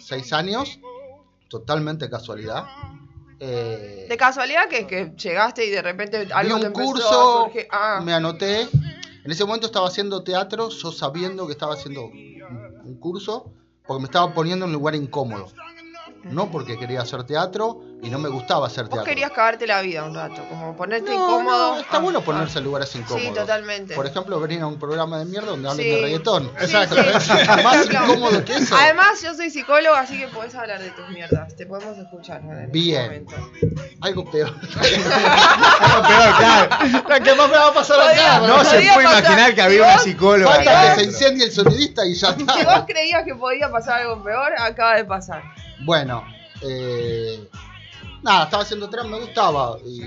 6 0.00 0.32
años. 0.32 0.78
Totalmente 1.48 2.10
casualidad. 2.10 2.64
Eh, 3.40 4.06
De 4.08 4.16
casualidad 4.16 4.68
que, 4.68 4.86
que 4.86 5.12
llegaste 5.16 5.66
y 5.66 5.70
de 5.70 5.82
repente 5.82 6.24
vi 6.24 6.32
algo 6.32 6.58
te 6.58 6.60
un 6.60 6.66
empezó 6.66 6.84
curso. 6.84 7.50
Ah, 7.70 8.00
me 8.04 8.12
anoté. 8.12 8.68
En 9.24 9.30
ese 9.30 9.44
momento 9.44 9.66
estaba 9.66 9.88
haciendo 9.88 10.22
teatro, 10.22 10.68
yo 10.68 10.92
sabiendo 10.92 11.46
que 11.46 11.52
estaba 11.52 11.74
haciendo 11.74 12.04
un, 12.06 12.82
un 12.84 12.94
curso, 12.98 13.50
porque 13.86 14.02
me 14.02 14.06
estaba 14.06 14.32
poniendo 14.34 14.66
en 14.66 14.70
un 14.70 14.74
lugar 14.74 14.94
incómodo. 14.94 15.46
No 16.24 16.50
porque 16.50 16.78
quería 16.78 17.02
hacer 17.02 17.24
teatro 17.24 17.82
y 18.04 18.10
no 18.10 18.18
me 18.18 18.28
gustaba 18.28 18.66
hacer 18.66 18.84
vos 18.84 18.90
teatro. 18.94 19.04
querías 19.04 19.30
cagarte 19.32 19.66
la 19.66 19.80
vida 19.80 20.04
un 20.04 20.14
rato, 20.14 20.42
como 20.48 20.76
ponerte 20.76 21.10
No, 21.10 21.16
incómodo. 21.16 21.74
no, 21.74 21.80
está 21.80 21.96
Ah, 21.96 22.00
bueno 22.00 22.18
ah. 22.20 22.24
ponerse 22.24 22.58
en 22.58 22.64
lugares 22.64 22.94
incómodos. 22.94 23.22
Sí, 23.28 23.34
totalmente. 23.34 23.94
Por 23.94 24.06
ejemplo, 24.06 24.38
venir 24.40 24.60
a 24.60 24.66
un 24.66 24.78
programa 24.78 25.18
de 25.18 25.24
mierda 25.24 25.48
donde 25.48 25.68
hablen 25.68 25.86
Sí. 25.86 25.90
de 25.92 26.00
reggaetón. 26.02 26.50
Sí, 26.58 26.64
Exacto. 26.64 26.96
sí. 27.20 27.32
Más 27.64 27.86
Claro. 27.86 28.06
incómodo 28.06 28.44
que 28.44 28.54
eso. 28.54 28.76
Además, 28.76 29.22
yo 29.22 29.34
soy 29.34 29.50
psicóloga, 29.50 30.00
así 30.00 30.18
que 30.18 30.28
podés 30.28 30.54
hablar 30.54 30.80
de 30.80 30.90
tus 30.90 31.08
mierdas. 31.08 31.56
Te 31.56 31.66
podemos 31.66 31.96
escuchar. 31.98 32.40
en 32.42 32.50
este 32.52 32.66
Bien. 32.72 33.26
Algo 34.00 34.30
peor. 34.30 34.48
Algo 35.80 36.08
peor, 36.08 36.36
claro. 36.38 37.24
¿Qué 37.24 37.34
más 37.34 37.48
me 37.48 37.56
va 37.56 37.68
a 37.68 37.72
pasar 37.74 37.96
Podía- 37.98 38.36
acá? 38.36 38.46
No 38.46 38.64
se 38.64 38.70
puede 38.76 38.94
pasar. 38.94 39.20
imaginar 39.20 39.54
que 39.54 39.62
había 39.62 39.82
una 39.82 39.92
vos- 39.94 40.02
psicóloga. 40.02 40.54
Falta 40.54 40.94
que 40.94 41.00
se 41.00 41.06
incendie 41.06 41.44
el 41.46 41.52
sonidista 41.52 42.06
y 42.06 42.14
ya 42.14 42.34
Si 42.34 42.42
vos 42.44 42.56
está. 42.58 42.86
creías 42.86 43.24
que 43.24 43.34
podía 43.34 43.70
pasar 43.70 44.00
algo 44.02 44.22
peor, 44.22 44.52
acaba 44.58 44.96
de 44.96 45.04
pasar. 45.04 45.42
Bueno, 45.84 46.24
eh, 46.62 47.48
nada, 48.24 48.44
estaba 48.44 48.62
haciendo 48.62 48.90
trap, 48.90 49.06
me 49.06 49.20
gustaba. 49.20 49.78
Y 49.84 50.02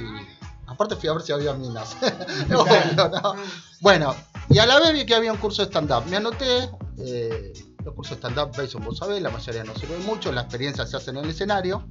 aparte 0.67 0.95
fui 0.95 1.08
a 1.10 1.13
ver 1.13 1.21
si 1.21 1.32
había 1.32 1.53
minas. 1.53 1.95
Obvio, 2.53 3.10
¿no? 3.10 3.36
Bueno, 3.80 4.15
y 4.49 4.58
a 4.60 4.65
la 4.65 4.80
vez 4.80 4.93
vi 4.93 5.06
que 5.06 5.15
había 5.15 5.32
un 5.32 5.38
curso 5.38 5.62
de 5.62 5.67
stand-up. 5.69 6.06
Me 6.08 6.17
anoté. 6.17 6.69
eh, 6.99 7.53
los 7.86 7.93
cursos 7.95 8.19
de 8.19 8.27
stand-up, 8.27 8.53
Jason, 8.56 8.84
vos 8.84 8.97
sabés, 8.97 9.21
la 9.21 9.30
mayoría 9.30 9.63
no 9.63 9.73
sirven 9.75 10.06
mucho, 10.06 10.32
la 10.32 10.41
experiencia 10.41 10.86
se 10.86 10.97
hace 10.97 11.12
en 11.12 11.17
el 11.17 11.30
escenario. 11.30 11.88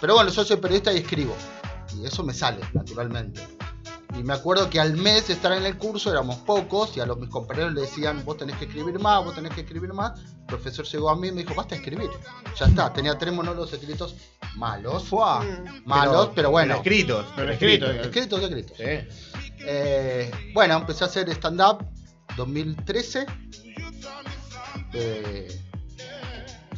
Pero 0.00 0.14
bueno, 0.14 0.30
yo 0.30 0.44
soy 0.44 0.56
periodista 0.56 0.92
y 0.92 0.98
escribo. 0.98 1.34
Y 1.96 2.04
eso 2.04 2.22
me 2.22 2.34
sale, 2.34 2.60
naturalmente. 2.74 3.40
Y 4.18 4.22
me 4.22 4.34
acuerdo 4.34 4.68
que 4.68 4.78
al 4.78 4.96
mes 4.96 5.28
de 5.28 5.34
estar 5.34 5.52
en 5.52 5.64
el 5.64 5.78
curso 5.78 6.10
éramos 6.10 6.36
pocos 6.36 6.96
y 6.96 7.00
a 7.00 7.06
los 7.06 7.18
mis 7.18 7.30
compañeros 7.30 7.72
le 7.72 7.82
decían, 7.82 8.22
vos 8.24 8.36
tenés 8.36 8.56
que 8.56 8.66
escribir 8.66 8.98
más, 8.98 9.24
vos 9.24 9.34
tenés 9.34 9.54
que 9.54 9.62
escribir 9.62 9.92
más. 9.92 10.20
El 10.20 10.46
profesor 10.46 10.84
llegó 10.84 11.10
a 11.10 11.16
mí 11.16 11.28
y 11.28 11.32
me 11.32 11.42
dijo, 11.42 11.54
basta 11.54 11.74
escribir. 11.74 12.10
Ya 12.58 12.66
está, 12.66 12.92
tenía 12.92 13.16
tres 13.16 13.32
monólogos 13.32 13.72
escritos 13.72 14.16
malos. 14.56 15.04
Fua. 15.04 15.40
Mm. 15.40 15.82
Malos, 15.86 16.30
pero, 16.34 16.50
bueno. 16.50 16.74
escritos. 16.74 17.26
Pero 17.34 17.52
escrito. 17.52 17.90
Escritos, 17.90 18.42
escritos. 18.42 18.76
Sí. 18.76 18.84
Eh, 19.64 20.30
bueno, 20.52 20.76
empecé 20.76 21.04
a 21.04 21.06
hacer 21.06 21.30
stand-up 21.30 21.84
2013. 22.36 23.26
Eh, 24.92 25.62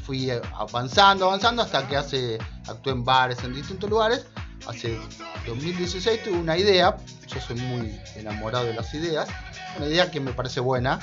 fui 0.04 0.30
avanzando, 0.30 1.26
avanzando 1.26 1.62
hasta 1.62 1.86
que 1.88 1.96
hace 1.96 2.38
actué 2.68 2.92
en 2.92 3.04
bares 3.04 3.42
en 3.42 3.54
distintos 3.54 3.88
lugares. 3.90 4.26
Hace 4.66 4.98
2016 5.46 6.22
tuve 6.22 6.38
una 6.38 6.56
idea, 6.56 6.96
yo 7.28 7.40
soy 7.40 7.56
muy 7.56 8.00
enamorado 8.16 8.64
de 8.66 8.74
las 8.74 8.92
ideas, 8.94 9.28
una 9.76 9.86
idea 9.86 10.10
que 10.10 10.20
me 10.20 10.32
parece 10.32 10.60
buena, 10.60 10.98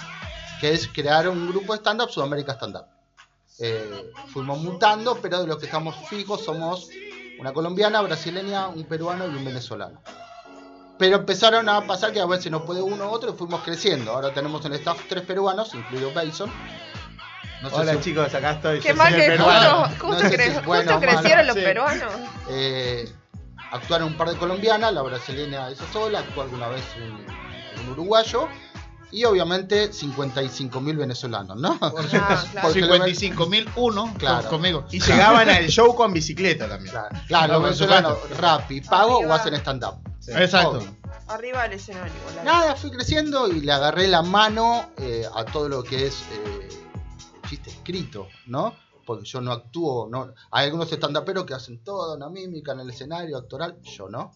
que 0.60 0.72
es 0.74 0.88
crear 0.88 1.28
un 1.30 1.48
grupo 1.50 1.74
de 1.74 1.80
stand-up 1.80 2.10
Sudamérica 2.10 2.54
Stand-up. 2.54 2.86
eh, 3.60 4.12
fuimos 4.34 4.58
mutando, 4.60 5.20
pero 5.22 5.42
de 5.42 5.48
los 5.48 5.58
que 5.58 5.66
estamos 5.68 5.96
fijos 6.10 6.44
somos 6.44 6.90
una 7.40 7.54
colombiana, 7.54 8.02
brasileña, 8.02 8.68
un 8.68 8.84
peruano 8.86 9.26
y 9.28 9.30
un 9.36 9.46
venezolano. 9.46 10.02
Pero 10.98 11.18
empezaron 11.18 11.68
a 11.70 11.82
pasar 11.86 12.12
que 12.12 12.20
a 12.20 12.26
veces 12.26 12.52
no 12.52 12.64
puede 12.66 12.82
uno 12.82 13.06
u 13.06 13.10
otro 13.10 13.32
y 13.34 13.38
fuimos 13.38 13.62
creciendo. 13.62 14.12
Ahora 14.12 14.34
tenemos 14.34 14.64
en 14.66 14.74
el 14.74 14.80
staff 14.80 15.00
tres 15.10 15.24
peruanos, 15.24 15.74
incluido 15.74 16.12
Bason. 16.14 16.52
No 17.64 17.70
sé 17.70 17.76
Hola 17.76 17.94
si- 17.94 18.00
chicos, 18.02 18.34
acá 18.34 18.52
estoy. 18.54 18.80
Qué 18.80 18.90
yo 18.90 18.96
mal 18.96 19.16
que 19.16 19.22
peruano. 19.24 19.86
justo, 19.90 20.08
No 20.08 20.14
justo 20.14 20.20
sé 20.22 20.30
si 20.30 20.36
cre- 20.36 20.46
es 20.60 20.66
bueno 20.66 20.92
justo 20.94 21.00
malo, 21.06 21.20
crecieron 21.20 21.48
los 21.48 21.56
sí. 21.56 21.62
peruanos. 21.62 22.14
Eh, 22.50 23.12
actuaron 23.72 24.08
un 24.10 24.18
par 24.18 24.30
de 24.30 24.38
colombianas, 24.38 24.94
la 24.94 25.02
brasileña 25.02 25.70
ella 25.70 25.86
sola, 25.92 26.20
actuó 26.20 26.44
alguna 26.44 26.68
vez 26.68 26.84
un, 26.98 27.84
un 27.84 27.90
uruguayo 27.92 28.48
y 29.14 29.26
obviamente 29.26 29.92
55.000 29.92 30.96
venezolanos, 30.98 31.58
¿no? 31.60 31.78
Ah, 31.82 31.92
claro. 32.10 32.42
Porque 32.62 32.82
lo 32.82 32.88
ven- 33.00 33.02
55.001 33.04 34.18
Claro. 34.18 34.50
conmigo. 34.50 34.86
Y 34.92 35.00
llegaban 35.00 35.50
al 35.50 35.68
show 35.68 35.94
con 35.96 36.14
bicicleta 36.14 36.68
también. 36.70 36.92
Claro, 36.92 37.10
claro, 37.28 37.48
No, 37.48 37.54
los 37.60 37.64
venezolanos 37.80 38.38
rap 38.40 38.72
y 38.72 38.82
pago 38.82 39.18
Arriba. 39.20 39.34
o 39.34 39.38
hacen 39.38 39.54
stand-up. 39.56 39.96
Exacto. 40.28 40.78
Obvio. 40.78 40.96
Arriba 41.28 41.64
del 41.64 41.74
escenario. 41.74 42.14
Nada, 42.46 42.76
fui 42.76 42.92
creciendo 42.92 43.48
y 43.48 43.62
le 43.62 43.72
agarré 43.72 44.08
la 44.08 44.22
mano 44.22 44.90
eh, 44.98 45.26
a 45.34 45.46
todo 45.46 45.68
lo 45.70 45.84
que 45.84 46.08
es 46.08 46.22
eh, 46.34 46.70
chiste 47.50 47.70
escrito, 47.70 48.28
¿no? 48.48 48.74
Porque 49.06 49.26
yo 49.26 49.42
no 49.42 49.52
actúo, 49.52 50.08
no. 50.10 50.34
Hay 50.52 50.66
algunos 50.68 50.92
stand-uperos 50.92 51.46
que 51.46 51.54
hacen 51.54 51.84
toda 51.84 52.16
una 52.16 52.30
mímica 52.30 52.74
en 52.74 52.82
el 52.82 52.90
escenario 52.90 53.38
actoral, 53.38 53.80
yo 53.84 54.08
no. 54.10 54.32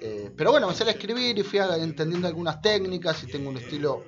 Eh, 0.00 0.32
pero 0.36 0.50
bueno, 0.52 0.68
me 0.68 0.74
sale 0.74 0.90
a 0.90 0.94
escribir 0.94 1.38
y 1.38 1.42
fui 1.42 1.58
a- 1.58 1.76
entendiendo 1.76 2.28
algunas 2.28 2.60
técnicas 2.62 3.22
y 3.24 3.26
tengo 3.28 3.48
un 3.48 3.56
estilo 3.56 4.06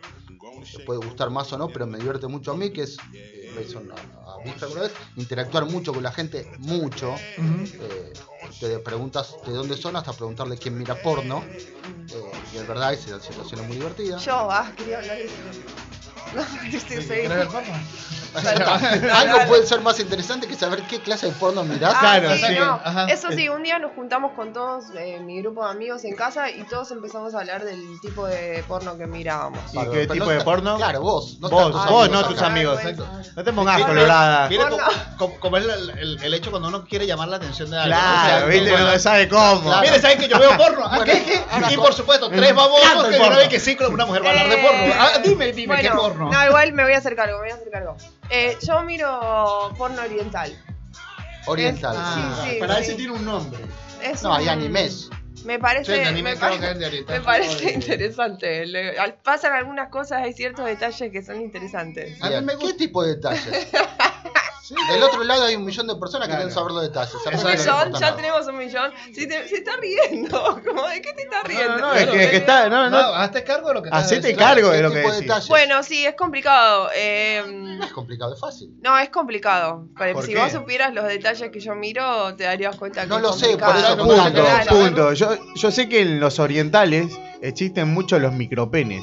que 0.72 0.78
puede 0.80 1.00
gustar 1.00 1.30
más 1.30 1.52
o 1.52 1.58
no, 1.58 1.72
pero 1.72 1.86
me 1.86 1.98
divierte 1.98 2.26
mucho 2.28 2.52
a 2.52 2.56
mí, 2.56 2.70
que 2.70 2.82
es, 2.82 2.96
eh, 3.32 3.48
Mason, 3.52 3.90
a- 3.90 4.34
a 4.36 4.40
visto 4.40 4.64
alguna 4.66 4.82
vez, 4.82 4.92
interactuar 5.16 5.66
mucho 5.66 5.92
con 5.92 6.02
la 6.02 6.12
gente, 6.12 6.48
mucho. 6.58 7.16
Eh, 7.80 8.12
te 8.60 8.78
preguntas 8.80 9.38
de 9.44 9.52
dónde 9.52 9.76
son 9.76 9.96
hasta 9.96 10.12
preguntarle 10.12 10.56
quién 10.58 10.76
mira 10.78 11.00
porno. 11.00 11.44
Eh, 12.12 12.32
y 12.52 12.56
es 12.58 12.66
verdad, 12.66 12.88
hay 12.88 12.96
situaciones 12.98 13.66
muy 13.66 13.76
divertidas. 13.78 14.24
Yo, 14.24 14.32
ah, 14.50 14.72
quería 14.76 14.98
hablar 14.98 15.18
de 15.18 15.24
eso. 15.24 15.34
No, 16.35 16.42
sí, 16.70 16.70
sí, 16.72 16.80
sí. 16.80 17.06
¿Quieres 17.09 17.28
ver 17.28 17.48
porno? 17.48 17.72
Algo 19.12 19.38
puede 19.48 19.66
ser 19.66 19.80
más 19.80 19.98
interesante 19.98 20.46
que 20.46 20.54
saber 20.54 20.83
qué 20.83 21.00
clase 21.00 21.26
de 21.26 21.33
porno 21.33 21.64
mirás. 21.64 21.92
Ah, 21.96 21.98
Claro, 22.20 22.37
sí, 22.37 22.44
sí, 22.46 22.54
no. 22.61 22.80
ajá. 22.85 23.06
Eso 23.06 23.33
sí, 23.33 23.48
un 23.48 23.64
día 23.64 23.80
nos 23.80 23.90
juntamos 23.96 24.35
con 24.37 24.52
todos, 24.52 24.85
eh, 24.96 25.18
mi 25.18 25.42
grupo 25.42 25.64
de 25.64 25.72
amigos 25.72 26.04
en 26.04 26.14
casa 26.14 26.48
y 26.48 26.62
todos 26.62 26.92
empezamos 26.92 27.35
a 27.35 27.40
hablar 27.40 27.64
del 27.64 28.00
tipo 28.00 28.26
de 28.28 28.62
porno 28.68 28.96
que 28.96 29.09
mirábamos. 29.09 29.59
¿Y 29.72 29.78
qué 29.80 30.06
pero 30.06 30.12
tipo 30.12 30.24
no 30.26 30.30
de 30.30 30.40
porno? 30.42 30.76
Claro, 30.76 31.00
vos. 31.00 31.38
No 31.40 31.48
Vos, 31.50 31.72
vos, 31.72 31.87
amigos 31.87 32.11
no 32.11 32.24
tus 32.28 32.40
amigos. 32.42 32.78
exacto. 32.78 33.09
No 33.35 33.42
te 33.42 33.52
pongas 33.52 33.83
colorada. 33.85 34.48
Mira 34.48 34.68
Porno. 35.18 35.38
como, 35.40 35.56
es 35.56 35.64
el, 35.64 35.90
el- 35.98 36.22
el 36.22 36.35
hecho 36.35 36.50
cuando 36.52 36.68
uno 36.68 36.85
quiere 36.85 37.09
llamar 37.09 37.26
la 37.28 37.37
atención 37.38 37.68
de 37.68 37.78
algo. 37.78 37.88
Claro, 37.96 38.46
viste, 38.46 38.70
no 38.78 38.98
sabe 39.00 39.28
cómo. 39.28 39.62
Claro. 39.62 39.80
Mire, 39.83 40.00
¿saben 40.00 40.18
que 40.18 40.28
yo 40.28 40.38
veo 40.38 40.56
porno? 40.56 40.85
¿Ah, 40.85 40.96
Bueno, 40.98 41.04
qué, 41.12 41.24
qué? 41.24 41.42
ahora 41.50 41.72
Y 41.72 41.76
por- 41.76 41.94
supuesto, 41.94 42.28
tres 42.30 42.54
babosos 42.54 43.09
que 43.09 43.16
porno. 43.16 43.26
una 43.26 43.37
vez 43.38 43.48
que 43.48 43.59
sí, 43.59 43.76
una 43.90 44.06
mujer 44.06 44.22
va 44.24 44.28
a 44.28 44.30
hablar 44.30 44.48
de 44.50 44.54
Eh, 44.54 44.62
porno. 44.64 44.94
Ah, 44.96 45.11
dime, 45.24 45.52
dime, 45.52 45.80
¿qué 45.80 45.88
bueno, 45.88 46.02
porno? 46.24 46.33
No, 46.38 46.46
igual 46.46 46.72
me 46.72 46.83
voy 46.85 46.92
a 46.92 46.98
hacer 46.98 47.16
cargo, 47.16 47.37
me 47.38 47.44
voy 47.44 47.50
a 47.50 47.54
hacer 47.54 47.70
cargo. 47.70 47.96
Eh, 48.28 48.56
yo 48.62 48.83
miro 48.83 49.74
porno 49.76 50.02
oriental. 50.02 50.56
Oriental. 51.46 51.96
Ah, 51.98 52.40
sí, 52.44 52.50
sí, 52.50 52.56
Para 52.61 52.76
sí. 52.76 52.83
ese 52.83 52.94
tiene 52.94 53.12
un 53.12 53.24
nombre. 53.24 53.61
Es 54.02 54.22
No, 54.22 54.35
hay 54.35 54.48
animes. 54.48 55.09
Me 55.44 55.54
Sí, 55.54 55.59
parece, 55.59 55.92
de 55.92 56.04
anime 56.04 56.33
me, 56.35 56.37
creo 56.38 56.50
pare- 56.50 56.61
que 56.61 56.70
es 56.72 56.78
de 56.78 56.87
oriental. 56.87 57.18
me 57.18 57.24
parece 57.24 57.72
interesante. 57.72 58.66
Le- 58.66 58.98
al- 58.98 59.14
pasan 59.14 59.54
algunas 59.54 59.88
cosas, 59.88 60.20
hay 60.22 60.35
ciertos 60.35 60.66
detalles 60.66 61.11
que 61.11 61.22
son 61.22 61.40
interesantes. 61.40 62.20
A 62.20 62.24
mí 62.26 62.30
Bien. 62.30 62.44
me 62.44 62.59
¿Qué 62.59 62.74
tipo 62.74 63.02
de 63.02 63.14
detalles? 63.14 63.68
Del 64.90 65.02
otro 65.02 65.24
lado 65.24 65.44
hay 65.44 65.56
un 65.56 65.64
millón 65.64 65.87
de 65.87 65.96
personas 65.96 66.28
que 66.28 66.33
Claro. 66.35 66.42
quieren 66.48 66.54
saber 66.54 66.72
los 66.72 66.83
detalles. 66.83 67.14
Un 67.14 67.50
millón, 67.50 67.92
ya 67.92 68.00
nada. 68.00 68.16
tenemos 68.16 68.46
un 68.46 68.59
millón. 68.59 68.92
Si 69.14 69.26
te- 69.26 69.48
se 69.48 69.56
está 69.56 69.72
riendo, 69.76 70.61
como 70.66 70.87
de 70.88 71.02
qué 71.02 71.12
te 71.12 71.22
estás 71.22 71.44
riendo. 71.44 71.78
no, 71.78 71.92
es 71.94 72.06
que- 72.09 72.24
es 72.24 72.30
que 72.30 72.37
está- 72.37 72.68
no, 72.68 72.88
No, 72.88 73.02
no. 73.02 73.14
hazte 73.14 73.42
cargo 73.44 73.68
de 73.68 73.74
lo 73.74 73.83
que 73.83 73.88
estás 73.88 74.04
Hacete 74.04 74.28
diciendo. 74.28 74.44
cargo 74.44 74.68
de 74.70 74.76
¿Qué 74.76 74.83
lo 74.83 74.90
que 74.90 74.96
de 74.98 75.02
decís. 75.02 75.20
detalles? 75.20 75.48
Bueno, 75.48 75.83
sí, 75.83 76.06
es 76.06 76.14
complicado. 76.14 76.88
eh, 76.94 77.42
No 77.46 77.85
es 77.85 77.92
complicado, 77.92 78.35
es 78.35 78.40
fácil. 78.40 78.74
no, 78.83 78.98
es 78.98 79.09
complicado. 79.11 79.87
Pero 79.98 80.14
¿Por 80.14 80.24
si 80.24 80.33
qué? 80.35 80.38
vos 80.40 80.52
supieras 80.52 80.94
los 80.94 81.04
detalles 81.06 81.50
que 81.50 81.61
yo 81.61 81.74
miro, 81.74 82.35
te 82.37 82.44
darías 82.44 82.76
cuenta 82.76 83.02
que 83.02 83.09
No 83.09 83.16
es 83.16 83.22
lo 83.22 83.33
sé, 83.33 83.56
por 83.56 83.76
eso 83.76 83.96
Punto, 83.96 84.68
punto. 84.68 85.12
Yo, 85.14 85.37
yo 85.54 85.70
sé 85.70 85.88
que 85.88 86.00
en 86.02 86.20
los 86.20 86.38
orientales 86.38 87.12
existen 87.42 87.92
mucho 87.92 88.18
los 88.18 88.33
micropenes. 88.33 89.02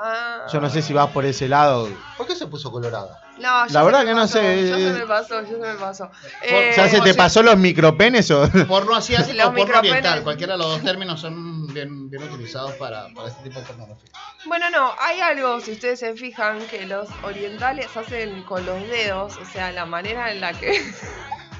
Ah. 0.00 0.46
Yo 0.52 0.60
no 0.60 0.70
sé 0.70 0.80
si 0.80 0.92
vas 0.92 1.08
por 1.10 1.24
ese 1.24 1.48
lado. 1.48 1.88
¿Por 2.16 2.26
qué 2.26 2.27
se 2.38 2.46
puso 2.46 2.70
colorada? 2.70 3.20
No, 3.36 3.42
ya 3.42 3.66
La 3.66 3.80
se 3.80 3.84
verdad 3.84 3.98
me 4.00 4.04
que 4.06 4.14
no 4.14 4.20
pasó, 4.22 4.32
sé. 4.38 4.68
Ya 4.68 4.76
se 4.76 4.92
me 4.92 5.06
pasó, 5.06 5.42
ya 5.42 5.48
se 5.48 5.56
me 5.56 5.74
pasó. 5.74 6.10
Eh, 6.42 6.72
¿Ya 6.76 6.88
se 6.88 6.98
¿cómo 6.98 7.04
te 7.04 7.14
pasó 7.14 7.42
los 7.42 7.56
micropenes 7.56 8.30
o...? 8.30 8.48
Porno 8.66 8.94
asiático 8.94 9.48
o 9.48 9.54
porno 9.54 9.78
oriental. 9.78 10.22
Cualquiera 10.22 10.54
de 10.54 10.58
los 10.58 10.68
dos 10.68 10.82
términos 10.82 11.20
son 11.20 11.66
bien, 11.72 12.08
bien 12.08 12.22
utilizados 12.22 12.72
para, 12.72 13.08
para 13.14 13.28
este 13.28 13.42
tipo 13.42 13.60
de 13.60 13.66
pornografía. 13.66 14.10
Bueno, 14.46 14.70
no, 14.70 14.92
hay 14.98 15.20
algo, 15.20 15.60
si 15.60 15.72
ustedes 15.72 16.00
se 16.00 16.14
fijan, 16.14 16.60
que 16.68 16.86
los 16.86 17.08
orientales 17.22 17.94
hacen 17.96 18.42
con 18.44 18.64
los 18.64 18.80
dedos, 18.88 19.36
o 19.36 19.44
sea, 19.44 19.72
la 19.72 19.84
manera 19.84 20.32
en 20.32 20.40
la 20.40 20.52
que. 20.54 20.80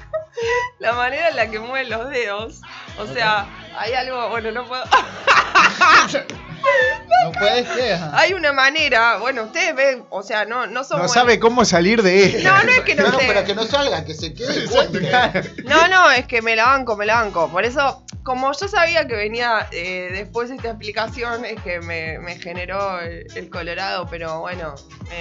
la 0.79 0.93
manera 0.93 1.29
en 1.29 1.35
la 1.35 1.51
que 1.51 1.59
mueven 1.59 1.89
los 1.89 2.09
dedos. 2.09 2.61
O 2.97 3.05
sea, 3.07 3.47
hay 3.77 3.93
algo, 3.93 4.29
bueno, 4.29 4.51
no 4.51 4.65
puedo. 4.65 4.83
No 7.25 7.31
puedes 7.33 7.67
que. 7.67 7.93
ajá. 7.93 8.11
hay 8.17 8.33
una 8.33 8.53
manera, 8.53 9.17
bueno, 9.17 9.43
ustedes 9.43 9.75
ven, 9.75 10.05
o 10.09 10.23
sea, 10.23 10.45
no, 10.45 10.67
no 10.67 10.83
son 10.83 11.01
No 11.01 11.07
sabe 11.07 11.39
cómo 11.39 11.65
salir 11.65 12.01
de 12.01 12.25
esto. 12.25 12.49
No, 12.49 12.63
no 12.63 12.71
es 12.71 12.81
que 12.81 12.95
no, 12.95 13.03
No, 13.03 13.11
no, 13.11 13.19
sé. 13.19 13.25
pero 13.27 13.43
que 13.45 13.55
no 13.55 13.65
salga, 13.65 14.05
que 14.05 14.13
se 14.13 14.33
quede. 14.33 14.65
No, 15.65 15.87
no, 15.87 16.11
es 16.11 16.25
que 16.27 16.41
me 16.41 16.55
la 16.55 16.65
banco, 16.65 16.95
me 16.95 17.05
la 17.05 17.15
banco. 17.15 17.49
Por 17.49 17.65
eso, 17.65 18.03
como 18.23 18.51
yo 18.53 18.67
sabía 18.67 19.07
que 19.07 19.15
venía 19.15 19.67
eh, 19.71 20.09
después 20.11 20.49
esta 20.49 20.69
explicación, 20.69 21.45
es 21.45 21.61
que 21.61 21.79
me, 21.81 22.19
me 22.19 22.35
generó 22.37 22.99
el, 22.99 23.25
el 23.35 23.49
colorado, 23.49 24.07
pero 24.09 24.39
bueno, 24.39 24.75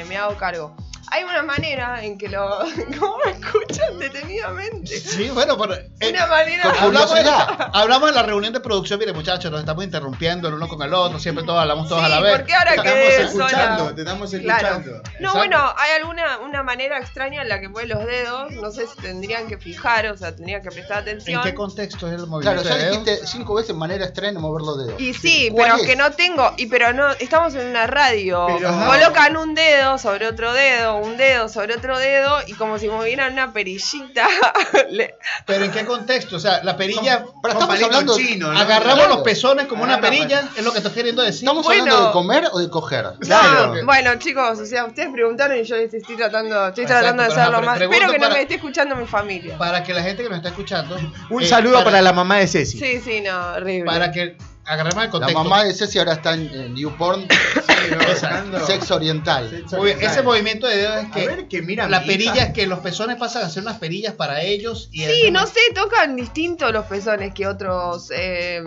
me 0.08 0.16
hago 0.16 0.36
cargo. 0.36 0.76
Hay 1.10 1.24
una 1.24 1.42
manera 1.42 2.02
en 2.04 2.18
que 2.18 2.28
lo. 2.28 2.58
¿Cómo 3.00 3.16
me 3.24 3.32
escuchan 3.32 3.98
detenidamente? 3.98 4.98
Sí, 4.98 5.30
bueno, 5.30 5.56
pero. 5.58 5.74
eh, 5.74 6.10
Una 6.10 6.26
manera. 6.26 6.64
Hablamos, 6.80 7.08
curiosidad. 7.10 7.70
hablamos 7.74 8.08
en 8.10 8.14
la 8.14 8.22
reunión 8.22 8.52
de 8.52 8.60
producción, 8.60 8.98
mire 8.98 9.12
muchachos, 9.12 9.50
nos 9.50 9.60
estamos 9.60 9.84
interrumpiendo 9.84 10.48
el 10.48 10.54
uno 10.54 10.68
con 10.68 10.82
el 10.82 10.92
otro, 10.94 11.18
siempre 11.18 11.44
todos 11.44 11.60
hablamos 11.60 11.88
todos 11.88 12.02
a 12.02 12.08
la 12.08 12.20
vez. 12.20 12.36
porque 12.36 12.54
ahora 12.54 12.70
Te 12.72 12.76
estamos 12.76 13.34
escuchando, 13.34 13.78
sola. 13.84 13.94
te 13.94 14.00
estamos 14.02 14.30
Claro. 14.30 14.68
escuchando. 14.68 14.90
No, 14.92 15.00
Exacto. 15.28 15.36
bueno, 15.38 15.74
hay 15.76 15.90
alguna 16.00 16.38
una 16.38 16.62
manera 16.62 16.98
extraña 16.98 17.42
en 17.42 17.48
la 17.48 17.60
que 17.60 17.68
mueven 17.68 17.88
los 17.90 18.04
dedos. 18.06 18.52
No 18.52 18.70
sé 18.70 18.86
si 18.86 18.96
tendrían 19.00 19.46
que 19.48 19.58
fijar, 19.58 20.06
o 20.08 20.16
sea, 20.16 20.34
tendrían 20.34 20.62
que 20.62 20.70
prestar 20.70 20.98
¿En 20.98 21.16
atención. 21.16 21.42
qué 21.42 21.54
contexto 21.54 22.06
es 22.06 22.12
el 22.12 22.18
Claro, 22.18 22.30
movimiento 22.30 22.62
ya 22.64 22.74
de 22.76 22.84
dedo? 22.84 22.90
dijiste 23.04 23.26
cinco 23.26 23.54
veces 23.54 23.74
manera 23.74 24.04
extraña 24.04 24.32
de 24.34 24.38
mover 24.40 24.62
los 24.62 24.78
dedos. 24.86 25.00
Y 25.00 25.14
sí, 25.14 25.48
¿Cuál 25.52 25.70
pero 25.72 25.82
es? 25.82 25.86
que 25.88 25.96
no 25.96 26.10
tengo, 26.12 26.52
y 26.56 26.66
pero 26.66 26.92
no, 26.92 27.10
estamos 27.12 27.54
en 27.54 27.66
una 27.68 27.86
radio. 27.86 28.46
Pero-. 28.46 28.86
Colocan 28.86 29.36
un 29.36 29.54
dedo 29.54 29.98
sobre 29.98 30.26
otro 30.28 30.52
dedo, 30.52 30.97
un 30.98 31.16
dedo 31.16 31.48
sobre 31.48 31.74
otro 31.74 31.98
dedo, 31.98 32.38
y 32.46 32.54
como 32.54 32.78
si 32.78 32.88
movieran 32.88 33.32
una 33.32 33.52
perillita. 33.52 34.26
¿Pero 35.46 35.64
en 35.64 35.70
qué 35.70 35.84
contexto? 35.84 36.36
O 36.36 36.40
sea, 36.40 36.62
la 36.62 36.76
perilla. 36.76 37.24
Pero 37.42 37.54
estamos 37.54 37.82
hablando 37.82 38.16
chino, 38.16 38.52
¿no? 38.52 38.58
Agarramos 38.58 38.94
Claro. 38.98 39.14
los 39.16 39.22
pezones 39.24 39.66
como 39.66 39.84
una 39.84 40.00
perilla, 40.00 40.48
es 40.56 40.64
lo 40.64 40.72
que 40.72 40.78
estás 40.78 40.92
queriendo 40.92 41.22
decir. 41.22 41.40
¿Estamos 41.44 41.64
Bueno. 41.64 41.82
hablando 41.84 42.06
de 42.06 42.12
comer 42.12 42.44
o 42.52 42.58
de 42.58 42.68
coger? 42.70 43.06
Claro. 43.20 43.74
No, 43.74 43.84
bueno, 43.84 44.14
chicos, 44.18 44.58
o 44.58 44.66
sea, 44.66 44.84
ustedes 44.84 45.08
preguntaron 45.12 45.56
y 45.58 45.62
yo 45.64 45.76
les 45.76 45.92
estoy 45.94 46.16
tratando, 46.16 46.68
estoy 46.68 46.84
Exacto, 46.84 47.00
tratando 47.02 47.22
de 47.22 47.28
hacerlo 47.40 47.62
más. 47.62 47.78
pero 47.78 47.90
Espero 47.92 48.12
que 48.12 48.18
no 48.18 48.22
para- 48.24 48.34
me 48.34 48.42
esté 48.42 48.54
escuchando 48.56 48.96
mi 48.96 49.06
familia. 49.06 49.56
Para 49.58 49.82
que 49.82 49.94
la 49.94 50.02
gente 50.02 50.22
que 50.22 50.28
nos 50.28 50.38
está 50.38 50.48
escuchando. 50.50 50.96
Un 51.30 51.42
eh, 51.42 51.46
saludo 51.46 51.82
para, 51.84 52.02
la 52.02 52.12
mamá 52.12 52.38
de 52.38 52.46
Ceci. 52.46 52.78
Sí, 52.78 53.00
sí, 53.00 53.20
no, 53.20 53.54
horrible. 53.54 53.84
Para 53.86 54.10
que 54.12 54.36
agarremos 54.68 55.04
el 55.04 55.08
La 55.08 55.10
contexto. 55.10 55.44
mamá 55.44 55.64
de 55.64 55.72
Ceci 55.74 55.98
ahora 55.98 56.12
está 56.14 56.34
en, 56.34 56.48
en 56.54 56.76
YouPorn, 56.76 57.26
sexo 58.66 58.96
oriental. 58.96 59.64
Muy 59.72 59.86
bien, 59.94 60.02
ese 60.02 60.22
movimiento 60.22 60.66
de 60.66 60.76
dedo 60.76 60.98
es 60.98 61.10
que. 61.10 61.26
ver, 61.26 61.48
que 61.48 61.62
mira 61.62 61.88
la 61.88 62.00
mi 62.00 62.06
perilla 62.06 62.34
hija. 62.34 62.44
es 62.46 62.52
que 62.52 62.66
los 62.66 62.80
pezones 62.80 63.16
pasan 63.16 63.44
a 63.44 63.48
ser 63.50 63.62
unas 63.62 63.78
perillas 63.78 64.14
para 64.14 64.42
ellos. 64.42 64.88
Y 64.92 65.04
Sí, 65.04 65.20
el- 65.26 65.32
no 65.32 65.46
sé, 65.46 65.60
tocan 65.74 66.16
distinto 66.16 66.70
los 66.72 66.84
pezones 66.86 67.32
que 67.34 67.46
otros 67.46 68.10
eh, 68.14 68.62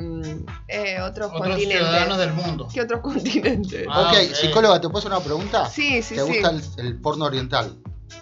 eh, 0.68 0.98
otros, 1.02 1.28
Otros 1.32 1.42
continentes. 1.50 1.78
ciudadanos 1.78 2.18
del 2.18 2.34
mundo. 2.34 2.68
Que 2.74 2.82
otros 2.82 3.02
continentes. 3.04 3.86
Ah, 3.90 4.12
ok, 4.12 4.18
ok. 4.30 4.36
psicóloga, 4.36 4.82
¿te 4.82 4.88
puedo 4.90 5.00
hacer 5.00 5.12
una 5.12 5.22
pregunta? 5.22 5.70
Sí, 5.70 6.02
sí, 6.02 6.16
¿Te 6.16 6.22
sí. 6.22 6.28
gusta 6.28 6.50
el, 6.52 6.62
el 6.88 7.00
porno 7.02 7.26
oriental? 7.26 7.76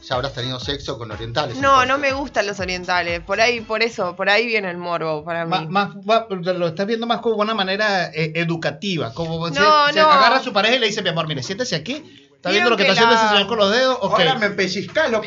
Ya 0.04 0.16
habrás 0.16 0.34
tenido 0.34 0.60
sexo 0.60 0.98
con 0.98 1.12
orientales. 1.12 1.56
No, 1.58 1.70
entonces. 1.82 1.88
no 1.90 1.98
me 1.98 2.14
gustan 2.14 2.48
los 2.48 2.60
orientales. 2.60 3.20
Por 3.22 3.42
ahí, 3.42 3.62
por 3.62 3.84
eso, 3.84 4.16
por 4.16 4.30
ahí 4.30 4.46
viene 4.46 4.70
el 4.72 4.78
morbo 4.78 5.24
para 5.24 5.46
mí. 5.46 5.52
Más, 5.52 5.68
más- 5.70 5.90
va- 6.10 6.28
lo 6.30 6.68
estás 6.68 6.86
viendo 6.88 7.06
más 7.08 7.20
como 7.20 7.36
una 7.38 7.54
manera 7.54 8.06
eh, 8.14 8.32
educativa. 8.36 9.14
Como 9.14 9.48
si, 9.50 9.54
No, 9.56 9.88
si 9.90 9.96
no. 9.96 10.10
agarra 10.10 10.38
a 10.38 10.44
su 10.44 10.54
pareja 10.54 10.76
y 10.76 10.80
le 10.80 10.88
dice, 10.88 11.02
mi 11.02 11.10
amor, 11.10 11.28
mire, 11.28 11.44
siéntese 11.44 11.76
aquí 11.76 12.26
¿Está 12.40 12.52
viendo 12.52 12.70
lo 12.70 12.78
que 12.78 12.84
está 12.84 12.94
Vieron 12.94 13.10
haciendo 13.10 13.16
que 13.16 13.16
ese 13.16 13.26
la- 13.26 13.32
señor 13.32 13.48
con 13.50 13.58
los 13.58 13.72
dedos? 13.78 13.98
Ok. 14.00 14.12
Ahora 14.20 14.36
me 14.36 14.50
pellizcás 14.52 15.12
los 15.12 15.20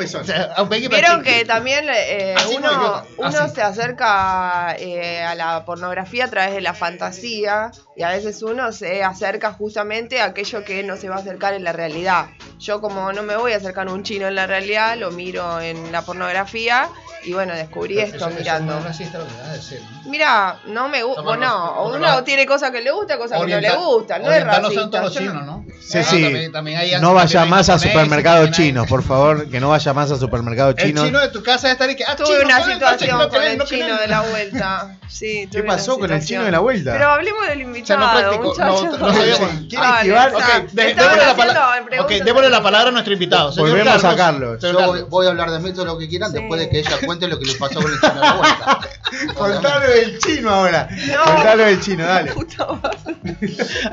Peggy 0.70 0.88
Vieron 0.88 1.22
que 1.22 1.44
también 1.44 1.85
eh, 1.94 2.35
no, 2.62 3.05
uno, 3.18 3.48
se 3.48 3.61
acerca 3.61 4.75
eh, 4.79 5.22
a 5.22 5.35
la 5.35 5.64
pornografía 5.66 6.25
a 6.25 6.31
través 6.31 6.55
de 6.55 6.62
la 6.62 6.72
fantasía 6.72 7.70
y 7.96 8.02
a 8.02 8.09
veces 8.09 8.42
uno 8.42 8.72
se 8.72 9.02
acerca 9.05 9.52
justamente 9.52 10.20
a 10.20 10.26
aquello 10.26 10.64
que 10.64 10.83
no 10.83 10.96
se 10.96 11.09
va 11.09 11.16
a 11.16 11.18
acercar 11.18 11.55
en 11.55 11.64
la 11.64 11.72
realidad. 11.72 12.26
Yo 12.59 12.81
como 12.81 13.12
no 13.12 13.22
me 13.22 13.37
voy 13.37 13.52
a 13.52 13.57
acercar 13.57 13.88
a 13.88 13.92
un 13.92 14.02
chino 14.02 14.29
en 14.29 14.35
la 14.35 14.46
realidad, 14.46 14.96
lo 14.96 15.10
miro 15.10 15.60
en 15.60 15.90
la 15.92 16.02
pornografía 16.02 16.88
y 17.25 17.33
bueno, 17.33 17.54
descubrí 17.54 17.98
Eso- 17.98 18.14
esto 18.17 18.29
eso 18.29 18.38
mirando. 18.38 18.73
no 18.75 18.79
es 18.81 18.85
racista 18.85 19.19
lo 19.19 19.27
que 19.27 19.35
vas 19.35 19.48
a 19.48 19.52
decir, 19.52 19.81
¿no? 20.04 20.10
Mira, 20.10 20.60
no 20.67 20.88
me 20.88 21.02
gusta, 21.02 21.23
No, 21.23 21.37
no, 21.37 21.85
uno 21.87 21.98
no, 21.98 22.12
no. 22.17 22.25
tiene 22.25 22.46
cosas 22.46 22.71
que 22.71 22.81
le 22.81 22.90
gusta, 22.90 23.19
cosas 23.19 23.40
que 23.40 23.46
no 23.52 23.60
le 23.60 23.71
gustan, 23.77 24.23
no 24.23 24.33
es 24.33 24.44
racista. 24.44 25.00
los 25.02 25.14
no- 25.14 25.21
chinos, 25.21 25.44
¿no? 25.46 25.64
Sí, 25.81 25.98
Ah, 25.98 26.02
sí. 26.04 26.23
también- 26.23 26.52
también 26.52 26.79
hay- 26.79 27.00
No 27.00 27.14
vaya 27.14 27.44
más 27.44 27.69
a 27.69 27.79
supermercados 27.79 28.50
chinos, 28.52 28.87
por 28.88 29.02
favor, 29.02 29.48
que 29.50 29.60
no 29.60 29.69
vaya 29.71 29.92
más 29.92 30.10
a 30.10 30.17
supermercados 30.17 30.75
El 30.79 30.87
chinos. 30.87 31.04
chino 31.04 31.21
de 31.21 31.29
tu 31.29 31.42
casa 31.42 31.69
debe 31.69 31.73
estar 31.73 31.90
y 31.90 31.96
que. 31.96 32.04
Ah, 32.04 32.17
Tuve 32.17 32.27
chino, 32.29 32.38
una 32.44 32.56
¿cuál 32.58 32.60
es 32.60 32.67
el 32.69 32.75
situación 32.75 33.29
con 33.29 33.42
el 33.42 33.58
no 33.58 33.64
chino 33.67 33.96
de 33.98 34.06
la 34.08 34.21
vuelta. 34.23 34.98
Sí, 35.08 35.48
¿Qué 35.52 35.62
pasó 35.62 35.98
con 35.98 36.10
el 36.12 36.25
chino 36.25 36.44
de 36.44 36.50
la 36.50 36.60
vuelta? 36.60 36.92
Pero 36.92 37.08
hablemos 37.10 37.46
del 37.48 37.67
O 37.67 37.81
sea, 37.87 37.96
no 37.96 38.10
practicó, 38.10 38.44
muchachos. 38.44 38.85
no, 38.85 38.98
no 39.08 39.14
sabíamos. 39.14 39.50
¿Quiere 39.68 39.85
Dale, 39.87 39.96
esquivar? 39.98 40.35
o 40.35 40.38
sea, 40.38 40.56
Ok, 40.58 40.70
de- 40.72 40.90
estaban 40.90 41.10
démosle 41.18 41.26
la 41.26 41.37
palabra. 41.37 41.85
preguntas 41.87 42.00
Ok, 42.18 42.24
démosle 42.24 42.48
la 42.50 42.56
sobre- 42.56 42.64
palabra 42.64 42.88
a 42.88 42.92
nuestro 42.92 43.12
invitado. 43.12 43.52
Señor 43.52 43.68
Volvemos 43.70 44.04
a 44.04 44.16
Carlos. 44.16 44.60
Señor 44.60 44.96
Yo 44.96 45.06
voy, 45.08 45.26
a 45.26 45.30
hablar 45.30 45.50
de 45.50 45.58
mí 45.60 45.72
todo 45.72 45.85
lo 45.85 45.98
que 45.98 46.08
quieran 46.08 46.30
Sí. 46.33 46.38
después 46.38 46.60
de 46.60 46.68
que 46.70 46.78
ella 46.80 46.96
cuente 47.04 47.28
lo 47.28 47.38
que 47.38 47.44
le 47.46 47.54
pasó 47.54 47.80
con 47.83 47.92
el 47.92 48.00
chino 48.00 48.14
de 48.14 48.20
la 48.20 48.33
vuelta. 48.35 48.78
Contalo 49.35 49.88
del 49.88 50.18
chino 50.18 50.50
ahora. 50.50 50.88
No. 50.90 51.24
Contalo 51.24 51.64
del 51.64 51.80
chino, 51.80 52.04
dale. 52.06 52.33
Puta. 52.35 52.66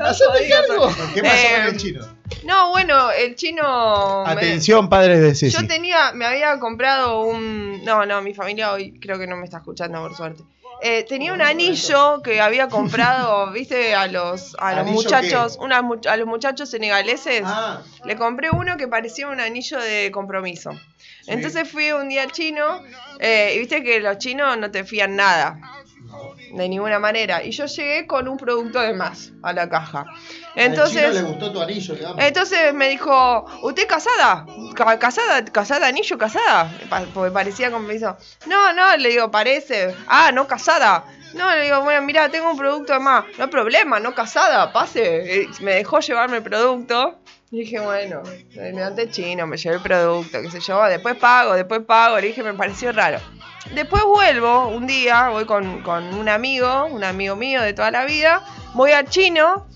Haceme 0.00 0.48
cargo. 0.48 0.90
¿Qué 1.14 1.22
pasó 1.22 1.34
Eh, 1.34 1.52
con 1.56 1.64
el 1.66 1.76
chino? 1.76 2.06
No, 2.44 2.70
bueno, 2.70 3.10
el 3.10 3.34
chino. 3.36 4.24
me- 4.26 4.32
Atención, 4.32 4.88
padres 4.88 5.20
de 5.20 5.34
Ceci. 5.34 5.56
Yo 5.60 5.66
tenía, 5.66 6.12
me 6.12 6.24
había 6.26 6.58
comprado 6.58 7.20
un. 7.22 7.84
No, 7.84 8.06
no, 8.06 8.22
mi 8.22 8.34
familia 8.34 8.72
hoy 8.72 8.98
creo 9.00 9.18
que 9.18 9.26
no 9.26 9.36
me 9.36 9.44
está 9.44 9.58
escuchando, 9.58 10.00
por 10.00 10.14
suerte. 10.16 10.42
Eh, 10.82 11.04
tenía 11.04 11.32
un 11.32 11.42
anillo 11.42 12.22
que 12.22 12.40
había 12.40 12.68
comprado, 12.68 13.50
viste, 13.52 13.94
a 13.94 14.06
los, 14.06 14.56
a 14.58 14.72
los 14.72 14.80
¿Anillo 14.80 14.94
muchachos, 14.94 15.58
a 16.06 16.16
los 16.16 16.26
muchachos 16.26 16.70
senegaleses. 16.70 17.42
Ah, 17.44 17.82
Le 18.04 18.16
compré 18.16 18.50
uno 18.50 18.76
que 18.76 18.88
parecía 18.88 19.28
un 19.28 19.40
anillo 19.40 19.78
de 19.78 20.10
compromiso. 20.10 20.70
Entonces 21.26 21.70
fui 21.70 21.92
un 21.92 22.08
día 22.08 22.22
al 22.22 22.32
chino 22.32 22.82
eh, 23.18 23.52
y 23.54 23.58
viste 23.58 23.82
que 23.82 24.00
los 24.00 24.18
chinos 24.18 24.56
no 24.58 24.70
te 24.70 24.84
fían 24.84 25.16
nada. 25.16 25.60
De 26.52 26.68
ninguna 26.68 26.98
manera. 26.98 27.42
Y 27.44 27.50
yo 27.52 27.66
llegué 27.66 28.06
con 28.06 28.26
un 28.28 28.36
producto 28.36 28.80
de 28.80 28.92
más 28.92 29.30
a 29.42 29.52
la 29.52 29.68
caja. 29.68 30.04
Entonces. 30.56 31.04
Al 31.04 31.12
chino 31.12 31.22
le 31.22 31.28
gustó 31.28 31.52
tu 31.52 31.60
anillo, 31.62 31.94
digamos. 31.94 32.24
Entonces 32.24 32.74
me 32.74 32.88
dijo, 32.88 33.46
¿usted 33.62 33.86
casada? 33.86 34.46
Ca- 34.74 34.98
¿Casada? 34.98 35.44
¿Casada, 35.44 35.86
anillo, 35.86 36.18
casada? 36.18 36.72
Porque 37.14 37.30
parecía 37.30 37.70
como 37.70 37.86
me 37.86 37.94
hizo, 37.94 38.16
no, 38.46 38.72
no, 38.72 38.96
le 38.96 39.08
digo, 39.10 39.30
parece. 39.30 39.94
Ah, 40.08 40.30
no 40.32 40.46
casada. 40.46 41.04
No, 41.34 41.48
le 41.54 41.62
digo, 41.62 41.80
bueno, 41.82 42.02
mira, 42.02 42.28
tengo 42.28 42.50
un 42.50 42.56
producto 42.56 42.92
de 42.92 42.98
más. 42.98 43.24
No 43.38 43.44
hay 43.44 43.50
problema, 43.50 44.00
no 44.00 44.12
casada, 44.14 44.72
pase. 44.72 45.46
Me 45.60 45.74
dejó 45.74 46.00
llevarme 46.00 46.38
el 46.38 46.42
producto. 46.42 47.20
Y 47.52 47.60
dije, 47.60 47.78
bueno, 47.80 48.22
me 48.56 48.72
levanté 48.72 49.10
chino, 49.10 49.46
me 49.46 49.56
llevé 49.56 49.76
el 49.76 49.82
producto, 49.82 50.40
qué 50.42 50.50
sé 50.50 50.60
yo. 50.60 50.82
Después 50.84 51.16
pago, 51.16 51.54
después 51.54 51.80
pago. 51.84 52.16
Le 52.20 52.28
dije, 52.28 52.42
me 52.42 52.54
pareció 52.54 52.90
raro. 52.92 53.18
Después 53.74 54.02
vuelvo 54.04 54.68
un 54.68 54.86
día, 54.86 55.28
voy 55.28 55.44
con, 55.44 55.82
con 55.82 56.14
un 56.14 56.28
amigo, 56.28 56.86
un 56.86 57.04
amigo 57.04 57.36
mío 57.36 57.62
de 57.62 57.72
toda 57.72 57.90
la 57.90 58.04
vida. 58.04 58.42
Voy 58.74 58.92
al 58.92 59.08
chino 59.08 59.66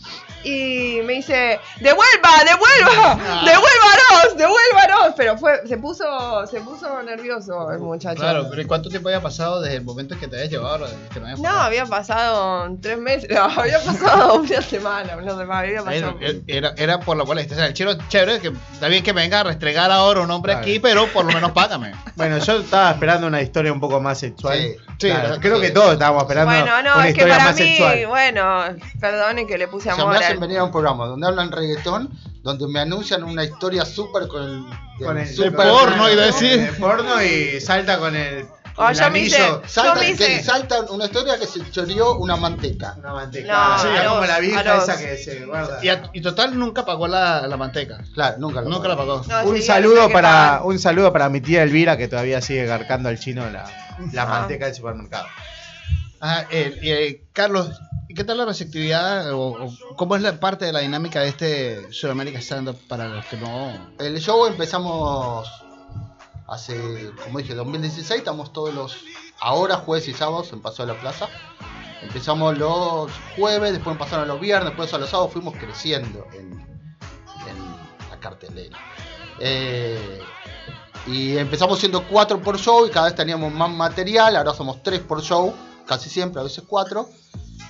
y 0.45 1.01
me 1.03 1.15
dice, 1.15 1.59
devuelva, 1.81 2.31
devuelva, 2.45 3.15
devuélvanos, 3.45 4.37
devuélvanos. 4.37 5.15
Pero 5.17 5.37
fue, 5.39 5.67
se 5.67 5.77
puso, 5.79 6.47
se 6.47 6.61
puso 6.61 7.03
nervioso 7.03 7.71
el 7.73 7.79
muchacho. 7.79 8.21
Claro, 8.21 8.47
pero 8.51 8.63
¿y 8.63 8.65
cuánto 8.67 8.89
tiempo 8.89 9.09
había 9.09 9.21
pasado 9.23 9.61
desde 9.61 9.77
el 9.77 9.85
momento 9.85 10.15
en 10.15 10.21
que 10.21 10.29
te 10.29 10.37
habías 10.37 10.51
llevado? 10.51 10.87
que 11.13 11.21
no 11.21 11.27
habías 11.27 11.41
No, 11.41 11.51
había 11.51 11.87
pasado 11.87 12.77
tres 12.81 12.99
meses, 12.99 13.29
no, 13.31 13.43
había 13.61 13.79
pasado 13.83 14.35
una 14.41 14.63
semana, 14.63 15.17
una 15.17 15.31
semana, 15.37 15.59
había 15.61 15.83
pasado. 15.83 16.17
Era, 16.21 16.39
era, 16.47 16.75
era 16.77 17.01
por 17.01 17.17
lo 17.17 17.25
cual, 17.27 17.39
o 17.39 17.55
sea, 17.55 17.67
el 17.67 17.75
chino 17.75 17.93
chévere, 18.09 18.41
que 18.41 18.53
está 18.73 18.89
bien 18.89 19.03
que 19.03 19.13
me 19.13 19.23
venga 19.23 19.41
a 19.41 19.45
restregar 19.45 19.91
ahora 19.91 20.21
un 20.21 20.31
hombre 20.31 20.53
Claro. 20.53 20.63
aquí, 20.67 20.79
pero 20.79 21.07
por 21.09 21.25
lo 21.25 21.33
menos 21.33 21.53
págame. 21.53 21.93
Bueno, 22.17 22.39
yo 22.39 22.61
estaba 22.61 22.93
esperando 22.93 23.27
una 23.27 23.43
historia 23.43 23.73
un 23.73 23.81
poco 23.81 24.01
más 24.01 24.21
sexual. 24.21 24.57
Sí, 24.57 24.77
sí, 25.01 25.09
Claro, 25.09 25.35
sí. 25.35 25.41
creo 25.41 25.61
que 25.61 25.71
todos 25.73 25.95
estábamos 25.95 26.23
esperando 26.23 26.53
Bueno, 26.53 26.83
no, 26.83 26.95
una 26.95 27.09
es 27.09 27.15
que 27.15 27.21
historia 27.23 27.35
para 27.39 27.45
más 27.51 27.57
mí, 27.61 27.67
sexual. 27.67 28.07
bueno, 28.07 28.65
perdone 29.01 29.47
que 29.49 29.59
le 29.59 29.67
puse 29.67 29.91
O 29.91 29.97
sea, 29.97 30.05
venir 30.41 30.59
a 30.59 30.65
un 30.65 30.71
programa 30.71 31.07
donde 31.07 31.27
hablan 31.27 31.51
reggaetón, 31.53 32.11
donde 32.43 32.67
me 32.69 32.81
anuncian 32.81 33.25
una 33.25 33.45
historia 33.45 33.85
súper 33.85 34.29
con 34.29 34.43
el, 34.43 34.65
Con 35.05 35.19
el 35.19 35.27
súper- 35.29 35.51
de 35.51 35.73
porno, 35.73 36.11
iba 36.11 36.23
a 36.23 36.27
decir. 36.27 36.61
De 36.61 36.73
porno 36.73 37.23
y 37.23 37.61
salta 37.61 37.99
con 37.99 38.15
el, 38.17 38.47
Ah, 38.77 38.91
el 38.91 38.99
yo 38.99 39.11
me 39.11 39.21
hice-. 39.21 39.37
Salta, 39.67 39.95
Yo 39.95 40.01
me 40.01 40.11
hice- 40.11 40.27
que 40.27 40.43
salta 40.43 40.81
una 40.91 41.05
historia 41.05 41.39
que 41.39 41.47
se 41.47 41.71
choreó 41.71 42.17
una 42.17 42.35
manteca. 42.37 42.97
Una 42.99 43.13
manteca. 43.13 43.53
No, 43.53 43.79
Sí, 43.79 43.87
como 44.05 44.17
los- 44.19 44.29
la 44.29 44.39
vieja 44.41 44.63
los- 44.65 44.83
esa 44.89 44.99
que 44.99 45.17
se 45.17 45.47
guarda. 45.47 45.79
Y, 45.85 45.89
a- 45.91 46.11
y 46.13 46.21
total 46.21 46.59
nunca 46.59 46.85
pagó 46.85 47.07
la, 47.07 47.47
la 47.47 47.57
manteca. 47.57 47.99
Claro, 48.15 48.37
nunca 48.41 48.61
lo 48.63 48.69
Nunca 48.71 48.89
la 48.89 48.97
pagó. 48.97 49.23
No, 49.29 49.45
un 49.45 49.57
sí, 49.59 49.63
saludo 49.63 50.11
para 50.11 50.63
un 50.65 50.79
saludo 50.81 51.13
para 51.13 51.29
mi 51.29 51.41
tía 51.41 51.63
Elvira 51.63 51.97
que 51.97 52.09
todavía 52.09 52.41
sigue 52.41 52.67
garcando 52.67 53.09
al 53.09 53.19
chino 53.21 53.49
la, 53.49 53.65
la 54.13 54.23
Ah. 54.23 54.27
manteca 54.27 54.67
del 54.67 54.75
supermercado. 54.75 55.27
Ajá, 56.21 56.47
eh, 56.51 56.79
y, 56.83 56.91
eh, 56.91 57.23
Carlos, 57.33 57.71
¿y 58.15 58.17
¿qué 58.17 58.23
tal 58.23 58.39
la 58.39 58.45
receptividad 58.45 59.33
o, 59.33 59.75
cómo 59.97 60.15
es 60.15 60.23
la 60.23 60.39
parte 60.39 60.65
de 60.65 60.73
la 60.73 60.79
dinámica 60.79 61.19
de 61.23 61.29
este 61.31 61.93
Sudamérica 61.93 62.39
Stand 62.39 62.69
Up 62.69 62.79
para 62.87 63.09
los 63.09 63.27
que 63.27 63.37
no... 63.37 63.73
El 63.99 64.21
show 64.21 64.47
empezamos 64.47 65.51
hace, 66.47 67.11
como 67.25 67.41
dije, 67.41 67.57
2016, 67.57 68.21
estamos 68.21 68.53
todos 68.53 68.73
los, 68.73 68.99
ahora 69.41 69.79
jueves 69.79 70.07
y 70.07 70.15
sábados 70.15 70.53
en 70.53 70.63
Paso 70.63 70.87
de 70.87 70.93
la 70.93 71.01
Plaza. 71.01 71.29
Empezamos 72.03 72.57
los 72.57 73.11
jueves, 73.37 73.73
después 73.73 73.97
pasaron 73.97 74.29
los 74.29 74.39
viernes, 74.39 74.69
después 74.69 74.95
a 74.95 74.99
los 74.99 75.11
sábados 75.11 75.33
fuimos 75.33 75.57
creciendo 75.57 76.25
en, 76.35 76.53
en 76.53 78.11
la 78.11 78.21
cartelera. 78.21 78.79
Eh, 79.41 80.21
y 81.09 81.37
empezamos 81.37 81.81
siendo 81.81 82.07
cuatro 82.07 82.41
por 82.41 82.61
show 82.61 82.87
y 82.87 82.91
cada 82.91 83.07
vez 83.07 83.17
teníamos 83.17 83.53
más 83.53 83.71
material, 83.71 84.37
ahora 84.37 84.55
somos 84.55 84.85
tres 84.85 85.01
por 85.01 85.21
show, 85.21 85.53
casi 85.85 86.09
siempre, 86.09 86.41
a 86.41 86.45
veces 86.45 86.63
cuatro. 86.65 87.09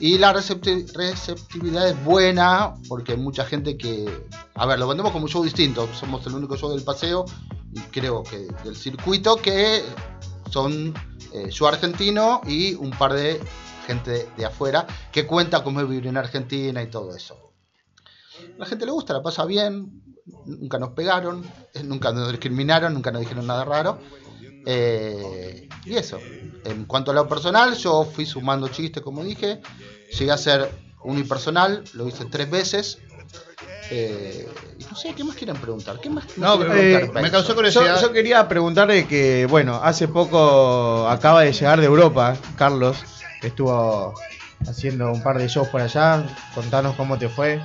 Y 0.01 0.19
la 0.19 0.35
recepti- 0.35 0.91
receptividad 0.93 1.89
es 1.89 2.05
buena 2.05 2.75
porque 2.89 3.13
hay 3.13 3.19
mucha 3.19 3.45
gente 3.45 3.77
que, 3.77 4.07
a 4.55 4.67
ver, 4.67 4.79
lo 4.79 4.89
vendemos 4.89 5.13
como 5.13 5.25
un 5.25 5.31
show 5.31 5.45
distinto, 5.45 5.89
somos 5.95 6.27
el 6.27 6.35
único 6.35 6.57
show 6.57 6.71
del 6.73 6.83
paseo 6.83 7.25
y 7.73 7.81
creo 7.81 8.23
que 8.23 8.49
del 8.65 8.77
circuito 8.77 9.37
que 9.37 9.83
son 10.51 10.95
eh, 11.33 11.49
yo 11.51 11.69
argentino 11.69 12.41
y 12.47 12.75
un 12.75 12.91
par 12.91 13.13
de 13.13 13.41
gente 13.87 14.29
de 14.37 14.45
afuera 14.45 14.87
que 15.13 15.27
cuenta 15.27 15.63
cómo 15.63 15.81
es 15.81 15.89
vivir 15.89 16.07
en 16.07 16.17
Argentina 16.17 16.83
y 16.83 16.89
todo 16.89 17.15
eso. 17.15 17.53
La 18.59 18.67
gente 18.67 18.87
le 18.87 18.93
gusta, 18.93 19.13
la 19.13 19.23
pasa 19.23 19.45
bien, 19.45 20.03
nunca 20.47 20.79
nos 20.79 20.91
pegaron, 20.91 21.45
nunca 21.85 22.13
nos 22.13 22.31
discriminaron, 22.31 22.95
nunca 22.95 23.11
nos 23.11 23.21
dijeron 23.21 23.47
nada 23.47 23.65
raro. 23.65 23.99
Eh, 24.67 25.69
y 25.85 25.97
eso. 25.97 26.23
En 26.65 26.85
cuanto 26.87 27.11
a 27.11 27.15
lo 27.15 27.29
personal, 27.29 27.75
yo 27.77 28.05
fui 28.05 28.25
sumando 28.27 28.69
chistes, 28.69 29.03
como 29.03 29.23
dije. 29.25 29.61
Llegué 30.19 30.33
a 30.33 30.39
ser 30.39 30.71
unipersonal, 31.03 31.85
lo 31.95 32.09
hice 32.09 32.25
tres 32.27 32.51
veces. 32.51 32.99
Eh, 33.91 34.49
y 34.79 34.85
no 34.85 34.97
sé, 34.97 35.13
¿qué 35.15 35.23
más 35.25 35.37
quieren 35.37 35.57
preguntar? 35.57 36.01
¿Qué 36.01 36.09
más 36.09 36.25
No, 36.37 36.57
quieren 36.57 36.73
pero, 36.73 36.73
eh, 36.83 36.91
preguntar, 36.97 37.23
me 37.23 37.31
causó 37.31 37.55
curiosidad. 37.55 37.97
Yo, 38.01 38.09
yo 38.09 38.13
quería 38.13 38.49
preguntarle 38.49 39.07
que, 39.07 39.47
bueno, 39.47 39.79
hace 39.83 40.09
poco 40.09 41.07
acaba 41.09 41.43
de 41.43 41.53
llegar 41.53 41.81
de 41.81 41.87
Europa, 41.87 42.37
Carlos, 42.57 42.97
que 43.43 43.49
estuvo 43.49 44.15
haciendo 44.67 45.11
un 45.13 45.23
par 45.23 45.37
de 45.39 45.49
shows 45.49 45.69
por 45.69 45.83
allá. 45.83 46.25
Contanos 46.55 46.97
cómo 46.97 47.19
te 47.19 47.29
fue. 47.29 47.61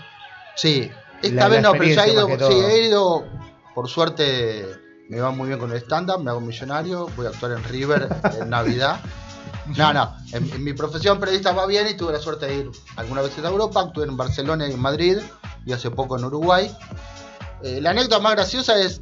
Sí, 0.56 0.92
esta 1.22 1.44
La- 1.44 1.48
vez 1.48 1.62
la 1.62 1.72
no, 1.72 1.78
pero 1.78 1.86
ya 1.96 2.06
he 2.06 2.12
ido, 2.12 2.48
sí, 2.48 2.54
he 2.54 2.86
ido, 2.88 3.26
por 3.74 3.88
suerte, 3.88 4.66
me 5.10 5.20
va 5.20 5.32
muy 5.32 5.48
bien 5.48 5.60
con 5.60 5.72
el 5.72 5.78
stand-up, 5.82 6.24
me 6.24 6.30
hago 6.30 6.40
millonario, 6.40 7.08
voy 7.18 7.26
a 7.26 7.30
actuar 7.30 7.54
en 7.54 7.64
River 7.66 8.08
en 8.40 8.50
Navidad. 8.50 9.00
No, 9.76 9.92
no, 9.94 10.16
en, 10.32 10.50
en 10.52 10.64
mi 10.64 10.74
profesión 10.74 11.20
periodista 11.20 11.52
va 11.52 11.66
bien 11.68 11.88
y 11.88 11.96
tuve 11.96 12.14
la 12.14 12.20
suerte 12.20 12.46
de 12.48 12.56
ir 12.56 12.72
algunas 12.96 13.24
veces 13.26 13.44
a 13.44 13.50
Europa, 13.50 13.82
actué 13.82 14.06
en 14.06 14.16
Barcelona 14.18 14.68
y 14.68 14.72
en 14.74 14.80
Madrid 14.80 15.18
y 15.66 15.74
hace 15.74 15.92
poco 15.92 16.18
en 16.18 16.26
Uruguay. 16.26 16.72
Eh, 17.64 17.80
la 17.82 17.90
anécdota 17.92 18.20
más 18.20 18.34
graciosa 18.34 18.80
es, 18.80 19.02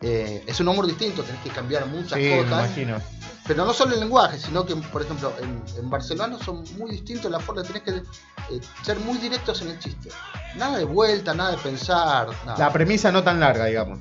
eh, 0.00 0.44
es 0.46 0.60
un 0.60 0.68
humor 0.68 0.86
distinto, 0.86 1.22
tenés 1.22 1.40
que 1.42 1.50
cambiar 1.50 1.86
muchas 1.86 2.18
Sí, 2.18 2.24
me 2.24 2.44
cosas. 2.44 2.66
imagino. 2.66 2.98
Pero 3.46 3.66
no 3.66 3.74
solo 3.74 3.92
el 3.94 4.00
lenguaje, 4.00 4.38
sino 4.38 4.64
que, 4.64 4.74
por 4.76 5.02
ejemplo, 5.02 5.32
en, 5.40 5.62
en 5.78 5.90
Barcelona 5.90 6.38
son 6.42 6.64
muy 6.78 6.90
distintos 6.92 7.30
la 7.30 7.40
forma, 7.40 7.62
tenés 7.62 7.82
que 7.82 7.90
eh, 7.90 8.60
ser 8.82 8.98
muy 9.00 9.18
directos 9.18 9.60
en 9.62 9.68
el 9.70 9.78
chiste. 9.78 10.08
Nada 10.56 10.78
de 10.78 10.84
vuelta, 10.84 11.34
nada 11.34 11.50
de 11.52 11.58
pensar. 11.58 12.28
nada. 12.46 12.58
La 12.58 12.72
premisa 12.72 13.10
no 13.12 13.22
tan 13.22 13.40
larga, 13.40 13.66
digamos. 13.66 13.98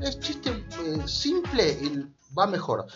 Es 0.00 0.18
chiste 0.20 0.50
eh, 0.50 1.02
simple 1.06 1.70
y 1.70 2.06
va 2.36 2.46
mejor. 2.46 2.86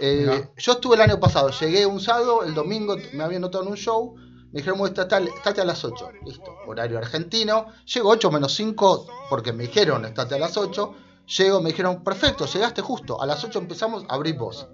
Eh, 0.00 0.48
yo 0.56 0.72
estuve 0.72 0.94
el 0.96 1.02
año 1.02 1.18
pasado, 1.18 1.50
llegué 1.50 1.84
un 1.84 2.00
sábado, 2.00 2.44
el 2.44 2.54
domingo 2.54 2.96
me 3.14 3.24
había 3.24 3.40
notado 3.40 3.64
en 3.64 3.70
un 3.70 3.76
show, 3.76 4.14
Me 4.50 4.60
dijeron, 4.60 4.78
"Bueno, 4.78 4.94
estate, 4.98 5.28
estate 5.28 5.60
a 5.60 5.64
las 5.66 5.84
8. 5.84 6.10
Listo, 6.24 6.56
horario 6.66 6.96
argentino. 6.96 7.66
Llego 7.84 8.08
8 8.08 8.30
menos 8.30 8.54
5 8.54 9.06
porque 9.28 9.52
me 9.52 9.64
dijeron, 9.64 10.06
estate 10.06 10.36
a 10.36 10.38
las 10.38 10.56
8. 10.56 10.94
Llego, 11.36 11.60
me 11.60 11.68
dijeron, 11.68 12.02
perfecto, 12.02 12.46
llegaste 12.46 12.80
justo. 12.80 13.20
A 13.20 13.26
las 13.26 13.44
8 13.44 13.58
empezamos, 13.58 14.04
abrí 14.08 14.32
vos. 14.32 14.66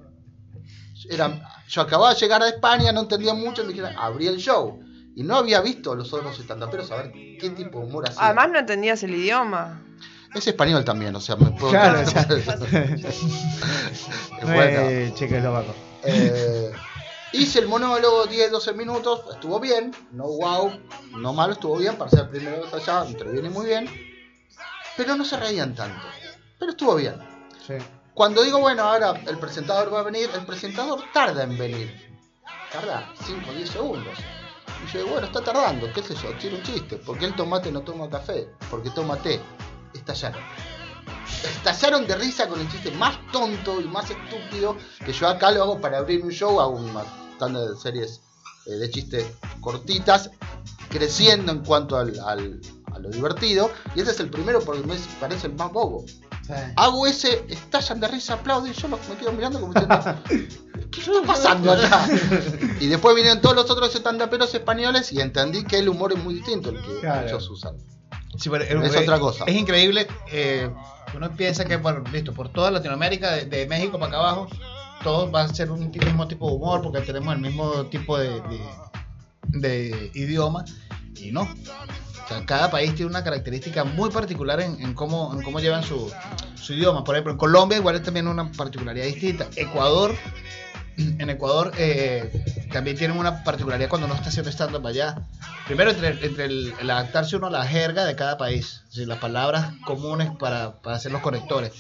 Era, 1.11 1.43
yo 1.69 1.83
acababa 1.83 2.15
de 2.15 2.21
llegar 2.21 2.41
a 2.43 2.49
España, 2.49 2.93
no 2.93 3.01
entendía 3.01 3.35
mucho, 3.35 3.63
me 3.65 3.71
dijeron, 3.71 3.95
abrí 3.99 4.29
el 4.29 4.37
show. 4.37 4.79
Y 5.17 5.25
no 5.25 5.35
había 5.37 5.61
visto 5.61 5.97
los 5.97 6.13
otros 6.13 6.39
estandaperos 6.39 6.93
a 6.93 6.97
ver 6.97 7.13
qué 7.13 7.51
tipo 7.51 7.81
de 7.81 7.87
humor 7.87 8.09
hacía. 8.09 8.27
Además 8.27 8.51
no 8.53 8.59
entendías 8.61 9.03
el 9.03 9.15
idioma. 9.15 9.83
Es 10.35 10.47
español 10.47 10.85
también, 10.85 11.15
o 11.15 11.21
sea, 11.21 11.37
me 11.37 11.51
puedo. 11.53 11.71
Claro, 11.71 12.01
Es 12.01 13.23
No 14.43 14.53
bueno. 14.53 14.81
es 14.81 15.15
checoslovaco. 15.15 15.75
Eh, 16.03 16.73
hice 17.33 17.61
el 17.61 17.69
monólogo 17.69 18.27
10, 18.27 18.51
12 18.51 18.73
minutos, 18.75 19.21
estuvo 19.33 19.59
bien, 19.61 19.95
no 20.13 20.25
wow, 20.25 20.73
no 21.19 21.33
malo, 21.33 21.53
estuvo 21.55 21.77
bien 21.77 21.97
para 21.97 22.11
ser 22.11 22.29
primero 22.29 22.63
vez 22.63 22.75
allá, 22.75 23.09
interviene 23.09 23.49
muy 23.49 23.67
bien, 23.67 23.89
pero 24.97 25.17
no 25.17 25.25
se 25.25 25.37
reían 25.39 25.75
tanto, 25.75 26.05
pero 26.59 26.73
estuvo 26.73 26.97
bien. 26.97 27.15
Sí. 27.67 27.75
Cuando 28.13 28.43
digo, 28.43 28.59
bueno, 28.59 28.83
ahora 28.83 29.15
el 29.27 29.39
presentador 29.39 29.93
va 29.93 30.01
a 30.01 30.05
venir, 30.05 30.29
el 30.35 30.45
presentador 30.45 31.01
tarda 31.13 31.45
en 31.45 31.57
venir, 31.57 32.19
tarda 32.73 33.11
5 33.25 33.51
o 33.51 33.55
10 33.55 33.71
segundos. 33.71 34.19
Y 34.87 34.93
yo 34.93 34.99
digo, 34.99 35.13
bueno, 35.13 35.27
está 35.27 35.41
tardando, 35.41 35.91
qué 35.93 36.03
sé 36.03 36.15
yo, 36.15 36.37
tiene 36.39 36.57
un 36.59 36.63
chiste, 36.63 36.97
porque 36.97 37.25
el 37.25 37.35
tomate 37.35 37.73
no 37.73 37.81
toma 37.81 38.11
café, 38.11 38.49
porque 38.71 38.91
toma 38.91 39.17
té, 39.17 39.41
estallaron. 39.95 40.41
Estallaron 41.45 42.07
de 42.07 42.17
risa 42.17 42.49
con 42.49 42.61
el 42.61 42.71
chiste 42.71 42.91
más 42.93 43.17
tonto 43.33 43.81
y 43.81 43.85
más 43.85 44.11
estúpido 44.11 44.77
que 45.05 45.13
yo 45.13 45.29
acá 45.29 45.51
lo 45.51 45.63
hago 45.63 45.81
para 45.81 45.99
abrir 45.99 46.23
un 46.23 46.31
show, 46.31 46.61
hago 46.61 46.77
una 46.77 47.03
tanda 47.39 47.61
de 47.69 47.77
series 47.77 48.21
eh, 48.67 48.71
de 48.73 48.91
chistes 48.91 49.27
cortitas, 49.61 50.31
creciendo 50.89 51.53
en 51.53 51.61
cuanto 51.65 51.97
al, 51.97 52.19
al- 52.21 52.61
a 52.95 52.99
lo 52.99 53.09
divertido, 53.11 53.71
y 53.97 54.01
ese 54.03 54.13
es 54.13 54.21
el 54.21 54.31
primero 54.31 54.61
porque 54.61 54.83
me 54.87 54.95
parece 55.21 55.49
el 55.49 55.55
más 55.55 55.73
bobo. 55.73 56.05
Hago 56.77 57.07
ese, 57.07 57.45
estallan 57.49 58.01
de 58.01 58.09
risa, 58.09 58.35
aplauden, 58.35 58.71
y 58.73 58.75
yo 58.75 58.87
me 58.89 58.97
quedo 59.19 59.33
mirando 59.33 59.61
como 59.61 59.73
diciendo, 59.73 60.17
¿qué 60.93 61.01
está 61.01 61.23
pasando 61.27 61.73
acá? 61.73 62.07
Y 62.81 62.87
después 62.87 63.17
vinieron 63.17 63.41
todos 63.41 63.57
los 63.57 63.69
otros 63.71 63.95
estandaperos 63.95 64.55
españoles 64.55 65.11
y 65.13 65.21
entendí 65.21 65.65
que 65.65 65.79
el 65.79 65.89
humor 65.89 66.13
es 66.13 66.23
muy 66.23 66.35
distinto 66.35 66.69
el 66.71 66.81
que 66.83 67.01
Claro. 67.01 67.27
ellos 67.27 67.49
usan. 67.51 67.77
Sí, 68.39 68.51
pero, 68.51 68.65
Es 68.65 68.97
otra 68.97 69.19
cosa. 69.19 69.45
Es 69.47 69.55
increíble. 69.55 70.07
eh, 70.31 70.71
uno 71.15 71.31
piensa 71.37 71.65
que, 71.65 71.77
bueno, 71.77 72.03
listo, 72.13 72.33
por 72.33 72.49
toda 72.49 72.71
Latinoamérica, 72.71 73.33
de, 73.33 73.45
de 73.45 73.67
México 73.67 73.99
para 73.99 74.09
acá 74.09 74.19
abajo, 74.19 74.49
todo 75.03 75.31
va 75.31 75.43
a 75.43 75.49
ser 75.55 75.71
un 75.71 75.91
mismo 75.91 76.27
tipo 76.27 76.49
de 76.49 76.57
humor 76.57 76.83
porque 76.83 77.01
tenemos 77.03 77.33
el 77.35 77.41
mismo 77.41 77.87
tipo 77.87 78.19
de, 78.19 78.31
de- 78.41 78.61
de 79.49 80.11
idioma. 80.15 80.65
Y 81.17 81.31
no. 81.31 81.43
O 81.43 82.29
sea, 82.29 82.45
cada 82.47 82.71
país 82.71 82.95
tiene 82.95 83.11
una 83.11 83.23
característica 83.23 83.85
muy 83.85 84.11
particular 84.11 84.61
en, 84.61 84.81
en 84.81 84.95
cómo, 84.95 85.33
en 85.35 85.43
cómo 85.43 85.61
llevan 85.61 85.83
su, 85.85 86.11
su 86.55 86.73
idioma. 86.73 87.05
Por 87.05 87.15
ejemplo, 87.15 87.33
en 87.33 87.39
Colombia 87.39 87.79
igual 87.79 87.97
es 87.97 88.03
también 88.03 88.27
una 88.27 88.51
particularidad 88.51 89.07
distinta. 89.07 89.47
Ecuador, 89.57 90.15
en 91.19 91.31
Ecuador 91.31 91.73
eh, 91.77 92.31
también 92.73 92.97
tienen 92.97 93.19
una 93.19 93.45
particularidad 93.45 93.89
cuando 93.89 94.07
uno 94.07 94.15
está 94.15 94.29
haciendo 94.29 94.51
stand-up 94.51 94.87
allá. 94.87 95.27
Primero, 95.67 95.91
entre, 95.91 96.45
el, 96.45 96.75
adaptarse 96.83 97.37
uno 97.37 97.47
a 97.47 97.51
la 97.51 97.67
jerga 97.67 98.05
de 98.05 98.17
cada 98.17 98.37
país, 98.37 98.83
las 98.95 99.19
palabras 99.19 99.73
comunes 99.85 100.31
para 100.39 100.79
hacer 100.85 101.13
los 101.13 101.23
conectores. 101.23 101.73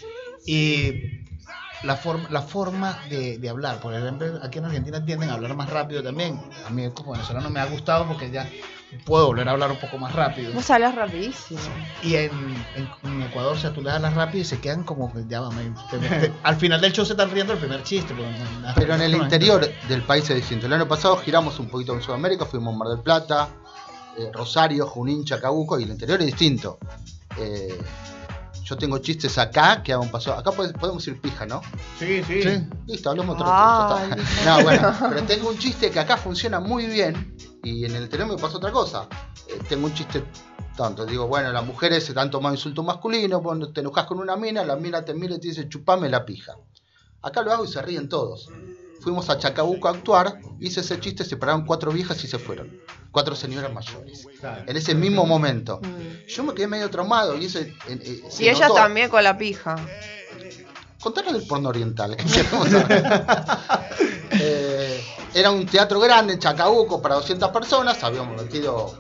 Y 0.47 1.24
la, 1.85 1.97
forma 1.97 2.29
la 2.31 2.43
forma 2.43 2.99
de, 3.09 3.39
de 3.39 3.49
hablar, 3.49 3.81
por 3.81 3.95
ejemplo, 3.95 4.39
aquí 4.43 4.59
en 4.59 4.65
Argentina 4.67 5.05
tienden 5.05 5.31
a 5.31 5.35
hablar 5.35 5.55
más 5.55 5.71
rápido 5.71 6.03
también. 6.03 6.41
A 6.67 6.71
mí 6.71 6.89
como 6.91 7.13
venezolano 7.13 7.51
me 7.51 7.61
ha 7.61 7.67
gustado 7.67 8.07
porque 8.07 8.31
ya 8.31 8.49
puedo 9.05 9.27
volver 9.27 9.49
a 9.49 9.53
hablar 9.53 9.71
un 9.73 9.79
poco 9.79 9.99
más 9.99 10.13
rápido. 10.15 10.53
Vos 10.53 10.71
hablas 10.71 10.95
rapidísimo. 10.95 11.61
Y 12.03 12.15
en, 12.15 12.31
en- 12.77 12.89
en 13.11 13.23
Ecuador, 13.23 13.55
o 13.57 13.59
sea, 13.59 13.73
tú 13.73 13.83
le 13.83 13.91
hablas 13.91 14.15
rápido 14.15 14.43
y 14.43 14.45
se 14.45 14.61
quedan 14.61 14.85
como 14.85 15.13
que 15.13 15.25
ya 15.29 15.41
va, 15.41 15.51
me- 15.51 15.75
te- 15.91 15.99
te- 15.99 16.33
al 16.43 16.57
final 16.57 16.81
del 16.81 16.93
show 16.93 17.05
se 17.05 17.13
están 17.15 17.31
riendo 17.31 17.53
el 17.55 17.59
primer 17.59 17.83
chiste. 17.83 18.15
no- 18.15 18.73
Pero 18.77 18.95
en 18.95 19.03
el 19.03 19.13
no- 19.19 19.25
interior 19.25 19.69
del 19.89 20.03
país 20.03 20.29
es 20.31 20.37
distinto. 20.37 20.67
El 20.67 20.73
año 20.73 20.87
pasado 20.89 21.17
giramos 21.19 21.59
un 21.59 21.67
poquito 21.69 21.93
en 21.95 22.03
Sudamérica, 22.03 22.45
fuimos 22.47 22.75
a 22.75 22.79
Mar 22.79 22.89
del 22.89 23.01
Plata, 23.01 23.49
eh, 24.17 24.31
Rosario, 24.33 24.87
Junín, 24.87 25.25
Chacabuco, 25.25 25.79
y 25.81 25.83
el 25.83 25.91
interior 25.91 26.21
es 26.21 26.27
distinto. 26.27 26.79
Eh, 27.37 27.77
yo 28.65 28.77
tengo 28.77 28.99
chistes 28.99 29.37
acá 29.39 29.83
que 29.83 29.93
hago 29.93 30.03
un 30.03 30.11
paso. 30.11 30.33
Acá 30.33 30.51
pod- 30.51 30.73
podemos 30.79 31.07
ir 31.07 31.21
pija, 31.21 31.47
¿no? 31.47 31.61
Sí, 31.99 32.41
sí. 32.43 32.67
Listo, 32.87 33.11
hablamos 33.11 33.37
otro. 33.37 33.47
No, 34.45 34.63
bueno, 34.63 34.95
pero 35.11 35.23
tengo 35.25 35.49
un 35.51 35.59
chiste 35.59 35.91
que 35.91 36.01
acá 36.01 36.17
funciona 36.17 36.61
muy 36.61 36.87
bien 36.87 37.37
y 37.63 37.85
en 37.85 37.95
el 37.95 38.05
interior 38.05 38.29
me 38.29 38.37
pasa 38.37 38.57
otra 38.57 38.73
cosa. 38.73 39.07
Eh, 39.49 39.59
tengo 39.69 39.87
un 39.87 39.95
chiste 39.95 40.25
tanto, 40.77 41.07
digo, 41.07 41.27
bueno, 41.29 41.53
las 41.53 41.65
mujeres 41.65 42.05
se 42.05 42.19
han 42.19 42.31
tomado 42.31 42.55
insulto 42.55 42.83
masculino, 42.83 43.41
vos 43.41 43.73
te 43.73 43.81
enojas 43.81 44.07
con 44.07 44.19
una 44.19 44.37
mina, 44.37 44.65
la 44.65 44.77
mina 44.77 45.05
te 45.05 45.15
mira 45.15 45.35
y 45.37 45.41
te 45.41 45.49
dice, 45.49 45.69
chupame 45.69 46.09
la 46.09 46.25
pija. 46.25 46.57
Acá 47.23 47.43
lo 47.43 47.53
hago 47.53 47.65
y 47.65 47.69
se 47.69 47.81
ríen 47.81 48.09
todos. 48.09 48.49
Fuimos 49.05 49.29
a 49.29 49.37
Chacabuco 49.39 49.87
a 49.87 49.91
actuar, 49.91 50.41
hice 50.61 50.81
ese 50.81 50.99
chiste, 50.99 51.27
se 51.27 51.37
pararon 51.37 51.67
cuatro 51.67 51.93
viejas 51.93 52.25
y 52.25 52.27
se 52.27 52.39
fueron. 52.39 52.81
Cuatro 53.11 53.37
señoras 53.37 53.71
mayores. 53.71 54.27
En 54.67 54.75
ese 54.79 54.95
mismo 54.95 55.27
momento. 55.27 55.79
Mm. 55.83 56.27
Yo 56.27 56.43
me 56.43 56.55
quedé 56.55 56.67
medio 56.69 56.89
traumado 56.89 57.37
y 57.37 57.45
ese... 57.45 57.61
eh, 57.61 57.99
eh, 58.01 58.23
Y 58.39 58.49
ella 58.49 58.69
notó. 58.69 58.81
también 58.81 59.11
con 59.11 59.23
la 59.23 59.37
pija. 59.37 59.77
Contanos 61.03 61.35
del 61.35 61.47
porno 61.47 61.69
oriental. 61.69 62.17
saber. 62.71 63.05
Eh, 64.31 65.05
era 65.35 65.51
un 65.51 65.67
teatro 65.67 66.01
grande 66.01 66.33
en 66.33 66.39
Chacabuco 66.39 67.03
para 67.03 67.17
200 67.17 67.51
personas. 67.51 68.03
Habíamos 68.03 68.43
metido 68.43 68.99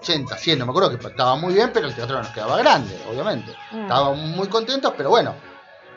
80, 0.00 0.38
100, 0.38 0.58
no 0.58 0.64
me 0.64 0.70
acuerdo 0.70 0.98
que 0.98 1.06
estaba 1.06 1.36
muy 1.36 1.52
bien, 1.52 1.70
pero 1.70 1.86
el 1.88 1.94
teatro 1.94 2.16
nos 2.22 2.30
quedaba 2.30 2.56
grande, 2.56 2.98
obviamente. 3.10 3.52
Mm. 3.72 3.82
Estábamos 3.82 4.18
muy 4.20 4.48
contentos, 4.48 4.94
pero 4.96 5.10
bueno. 5.10 5.34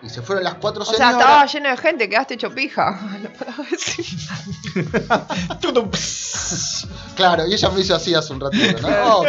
Y 0.02 0.10
se 0.10 0.22
fueron 0.22 0.43
las 0.43 0.56
cuatro 0.56 0.84
O 0.84 0.86
sea, 0.86 0.95
señoras. 0.95 1.20
estaba 1.20 1.45
lleno 1.45 1.70
de 1.70 1.78
gente, 1.78 2.10
quedaste 2.10 2.34
hecho 2.36 2.54
pija. 2.54 3.00
Lo 3.24 3.30
puedo 3.34 3.70
decir. 3.70 4.06
Claro, 7.16 7.45
y 7.47 7.54
ella 7.54 7.70
me 7.70 7.82
hizo 7.82 7.95
así 7.95 8.14
hace 8.16 8.34
un 8.34 8.39
ratito, 8.39 8.82
¿no? 8.82 9.24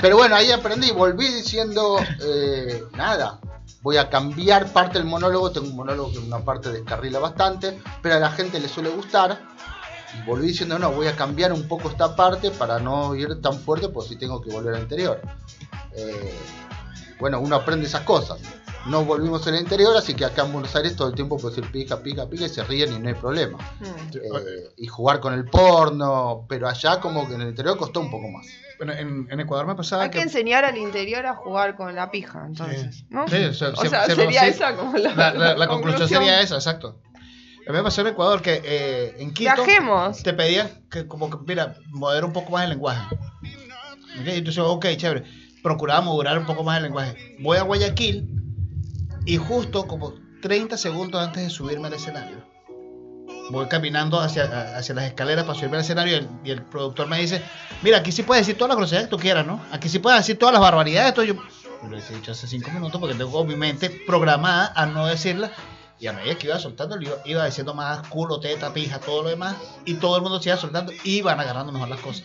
Pero 0.00 0.16
bueno, 0.16 0.34
ahí 0.34 0.50
aprendí, 0.50 0.90
volví 0.90 1.28
diciendo, 1.28 1.98
eh, 2.20 2.82
nada, 2.96 3.38
voy 3.82 3.96
a 3.96 4.10
cambiar 4.10 4.72
parte 4.72 4.98
del 4.98 5.06
monólogo, 5.06 5.52
tengo 5.52 5.68
un 5.68 5.76
monólogo 5.76 6.12
que 6.12 6.18
una 6.18 6.44
parte 6.44 6.70
descarrila 6.70 7.18
bastante, 7.18 7.80
pero 8.02 8.16
a 8.16 8.18
la 8.18 8.30
gente 8.30 8.58
le 8.58 8.68
suele 8.68 8.90
gustar. 8.90 9.38
Y 10.18 10.26
volví 10.26 10.48
diciendo, 10.48 10.78
no, 10.78 10.90
voy 10.90 11.06
a 11.06 11.14
cambiar 11.14 11.52
un 11.52 11.68
poco 11.68 11.88
esta 11.88 12.16
parte 12.16 12.50
para 12.50 12.80
no 12.80 13.14
ir 13.14 13.40
tan 13.40 13.58
fuerte, 13.60 13.88
pues 13.88 14.08
si 14.08 14.16
tengo 14.16 14.40
que 14.42 14.50
volver 14.50 14.74
al 14.74 14.82
interior. 14.82 15.20
Eh, 15.92 16.34
bueno, 17.20 17.38
uno 17.38 17.56
aprende 17.56 17.86
esas 17.86 18.02
cosas. 18.02 18.38
No 18.86 19.04
volvimos 19.04 19.46
al 19.46 19.56
interior, 19.56 19.94
así 19.96 20.14
que 20.14 20.24
acá 20.24 20.44
en 20.46 20.52
Buenos 20.52 20.74
Aires 20.74 20.96
todo 20.96 21.08
el 21.08 21.14
tiempo 21.14 21.36
puede 21.36 21.54
decir 21.56 21.70
pica, 21.70 22.02
pica, 22.02 22.28
pica 22.28 22.46
y 22.46 22.48
se 22.48 22.64
ríen 22.64 22.94
y 22.94 22.98
no 22.98 23.08
hay 23.08 23.14
problema. 23.14 23.58
Mm. 23.78 24.16
Eh, 24.16 24.20
y 24.78 24.86
jugar 24.86 25.20
con 25.20 25.34
el 25.34 25.44
porno, 25.44 26.46
pero 26.48 26.66
allá 26.66 26.98
como 26.98 27.28
que 27.28 27.34
en 27.34 27.42
el 27.42 27.48
interior 27.50 27.76
costó 27.76 28.00
un 28.00 28.10
poco 28.10 28.28
más. 28.28 28.46
Bueno, 28.78 28.94
en, 28.94 29.28
en 29.30 29.40
Ecuador 29.40 29.66
me 29.66 29.74
pasaba 29.74 30.04
Hay 30.04 30.10
que 30.10 30.18
que. 30.18 30.22
enseñar 30.24 30.64
al 30.64 30.78
interior 30.78 31.26
a 31.26 31.34
jugar 31.34 31.76
con 31.76 31.94
la 31.94 32.10
pija, 32.10 32.42
entonces. 32.46 33.04
¿no? 33.10 33.28
Sí, 33.28 33.36
o 33.44 33.52
sea, 33.52 33.68
O 33.68 33.76
se- 33.76 33.88
sea, 33.90 34.06
se- 34.06 34.14
sería 34.14 34.46
esa 34.46 34.74
como 34.74 34.96
la, 34.96 35.14
La, 35.14 35.34
la- 35.34 35.54
la 35.56 35.68
conclusión 35.68 36.08
sería 36.08 36.40
esa, 36.40 36.54
exacto. 36.54 36.98
A 37.68 37.72
mí 37.72 37.76
me 37.76 37.82
pasó 37.82 38.00
en 38.00 38.06
Ecuador 38.06 38.40
que 38.40 38.62
eh, 38.64 39.14
en 39.18 39.34
Quito 39.34 39.52
Viajemos. 39.54 40.22
te 40.22 40.32
pedían 40.32 40.86
que 40.90 41.06
como 41.06 41.28
que, 41.28 41.36
mira, 41.46 41.76
moderar 41.90 42.24
un 42.24 42.32
poco 42.32 42.50
más 42.52 42.64
el 42.64 42.70
lenguaje. 42.70 43.02
¿Ok? 44.20 44.26
Entonces, 44.26 44.64
ok, 44.66 44.86
chévere. 44.96 45.24
Procuraba 45.62 46.00
moderar 46.00 46.38
un 46.38 46.46
poco 46.46 46.64
más 46.64 46.78
el 46.78 46.84
lenguaje. 46.84 47.36
Voy 47.40 47.58
a 47.58 47.62
Guayaquil 47.62 48.39
y 49.30 49.36
justo 49.36 49.86
como 49.86 50.14
30 50.42 50.76
segundos 50.76 51.22
antes 51.24 51.44
de 51.44 51.50
subirme 51.50 51.86
al 51.86 51.94
escenario, 51.94 52.44
voy 53.50 53.68
caminando 53.68 54.18
hacia, 54.18 54.76
hacia 54.76 54.92
las 54.92 55.04
escaleras 55.04 55.44
para 55.44 55.54
subirme 55.54 55.76
al 55.76 55.84
escenario 55.84 56.28
y 56.42 56.50
el, 56.50 56.62
productor 56.64 57.06
me 57.06 57.20
dice, 57.20 57.40
mira, 57.80 57.98
aquí 57.98 58.10
sí 58.10 58.24
puedes 58.24 58.44
decir 58.44 58.58
todas 58.58 58.70
las 58.70 58.78
groserías 58.78 59.04
que 59.04 59.10
tú 59.10 59.18
quieras, 59.18 59.46
¿no? 59.46 59.64
Aquí 59.70 59.88
sí 59.88 60.00
puedes 60.00 60.18
decir 60.18 60.36
todas 60.36 60.52
las 60.52 60.60
barbaridades. 60.60 61.14
Todo 61.14 61.24
yo 61.24 61.34
lo 61.88 61.96
he 61.96 62.00
dicho 62.00 62.32
hace 62.32 62.48
5 62.48 62.72
minutos 62.72 63.00
porque 63.00 63.14
tengo 63.14 63.44
mi 63.44 63.54
mente 63.54 64.02
programada 64.04 64.72
a 64.74 64.86
no 64.86 65.06
decirlas. 65.06 65.52
Y 66.00 66.08
a 66.08 66.12
medida 66.12 66.34
que 66.34 66.48
iba 66.48 66.58
soltando, 66.58 66.98
iba 67.24 67.46
diciendo 67.46 67.72
más 67.72 68.08
culo, 68.08 68.40
teta, 68.40 68.72
pija, 68.72 68.98
todo 68.98 69.22
lo 69.22 69.28
demás. 69.28 69.54
Y 69.84 69.94
todo 69.94 70.16
el 70.16 70.22
mundo 70.22 70.42
se 70.42 70.48
iba 70.48 70.58
soltando 70.58 70.90
y 71.04 71.18
iban 71.18 71.38
agarrando 71.38 71.70
mejor 71.70 71.88
las 71.88 72.00
cosas. 72.00 72.24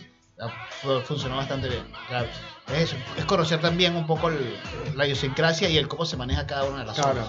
Funcionó 1.04 1.36
bastante 1.36 1.68
bien. 1.68 1.84
Claro, 2.08 2.28
es 2.68 2.82
eso. 2.92 2.96
Es 3.16 3.24
conocer 3.24 3.60
también 3.60 3.96
un 3.96 4.06
poco 4.06 4.28
el- 4.28 4.56
la 4.94 5.06
idiosincrasia 5.06 5.68
y 5.68 5.78
el 5.78 5.88
cómo 5.88 6.04
se 6.04 6.16
maneja 6.16 6.46
cada 6.46 6.64
una 6.64 6.80
de 6.80 6.84
las 6.86 6.94
Claro. 6.96 7.14
zonas. 7.22 7.28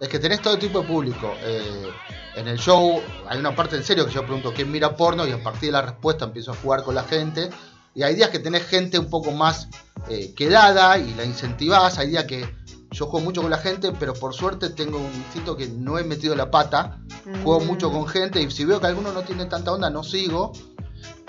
Es 0.00 0.08
que 0.08 0.18
tenés 0.18 0.40
todo 0.40 0.56
tipo 0.58 0.80
de 0.80 0.86
público. 0.86 1.34
Eh, 1.42 1.90
en 2.36 2.48
el 2.48 2.58
show 2.58 3.02
hay 3.28 3.38
una 3.38 3.54
parte 3.54 3.76
en 3.76 3.84
serio 3.84 4.06
que 4.06 4.12
yo 4.12 4.22
pregunto 4.22 4.52
quién 4.54 4.70
mira 4.70 4.96
porno 4.96 5.26
y 5.26 5.32
a 5.32 5.42
partir 5.42 5.68
de 5.68 5.72
la 5.72 5.82
respuesta 5.82 6.24
empiezo 6.24 6.52
a 6.52 6.54
jugar 6.56 6.82
con 6.82 6.94
la 6.94 7.02
gente. 7.04 7.50
Y 7.94 8.02
hay 8.02 8.14
días 8.14 8.30
que 8.30 8.38
tenés 8.38 8.66
gente 8.66 8.98
un 8.98 9.10
poco 9.10 9.32
más 9.32 9.68
eh, 10.08 10.32
quedada 10.34 10.96
y 10.96 11.12
la 11.14 11.24
incentivás. 11.24 11.98
Hay 11.98 12.08
días 12.08 12.24
que 12.24 12.48
yo 12.90 13.06
juego 13.06 13.22
mucho 13.24 13.42
con 13.42 13.50
la 13.50 13.58
gente, 13.58 13.92
pero 13.92 14.14
por 14.14 14.32
suerte 14.32 14.70
tengo 14.70 14.96
un 14.96 15.12
instinto 15.14 15.54
que 15.56 15.66
no 15.68 15.98
he 15.98 16.04
metido 16.04 16.34
la 16.34 16.50
pata. 16.50 16.98
Juego 17.44 17.60
Mm. 17.60 17.66
mucho 17.66 17.92
con 17.92 18.06
gente 18.08 18.40
y 18.40 18.50
si 18.50 18.64
veo 18.64 18.80
que 18.80 18.86
alguno 18.86 19.12
no 19.12 19.20
tiene 19.22 19.44
tanta 19.44 19.72
onda, 19.72 19.90
no 19.90 20.02
sigo. 20.02 20.52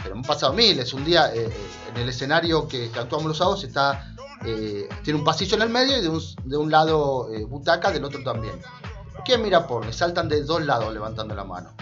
Pero 0.04 0.16
han 0.16 0.22
pasado 0.22 0.54
miles. 0.54 0.94
Un 0.94 1.06
día 1.06 1.34
eh, 1.34 1.46
eh, 1.46 1.68
en 1.90 1.98
el 1.98 2.10
escenario 2.10 2.68
que, 2.68 2.90
que 2.90 3.00
actuamos 3.00 3.28
los 3.28 3.38
sábados 3.38 3.64
está, 3.64 4.14
eh, 4.46 4.90
tiene 5.04 5.20
un 5.20 5.26
pasillo 5.26 5.56
en 5.56 5.64
el 5.64 5.70
medio 5.70 5.98
y 5.98 6.02
de 6.02 6.10
un, 6.10 6.22
de 6.44 6.58
un 6.58 6.72
lado 6.72 7.32
eh, 7.34 7.44
butaca, 7.46 7.92
del 7.92 8.04
otro 8.04 8.24
también. 8.24 8.60
¿Quién 9.24 9.42
mira 9.42 9.68
porno? 9.68 9.92
Saltan 9.94 10.28
de 10.28 10.44
dos 10.44 10.66
lados 10.66 10.94
levantando 10.94 11.36
la 11.36 11.44
mano. 11.44 11.74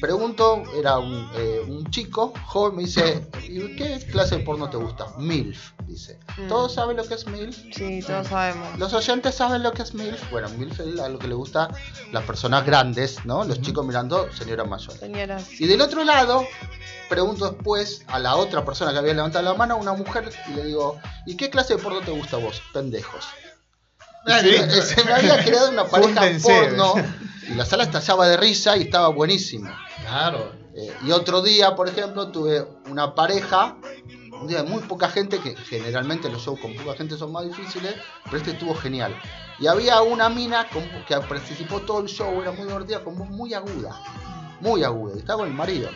Pregunto, 0.00 0.62
era 0.76 0.98
un, 0.98 1.30
eh, 1.34 1.60
un 1.66 1.90
chico 1.90 2.32
joven, 2.46 2.76
me 2.76 2.82
dice, 2.84 3.26
¿y 3.44 3.76
qué 3.76 3.98
clase 4.10 4.38
de 4.38 4.44
porno 4.44 4.68
te 4.70 4.76
gusta? 4.76 5.06
MILF, 5.18 5.72
dice. 5.86 6.18
Mm. 6.38 6.48
¿Todos 6.48 6.74
saben 6.74 6.96
lo 6.96 7.04
que 7.06 7.14
es 7.14 7.26
MILF? 7.26 7.56
Sí, 7.74 8.00
todos 8.06 8.26
sabemos. 8.28 8.78
¿Los 8.78 8.92
oyentes 8.94 9.34
saben 9.34 9.62
lo 9.62 9.72
que 9.72 9.82
es 9.82 9.94
MILF? 9.94 10.30
Bueno, 10.30 10.48
MILF 10.50 10.80
es 10.80 11.00
a 11.00 11.08
lo 11.08 11.18
que 11.18 11.28
le 11.28 11.34
gusta 11.34 11.68
las 12.12 12.24
personas 12.24 12.64
grandes, 12.66 13.24
¿no? 13.24 13.44
Los 13.44 13.60
chicos 13.60 13.84
mirando 13.86 14.32
señoras 14.32 14.66
mayores. 14.68 15.00
Señoras. 15.00 15.60
Y 15.60 15.66
del 15.66 15.80
otro 15.80 16.04
lado, 16.04 16.44
pregunto 17.08 17.50
después 17.50 18.02
a 18.08 18.18
la 18.18 18.36
otra 18.36 18.64
persona 18.64 18.92
que 18.92 18.98
había 18.98 19.14
levantado 19.14 19.44
la 19.44 19.54
mano, 19.54 19.76
una 19.76 19.92
mujer, 19.92 20.30
y 20.50 20.54
le 20.54 20.64
digo, 20.64 20.98
¿y 21.26 21.36
qué 21.36 21.50
clase 21.50 21.76
de 21.76 21.82
porno 21.82 22.00
te 22.00 22.10
gusta 22.10 22.36
a 22.36 22.40
vos? 22.40 22.62
Pendejos. 22.72 23.24
Ah, 24.26 24.38
se, 24.40 24.52
¿sí? 24.52 24.60
me- 24.60 24.82
se 24.82 25.04
me 25.04 25.12
había 25.12 25.44
creado 25.44 25.70
una 25.70 25.84
pareja 25.84 26.08
Júntense. 26.22 26.48
porno 26.48 26.94
y 27.52 27.54
la 27.54 27.64
sala 27.64 27.84
estallaba 27.84 28.26
de 28.28 28.36
risa 28.36 28.76
y 28.76 28.82
estaba 28.82 29.08
buenísimo. 29.08 29.70
Claro. 30.00 30.52
Eh, 30.74 30.92
y 31.06 31.10
otro 31.12 31.42
día, 31.42 31.74
por 31.76 31.88
ejemplo, 31.88 32.28
tuve 32.28 32.66
una 32.88 33.14
pareja, 33.14 33.76
un 34.40 34.46
día 34.48 34.62
de 34.62 34.68
muy 34.68 34.82
poca 34.82 35.08
gente, 35.08 35.38
que 35.38 35.54
generalmente 35.56 36.30
los 36.30 36.42
shows 36.42 36.58
con 36.60 36.74
poca 36.74 36.96
gente 36.96 37.16
son 37.16 37.30
más 37.32 37.44
difíciles, 37.44 37.94
pero 38.24 38.36
este 38.38 38.52
estuvo 38.52 38.74
genial. 38.74 39.14
Y 39.58 39.66
había 39.66 40.00
una 40.02 40.28
mina 40.28 40.66
con- 40.70 40.88
que 41.06 41.14
participó 41.28 41.80
todo 41.80 42.00
el 42.00 42.06
show, 42.08 42.40
era 42.40 42.52
muy 42.52 42.66
divertida, 42.66 43.04
con 43.04 43.18
voz 43.18 43.28
muy 43.28 43.52
aguda, 43.54 44.00
muy 44.60 44.82
aguda, 44.82 45.14
y 45.16 45.18
estaba 45.18 45.40
con 45.40 45.48
el 45.48 45.54
marido. 45.54 45.90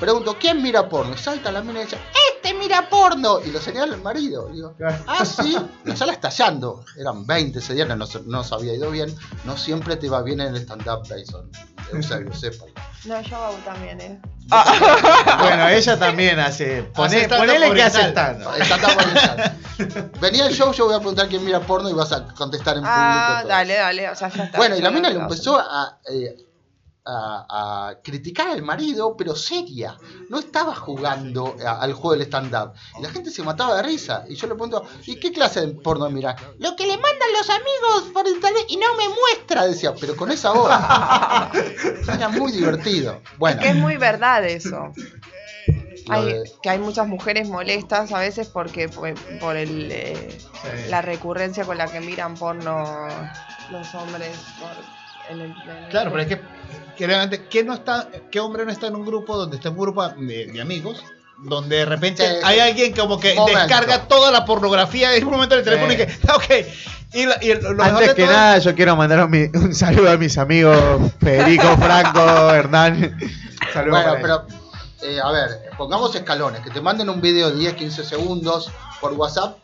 Pregunto, 0.00 0.36
¿quién 0.40 0.62
mira 0.62 0.88
porno? 0.88 1.14
Y 1.14 1.18
salta 1.18 1.52
la 1.52 1.60
mina 1.60 1.80
y 1.80 1.84
dice, 1.84 1.98
¡Este 2.40 2.54
mira 2.54 2.88
porno! 2.88 3.40
Y 3.44 3.50
lo 3.50 3.60
señala 3.60 3.96
el 3.96 4.00
marido. 4.00 4.48
Digo, 4.48 4.76
ah, 5.08 5.24
sí. 5.24 5.56
La 5.84 5.96
sala 5.96 6.12
estallando. 6.12 6.84
Eran 6.96 7.26
20 7.26 7.58
ese 7.58 7.74
día, 7.74 7.84
no, 7.84 7.96
no 7.96 8.44
se 8.44 8.54
había 8.54 8.74
ido 8.74 8.90
bien. 8.92 9.12
No 9.44 9.56
siempre 9.56 9.96
te 9.96 10.08
va 10.08 10.22
bien 10.22 10.40
en 10.40 10.54
el 10.54 10.62
stand-up, 10.62 11.02
Tyson. 11.02 11.50
Eusebio, 11.92 12.32
sepan. 12.32 12.68
No, 13.06 13.20
yo 13.22 13.36
hago 13.36 13.56
también, 13.64 14.00
¿eh? 14.00 14.20
Bueno, 15.40 15.68
ella 15.68 15.98
también 15.98 16.38
hace. 16.38 16.84
Poné, 16.94 17.24
stand-up 17.24 17.46
ponele 17.46 17.74
que 17.74 17.82
hace 17.82 18.08
stand 18.10 18.42
Stand-up 18.42 18.96
oriental. 18.96 20.10
Venía 20.20 20.46
el 20.46 20.54
show, 20.54 20.72
yo 20.72 20.86
voy 20.86 20.94
a 20.94 20.98
preguntar 20.98 21.28
quién 21.28 21.44
mira 21.44 21.60
porno 21.60 21.90
y 21.90 21.92
vas 21.92 22.12
a 22.12 22.24
contestar 22.34 22.76
en 22.76 22.82
público. 22.82 22.98
Ah, 22.98 23.44
dale, 23.46 23.74
dale. 23.74 24.10
O 24.10 24.14
sea, 24.14 24.28
ya 24.28 24.44
está. 24.44 24.58
Bueno, 24.58 24.76
y 24.76 24.80
la 24.80 24.90
mina 24.90 25.10
lo 25.10 25.22
empezó 25.22 25.58
a, 25.58 25.98
eh, 26.08 26.47
a, 27.10 27.88
a 27.90 28.00
criticar 28.02 28.48
al 28.48 28.62
marido, 28.62 29.16
pero 29.16 29.34
seria. 29.34 29.96
No 30.28 30.38
estaba 30.38 30.74
jugando 30.74 31.56
a- 31.64 31.80
al 31.80 31.92
juego 31.94 32.12
del 32.12 32.22
stand-up. 32.22 32.72
Y 32.98 33.02
la 33.02 33.08
gente 33.10 33.30
se 33.30 33.42
mataba 33.42 33.76
de 33.76 33.82
risa. 33.82 34.24
Y 34.28 34.34
yo 34.34 34.46
le 34.46 34.54
pregunto, 34.54 34.84
¿y 35.06 35.16
qué 35.16 35.32
clase 35.32 35.60
de 35.62 35.68
porno 35.74 36.10
mira? 36.10 36.36
Lo 36.58 36.76
que 36.76 36.86
le 36.86 36.96
mandan 36.98 37.32
los 37.36 37.48
amigos 37.48 38.12
por 38.12 38.26
internet 38.28 38.64
y 38.68 38.76
no 38.76 38.94
me 38.96 39.08
muestra, 39.08 39.66
decía, 39.66 39.94
pero 39.98 40.16
con 40.16 40.30
esa 40.30 40.52
voz. 40.52 40.70
Era 42.14 42.28
muy 42.28 42.52
divertido. 42.52 43.20
Bueno, 43.38 43.60
Que 43.62 43.70
es 43.70 43.76
muy 43.76 43.96
verdad 43.96 44.44
eso. 44.46 44.92
lo 46.06 46.14
Hay, 46.14 46.24
de- 46.26 46.52
que 46.62 46.70
hay 46.70 46.78
muchas 46.78 47.06
mujeres 47.06 47.48
molestas 47.48 48.12
a 48.12 48.18
veces 48.20 48.48
porque 48.48 48.88
por, 48.88 49.14
por 49.40 49.56
el, 49.56 49.90
eh, 49.92 50.38
la 50.88 51.02
recurrencia 51.02 51.64
con 51.64 51.76
la 51.78 51.86
que 51.86 52.00
miran 52.00 52.34
porno 52.34 53.08
los 53.70 53.94
hombres. 53.94 54.36
por- 54.60 54.97
en 55.30 55.40
el- 55.40 55.50
en 55.50 55.76
el- 55.84 55.88
Claro, 55.90 56.10
pero 56.10 56.22
es 56.22 56.28
que, 56.28 56.40
que 56.96 57.06
realmente, 57.06 57.46
¿qué, 57.48 57.64
no 57.64 57.74
está, 57.74 58.08
¿qué 58.30 58.40
hombre 58.40 58.64
no 58.64 58.72
está 58.72 58.86
en 58.88 58.96
un 58.96 59.04
grupo 59.06 59.36
donde 59.36 59.56
está 59.56 59.70
un 59.70 59.76
grupo 59.78 60.08
de, 60.08 60.46
de 60.46 60.60
amigos? 60.60 61.02
Donde 61.40 61.76
de 61.76 61.84
repente 61.84 62.26
Sí, 62.28 62.34
hay 62.42 62.58
alguien 62.58 62.92
como 62.94 63.20
que 63.20 63.34
Momento. 63.36 63.58
descarga 63.60 64.08
toda 64.08 64.32
la 64.32 64.44
pornografía 64.44 65.14
en 65.14 65.24
un 65.24 65.30
momento 65.32 65.54
del 65.54 65.62
teléfono 65.64 65.92
y 65.92 65.96
que, 65.96 66.02
ok. 66.34 66.66
Y, 67.14 67.26
la- 67.26 67.38
y 67.40 67.54
lo 67.54 67.82
Antes 67.82 68.12
que 68.14 68.22
todo- 68.24 68.32
nada, 68.32 68.58
yo 68.58 68.74
quiero 68.74 68.96
mandar 68.96 69.24
un, 69.24 69.74
saludo 69.74 70.10
a 70.10 70.16
mis 70.16 70.36
amigos 70.36 70.76
Federico, 71.20 71.76
Franco, 71.78 72.50
Hernán. 72.52 73.16
Saludos 73.72 74.02
Bueno, 74.04 74.18
pero, 74.20 74.46
eh, 75.02 75.20
a 75.22 75.30
ver, 75.30 75.70
pongamos 75.78 76.12
escalones. 76.16 76.60
Que 76.62 76.70
te 76.70 76.80
manden 76.80 77.08
un 77.08 77.20
video 77.20 77.50
de 77.52 77.56
10, 77.58 77.74
15 77.74 78.02
segundos 78.04 78.70
por 79.00 79.12
WhatsApp 79.12 79.58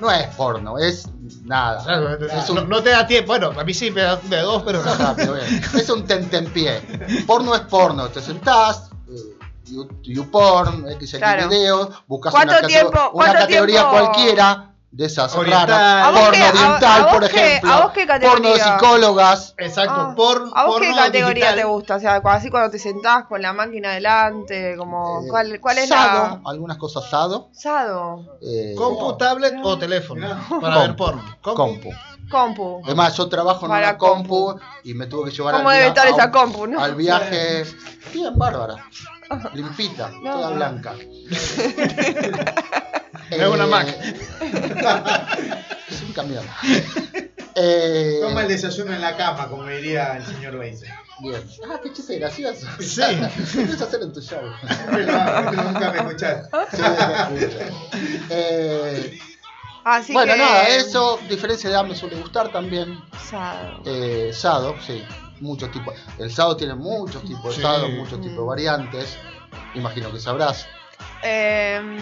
no 0.00 0.10
es 0.10 0.26
porno, 0.34 0.78
es 0.78 1.08
nada. 1.44 1.82
Claro, 1.84 2.14
Es 2.26 2.48
no, 2.50 2.62
un- 2.62 2.68
no 2.68 2.82
te 2.82 2.90
da 2.90 3.06
tiempo. 3.06 3.28
Bueno, 3.28 3.52
a 3.58 3.64
mí 3.64 3.74
sí 3.74 3.90
me 3.90 4.02
da 4.02 4.16
de 4.16 4.40
dos, 4.40 4.62
pero 4.64 4.78
Está 4.78 4.94
rápido, 4.96 5.34
bien. 5.34 5.62
Es 5.74 5.88
un 5.90 6.04
tentempié. 6.06 6.80
Porno 7.26 7.54
es 7.54 7.60
porno. 7.62 8.08
Te 8.08 8.20
sentás, 8.20 8.90
eh, 9.08 9.36
you- 9.66 9.88
YouPorn, 10.02 10.88
X 10.92 11.14
Claro. 11.18 11.48
videos, 11.48 11.88
buscas 12.06 12.32
¿Cuánto 12.32 12.58
una, 12.58 12.66
tiempo- 12.66 13.10
una 13.14 13.32
categoría 13.32 13.80
tiempo? 13.88 13.90
cualquiera 13.90 14.69
de 14.92 15.06
esas 15.06 15.34
Oriental. 15.36 15.68
raras. 15.68 16.06
¿A 16.06 16.10
vos 16.10 16.20
Porno 16.20 16.32
qué- 16.32 16.48
oriental, 16.58 17.00
a 17.02 17.10
por 17.10 17.28
qué- 17.28 17.46
ejemplo. 17.46 17.72
a 17.72 17.80
vos 17.82 17.92
qué 17.92 18.06
porno 18.06 18.48
de 18.52 18.60
psicólogas. 18.60 19.54
Exacto, 19.58 19.94
Ah, 19.96 20.14
por, 20.16 20.50
¿A 20.54 20.66
vos 20.66 20.80
qué 20.80 20.86
porno 20.88 20.96
categoría 21.02 21.32
digital. 21.52 21.54
te 21.56 21.64
gusta? 21.64 21.96
O 21.96 22.00
sea, 22.00 22.16
así 22.24 22.50
cuando 22.50 22.70
te 22.70 22.78
sentás 22.80 23.24
con 23.26 23.40
la 23.40 23.52
máquina 23.52 23.92
delante, 23.92 24.76
como 24.76 25.20
Eh, 25.22 25.28
¿cuál, 25.28 25.60
cuál 25.60 25.78
es 25.78 25.88
sado, 25.88 26.40
la 26.42 26.50
algunas 26.50 26.76
cosas 26.76 27.08
sado. 27.08 27.48
Sado, 27.52 28.36
eh, 28.42 28.74
Compu, 28.76 29.16
tablet 29.16 29.54
o 29.62 29.78
teléfono 29.78 30.26
para 30.60 30.78
ver 30.78 30.96
Compu. 30.96 31.04
porno. 31.04 31.36
compu. 31.40 31.90
compu. 32.30 32.80
Además, 32.84 33.16
yo 33.16 33.28
trabajo 33.28 33.66
en 33.66 33.70
Para 33.72 33.88
una 33.90 33.98
compu, 33.98 34.56
y 34.84 34.94
me 34.94 35.06
tuve 35.06 35.30
que 35.30 35.36
llevar 35.36 35.54
¿Cómo 35.56 35.68
al, 35.68 35.76
debe 35.76 35.88
estar 35.88 36.06
a 36.06 36.10
esa 36.10 36.30
compu, 36.30 36.66
no? 36.66 36.80
al 36.80 36.94
viaje. 36.94 37.64
Bien, 38.12 38.36
bárbara. 38.38 38.76
Limpita, 39.54 40.10
No. 40.22 40.32
toda 40.32 40.50
blanca. 40.50 40.94
Es 43.30 43.46
una 43.46 43.66
Mac. 43.66 43.86
es 45.88 46.02
un 46.02 46.12
camión. 46.12 46.44
Eh, 47.54 48.18
Toma 48.22 48.42
el 48.42 48.48
desayuno 48.48 48.92
en 48.92 49.00
la 49.00 49.16
cama, 49.16 49.46
como 49.48 49.66
diría 49.66 50.16
el 50.16 50.26
señor 50.26 50.58
Beise. 50.58 50.92
Bien. 51.20 51.40
Ah, 51.70 51.78
qué 51.82 51.92
chiste 51.92 52.18
gracioso. 52.18 52.66
Sí. 52.80 53.00
Puedes 53.54 53.80
hacer 53.80 54.02
en 54.02 54.12
tu 54.12 54.20
show. 54.20 54.40
Nunca 54.90 55.92
me 55.92 55.98
escuchaste. 55.98 56.48
Sí, 56.76 56.82
escucho. 56.82 57.58
Eh, 58.30 59.18
Así 59.84 60.12
bueno, 60.12 60.32
que 60.34 60.38
nada, 60.38 60.68
eso, 60.68 61.18
diferencia 61.28 61.70
de 61.70 61.88
me 61.88 61.94
suele 61.94 62.16
gustar 62.16 62.50
también. 62.50 62.98
Sado. 63.30 63.82
Eh, 63.86 64.30
sado, 64.34 64.74
sí, 64.84 65.04
muchos 65.40 65.70
tipos. 65.72 65.94
El 66.18 66.30
sado 66.32 66.56
tiene 66.56 66.74
muchos 66.74 67.22
tipos 67.24 67.44
de 67.50 67.52
Sí. 67.56 67.62
sado, 67.62 67.88
muchos 67.88 68.20
tipos 68.20 68.36
de 68.36 68.42
Mm. 68.42 68.46
variantes. 68.46 69.16
Imagino 69.74 70.12
que 70.12 70.20
sabrás. 70.20 70.66
Em, 71.22 71.98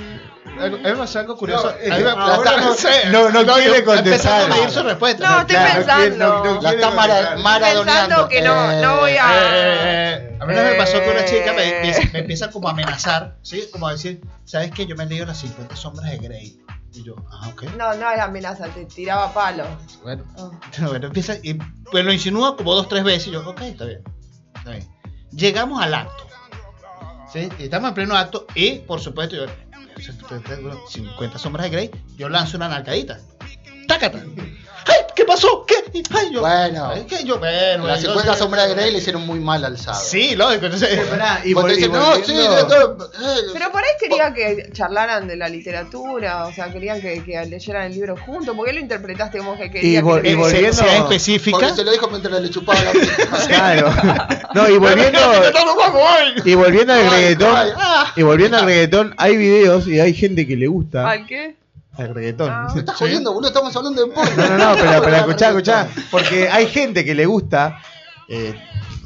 Algo- 0.58 0.76
A 0.76 0.80
mí 0.80 0.84
me 0.84 0.96
pasa 0.96 1.20
algo 1.20 1.36
curioso. 1.36 1.70
No, 1.70 1.76
eh, 1.96 2.02
me- 2.02 2.10
ahora 2.10 2.56
no 2.56 2.74
sé. 2.74 3.06
no- 3.10 3.28
no 3.30 3.54
quiere 3.54 3.84
contestar. 3.84 4.42
Empezando 4.42 4.44
a 4.54 4.56
medir 4.56 4.70
su 4.70 4.82
respuesta. 4.82 5.30
No, 5.30 5.40
estoy 5.42 5.56
pensando. 5.74 6.60
La 6.62 6.70
está 6.72 6.90
mara- 6.90 7.36
maradoneando. 7.36 8.28
Pensando 8.28 8.28
que 8.28 8.42
no- 8.42 8.80
no 8.80 8.96
voy 8.96 9.12
a- 9.12 9.32
Eh, 9.34 9.38
eh, 9.52 10.30
eh, 10.32 10.38
a 10.40 10.46
mí 10.46 10.52
una 10.52 10.62
vez 10.62 10.72
me 10.72 10.78
pasó 10.78 11.00
que 11.00 11.10
una 11.10 11.24
chica 11.26 11.52
me, 11.52 11.68
Eh. 11.68 11.94
me- 12.04 12.10
me 12.12 12.18
empieza 12.20 12.50
como 12.50 12.68
a 12.68 12.72
amenazar, 12.72 13.36
¿sí? 13.42 13.68
Como 13.70 13.86
a 13.86 13.92
decir, 13.92 14.20
¿sabes 14.44 14.70
qué? 14.72 14.86
Yo 14.86 14.96
me 14.96 15.04
he 15.04 15.06
leído 15.06 15.26
las 15.26 15.38
50 15.38 15.76
sombras 15.76 16.10
de 16.10 16.18
Grey. 16.18 16.58
Y 16.94 17.02
yo, 17.02 17.14
ah, 17.30 17.48
ok. 17.48 17.64
no, 17.76 17.94
no 17.94 18.10
era 18.10 18.24
amenaza, 18.24 18.68
te 18.68 18.84
tiraba 18.86 19.32
palos. 19.32 19.66
Bueno, 20.02 20.24
Oh. 20.36 20.50
bueno, 20.88 21.06
empieza 21.06 21.34
y 21.42 21.54
pues 21.90 22.04
lo 22.04 22.12
insinúa 22.12 22.56
como 22.56 22.74
dos, 22.74 22.88
tres 22.88 23.04
veces. 23.04 23.28
Y 23.28 23.30
yo, 23.32 23.48
ok, 23.48 23.60
está 23.62 23.84
bien. 23.84 24.02
Está 24.54 24.70
bien. 24.70 24.88
Llegamos 25.32 25.82
al 25.82 25.94
acto. 25.94 26.26
¿sí? 27.32 27.48
Estamos 27.58 27.88
en 27.90 27.94
pleno 27.94 28.16
acto 28.16 28.46
y, 28.54 28.78
por 28.80 29.00
supuesto, 29.00 29.36
yo, 29.36 29.46
50 30.88 31.38
sombras 31.38 31.64
de 31.64 31.70
Grey, 31.70 31.90
yo 32.16 32.28
lanzo 32.28 32.56
una 32.56 32.68
nalgadita. 32.68 33.18
¡Tácata! 33.86 34.22
¡Ay! 34.88 34.94
¿Qué 35.14 35.24
pasó? 35.24 35.64
¿Qué? 35.66 35.74
Ay, 36.10 36.30
yo, 36.32 36.40
Bueno. 36.40 36.90
¿ay, 36.94 37.04
¿qué? 37.08 37.24
Yo, 37.24 37.38
bueno, 37.38 37.86
Las 37.86 38.00
yo 38.02 38.08
50 38.08 38.32
sé- 38.34 38.38
sombras 38.38 38.68
de 38.68 38.74
Grey 38.74 38.90
le 38.92 38.98
hicieron 38.98 39.26
muy 39.26 39.40
mal 39.40 39.64
al 39.64 39.76
sado. 39.78 40.00
Sí, 40.02 40.34
lógico. 40.36 40.66
Entonces, 40.66 40.98
y, 41.44 41.54
Porque 41.54 41.72
vol- 41.72 41.72
y 41.72 41.76
dicen, 41.76 41.92
no, 41.92 42.14
sí, 42.14 42.32
volviendo- 42.32 42.96
no, 42.96 43.04
eh, 43.04 43.40
Pero 43.52 43.72
por 43.72 43.82
ahí 43.82 43.90
quería 44.00 44.32
que 44.32 44.70
charlaran 44.72 45.26
de 45.28 45.36
la 45.36 45.48
literatura, 45.48 46.46
o 46.46 46.52
sea, 46.52 46.70
querían 46.72 47.00
que, 47.00 47.22
que 47.24 47.44
leyeran 47.46 47.86
el 47.86 47.92
libro 47.92 48.16
juntos. 48.16 48.54
¿Por 48.56 48.66
qué 48.66 48.72
lo 48.72 48.80
interpretaste 48.80 49.38
como 49.38 49.56
que 49.58 49.70
quería 49.70 50.00
vol- 50.02 50.22
que 50.22 50.30
y 50.30 50.34
volviendo- 50.34 50.72
sea, 50.72 50.98
específica. 50.98 51.58
porque 51.58 51.74
se 51.74 51.84
lo 51.84 51.90
dijo 51.92 52.08
mientras 52.08 52.40
le 52.40 52.50
chupaba 52.50 52.78
la. 52.82 52.92
Claro. 53.48 53.92
No, 54.54 54.66
y 54.68 54.78
volviendo, 54.78 55.18
y 56.44 56.54
volviendo 56.54 56.92
al 56.94 57.00
Ay, 57.00 57.08
reggaetón, 57.10 57.54
ay, 57.56 57.70
ah. 57.76 58.12
y 58.16 58.22
volviendo 58.22 58.56
al 58.56 58.64
reggaetón, 58.64 59.14
hay 59.18 59.36
videos 59.36 59.86
y 59.86 60.00
hay 60.00 60.14
gente 60.14 60.46
que 60.46 60.56
le 60.56 60.66
gusta 60.66 61.08
¿Al 61.08 61.26
qué? 61.26 61.54
Al 61.98 62.14
reggaetón. 62.14 62.50
Ah. 62.50 62.68
Me 62.74 62.80
estás 62.80 62.96
jodiendo, 62.96 63.32
boludo, 63.32 63.48
estamos 63.48 63.74
hablando 63.76 64.06
de 64.06 64.12
porno. 64.12 64.30
No, 64.36 64.48
no, 64.56 64.58
no, 64.58 64.74
pero, 64.76 65.02
pero 65.02 65.16
escuchá, 65.16 65.48
escuchá. 65.48 65.88
Porque 66.10 66.48
hay 66.48 66.66
gente 66.68 67.04
que 67.04 67.14
le 67.14 67.26
gusta 67.26 67.78
eh, 68.28 68.54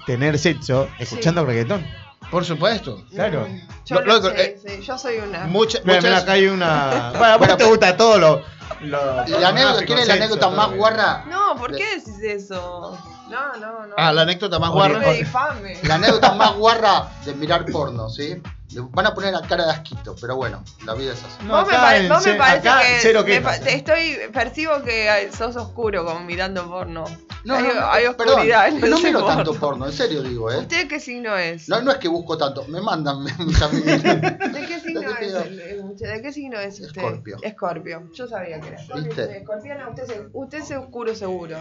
tener 0.06 0.38
sexo 0.38 0.88
escuchando 0.98 1.44
reggaetón. 1.44 1.84
Por 2.30 2.44
supuesto. 2.44 3.02
Claro. 3.10 3.46
Yo, 3.84 3.96
Lo- 3.96 4.06
no 4.06 4.14
lo- 4.14 4.22
sé, 4.30 4.42
eh, 4.42 4.60
sí, 4.66 4.82
yo 4.82 4.96
soy 4.96 5.16
una. 5.18 5.44
Mucha- 5.46 5.80
Mira, 5.84 5.98
mira, 5.98 6.10
muchas- 6.10 6.22
acá 6.22 6.32
hay 6.32 6.46
una. 6.46 7.12
Bueno, 7.18 7.38
Bueno, 7.38 7.56
te 7.56 7.64
gusta 7.64 7.96
todo 7.96 8.18
lo. 8.18 8.42
lo 8.82 9.26
la 9.26 9.48
anécdota, 9.48 9.84
¿quién 9.84 9.98
es 9.98 10.08
la 10.08 10.14
anécdota 10.14 10.48
más 10.50 10.70
lo- 10.70 10.76
guarra? 10.76 11.24
No, 11.28 11.56
¿por 11.56 11.74
qué 11.76 11.84
decís 11.96 12.18
eso? 12.22 12.98
No, 13.28 13.52
no, 13.58 13.86
no. 13.86 13.94
Ah, 13.98 14.12
la 14.12 14.22
anécdota 14.22 14.58
más 14.58 14.68
No 14.70 14.74
guarra. 14.76 14.98
me 15.00 15.14
difame. 15.14 15.76
La 15.82 15.94
anécdota 15.96 16.32
más 16.34 16.54
guarra 16.54 17.08
de 17.24 17.34
mirar 17.34 17.64
porno, 17.66 18.08
¿sí? 18.08 18.40
Le 18.74 18.80
van 18.90 19.06
a 19.06 19.14
poner 19.14 19.32
la 19.32 19.42
cara 19.42 19.64
de 19.66 19.70
asquito, 19.72 20.14
pero 20.20 20.36
bueno, 20.36 20.62
la 20.86 20.94
vida 20.94 21.12
es 21.12 21.18
así. 21.22 21.44
No, 21.46 21.58
vos 21.60 21.66
me, 21.66 21.74
pare- 21.74 22.08
vos 22.08 22.24
me 22.26 22.32
ce- 22.32 22.38
parece 22.38 22.68
acá 22.68 22.80
que 22.80 22.98
cero 23.00 23.20
me 23.20 23.26
quejas. 23.26 23.58
pa- 23.58 23.64
te 23.64 23.74
estoy 23.74 24.16
percibo 24.32 24.82
que 24.82 25.28
sos 25.36 25.56
oscuro 25.56 26.04
como 26.04 26.20
mirando 26.20 26.66
porno. 26.68 27.04
No, 27.44 27.54
hay, 27.56 27.62
no, 27.64 27.74
no, 27.74 27.90
hay 27.90 28.04
perdón, 28.16 28.28
oscuridad 28.34 28.68
pero 28.80 28.86
no 28.96 29.00
miro 29.00 29.18
porno. 29.20 29.34
tanto 29.34 29.54
porno, 29.54 29.86
en 29.86 29.92
serio 29.92 30.22
digo, 30.22 30.50
¿eh? 30.52 30.58
¿Usted 30.58 30.86
qué 30.88 31.00
signo 31.00 31.36
es? 31.36 31.68
No, 31.68 31.82
no 31.82 31.90
es 31.90 31.98
que 31.98 32.06
busco 32.06 32.38
tanto, 32.38 32.64
me 32.68 32.80
mandan 32.80 33.24
mis 33.38 33.60
amigos. 33.60 34.00
¿De 34.02 34.64
qué 34.68 34.80
signo 34.80 35.10
es? 35.10 35.34
el-? 35.34 35.96
¿De 35.98 36.22
qué 36.22 36.32
signo 36.32 36.60
es 36.60 36.78
usted? 36.80 37.02
Escorpio. 37.02 37.36
Escorpio. 37.42 38.08
Yo 38.14 38.28
sabía 38.28 38.60
que 38.60 38.68
era. 38.68 38.78
¿Viste? 38.94 39.38
Escorpiano, 39.38 39.90
usted, 39.90 40.06
se- 40.06 40.26
usted 40.32 40.58
es 40.58 40.70
oscuro 40.70 41.14
seguro. 41.16 41.56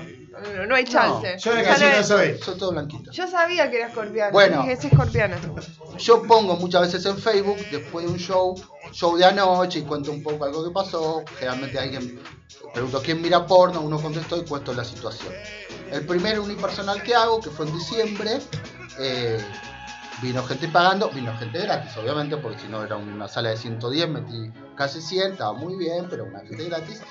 No, 0.56 0.66
no 0.68 0.76
hay 0.76 0.84
chance. 0.86 1.36
Yo 1.40 1.56
de 1.56 1.64
Ya 1.64 1.70
casino 1.70 1.90
no- 1.98 2.04
soy. 2.04 2.38
Soy 2.38 2.58
todo 2.60 2.72
blanquito. 2.72 3.12
Yo 3.12 3.28
sabía 3.28 3.70
que 3.72 3.78
era 3.78 3.88
escorpiano. 3.88 4.32
Bueno. 4.32 4.62
Dije, 4.62 4.74
es 4.74 4.86
escorpiano. 4.86 5.36
Yo 5.98 6.22
pongo 6.24 6.56
muchas 6.58 6.82
veces 6.82 7.01
en 7.10 7.18
Facebook, 7.18 7.58
después 7.72 8.06
de 8.06 8.12
un 8.12 8.18
show, 8.18 8.56
show 8.92 9.18
de 9.18 9.26
anoche, 9.26 9.80
y 9.80 9.82
cuento 9.84 10.12
un 10.12 10.24
poco 10.24 10.46
algo 10.46 10.64
que 10.64 10.72
pasó. 10.72 11.24
Generalmente 11.38 11.80
alguien 11.80 12.20
pregunto 12.74 13.02
quién 13.04 13.22
mira 13.22 13.46
porno, 13.46 13.82
uno 13.82 14.00
contestó 14.02 14.38
y 14.38 14.46
cuento 14.46 14.74
la 14.74 14.84
situación. 14.84 15.34
El 15.92 16.06
primer 16.06 16.40
unipersonal 16.40 17.04
que 17.04 17.16
hago, 17.16 17.42
que 17.42 17.50
fue 17.50 17.66
en 17.68 17.74
diciembre, 17.74 18.40
eh, 19.00 19.44
vino 20.22 20.44
gente 20.44 20.68
pagando, 20.68 21.10
vino 21.10 21.36
gente 21.38 21.60
gratis, 21.60 21.98
obviamente, 21.98 22.38
porque 22.38 22.60
si 22.60 22.68
no 22.68 22.84
era 22.84 22.96
una 22.96 23.28
sala 23.28 23.50
de 23.50 23.58
110, 23.58 24.10
metí 24.10 24.52
casi 24.76 25.02
100, 25.02 25.34
estaba 25.34 25.54
muy 25.54 25.76
bien, 25.76 26.08
pero 26.10 26.26
una 26.26 26.40
gente 26.40 26.64
gratis. 26.66 27.02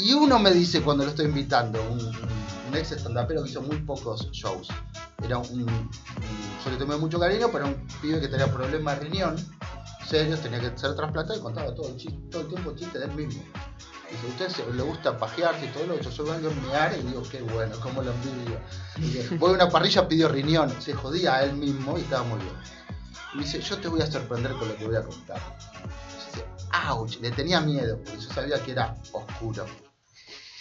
Y 0.00 0.12
uno 0.14 0.38
me 0.38 0.50
dice 0.52 0.80
cuando 0.82 1.04
lo 1.04 1.10
estoy 1.10 1.26
invitando, 1.26 1.80
un, 1.90 2.00
un- 2.00 2.74
ex 2.76 2.92
estandapero 2.92 3.42
que 3.42 3.50
hizo 3.50 3.62
muy 3.62 3.78
pocos 3.78 4.30
shows. 4.30 4.68
Era 5.22 5.38
un, 5.38 5.62
un- 5.62 5.90
yo 6.64 6.70
le 6.70 6.76
tomé 6.76 6.96
mucho 6.96 7.18
cariño, 7.18 7.48
pero 7.52 7.66
un 7.66 7.86
pibe 8.00 8.20
que 8.20 8.28
tenía 8.28 8.46
problemas 8.46 8.98
de 9.00 9.06
riñón, 9.08 9.36
serios, 10.08 10.40
tenía 10.40 10.60
que 10.60 10.78
ser 10.78 10.94
trasplantado 10.94 11.38
y 11.38 11.42
contaba 11.42 11.74
todo 11.74 11.88
el, 11.88 11.96
chiste, 11.96 12.16
todo 12.30 12.42
el 12.42 12.48
tiempo 12.48 12.72
chistes 12.76 13.00
del 13.00 13.10
mismo. 13.12 13.42
Dice, 14.10 14.26
¿usted 14.28 14.48
se- 14.48 14.72
le 14.72 14.82
gusta 14.82 15.16
pajearse 15.18 15.66
y 15.66 15.68
todo 15.70 15.86
lo 15.86 15.94
otro? 15.96 16.10
Yo 16.10 16.24
vengo 16.24 16.48
a 16.50 16.66
mear 16.68 16.96
y 16.98 17.02
digo, 17.02 17.22
qué 17.30 17.42
bueno, 17.42 17.74
cómo 17.82 18.02
lo 18.02 18.12
envidio. 18.12 18.58
Voy 19.38 19.50
a 19.50 19.54
una 19.54 19.68
parrilla, 19.68 20.06
pidió 20.08 20.28
riñón, 20.28 20.70
se 20.80 20.94
jodía 20.94 21.34
a 21.36 21.44
él 21.44 21.54
mismo 21.54 21.98
y 21.98 22.02
estaba 22.02 22.22
muy 22.24 22.38
bien. 22.38 22.54
Y 23.34 23.36
me 23.38 23.42
dice, 23.44 23.60
yo 23.60 23.78
te 23.78 23.88
voy 23.88 24.00
a 24.00 24.10
sorprender 24.10 24.52
con 24.54 24.68
lo 24.68 24.76
que 24.76 24.86
voy 24.86 24.96
a 24.96 25.02
contar. 25.02 25.40
Dice, 26.26 26.44
ouch, 26.88 27.16
le 27.20 27.30
tenía 27.32 27.60
miedo, 27.60 27.96
porque 28.04 28.20
yo 28.20 28.32
sabía 28.32 28.62
que 28.62 28.72
era 28.72 28.94
oscuro. 29.12 29.66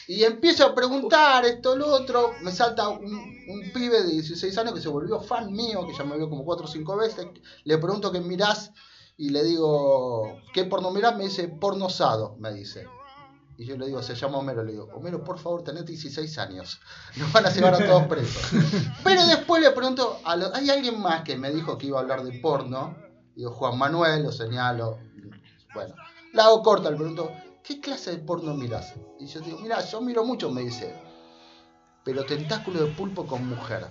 Y 0.10 0.24
empiezo 0.24 0.66
a 0.66 0.74
preguntar 0.74 1.46
esto, 1.46 1.76
lo 1.76 1.88
otro. 1.88 2.32
Me 2.42 2.52
salta 2.52 2.90
un, 2.90 3.04
un 3.14 3.72
pibe 3.74 4.02
de 4.02 4.10
16 4.12 4.58
años 4.58 4.74
que 4.74 4.82
se 4.82 4.90
volvió 4.90 5.20
fan 5.22 5.52
mío, 5.54 5.86
que 5.86 5.94
ya 5.96 6.04
me 6.04 6.18
vio 6.18 6.28
como 6.30 6.44
4 6.44 6.66
o 6.66 6.68
5 6.68 6.98
veces. 6.98 7.28
Le 7.64 7.78
pregunto 7.78 8.12
qué 8.12 8.20
mirás 8.20 8.72
y 9.18 9.30
le 9.30 9.44
digo, 9.44 10.40
¿qué 10.54 10.64
porno 10.66 10.90
mirás? 10.90 11.16
Me 11.16 11.26
dice, 11.26 11.48
porno 11.48 11.90
sado, 11.90 12.36
me 12.40 12.52
dice. 12.52 12.88
Y 13.58 13.66
yo 13.66 13.78
le 13.78 13.86
digo, 13.86 14.02
se 14.02 14.16
llama 14.16 14.40
Homero. 14.40 14.64
Le 14.64 14.72
digo, 14.72 14.88
Homero, 14.96 15.24
por 15.24 15.38
favor, 15.38 15.64
tenés 15.64 15.86
16 15.86 16.38
años. 16.40 16.80
Nos 17.18 17.32
van 17.32 17.46
a 17.46 17.50
llevar 17.52 17.76
a 17.76 17.86
todos 17.86 18.04
presos. 18.08 18.50
Pero 19.04 19.24
después 19.28 19.62
le 19.62 19.70
pregunto, 19.72 20.20
a 20.26 20.36
lo- 20.36 20.56
¿hay 20.56 20.72
alguien 20.72 21.00
más 21.00 21.22
que 21.24 21.38
me 21.38 21.52
dijo 21.52 21.78
que 21.78 21.86
iba 21.86 22.00
a 22.00 22.02
hablar 22.02 22.24
de 22.24 22.40
porno? 22.40 22.96
Digo, 23.36 23.52
Juan 23.52 23.78
Manuel, 23.78 24.24
lo 24.24 24.32
señalo. 24.32 24.98
Bueno, 25.76 25.94
la 26.34 26.46
hago 26.46 26.64
corta, 26.64 26.90
le 26.90 26.98
pregunto, 26.98 27.32
¿qué 27.64 27.80
clase 27.80 28.12
de 28.12 28.18
porno 28.18 28.54
mirás? 28.54 28.94
Y 29.20 29.28
yo 29.28 29.42
digo, 29.42 29.60
mira, 29.60 29.84
yo 29.86 30.02
miro 30.02 30.24
mucho, 30.26 30.50
me 30.52 30.62
dice, 30.62 30.94
pero 32.04 32.26
tentáculo 32.26 32.86
de 32.86 32.92
pulpo 32.92 33.26
con 33.26 33.48
mujer. 33.48 33.88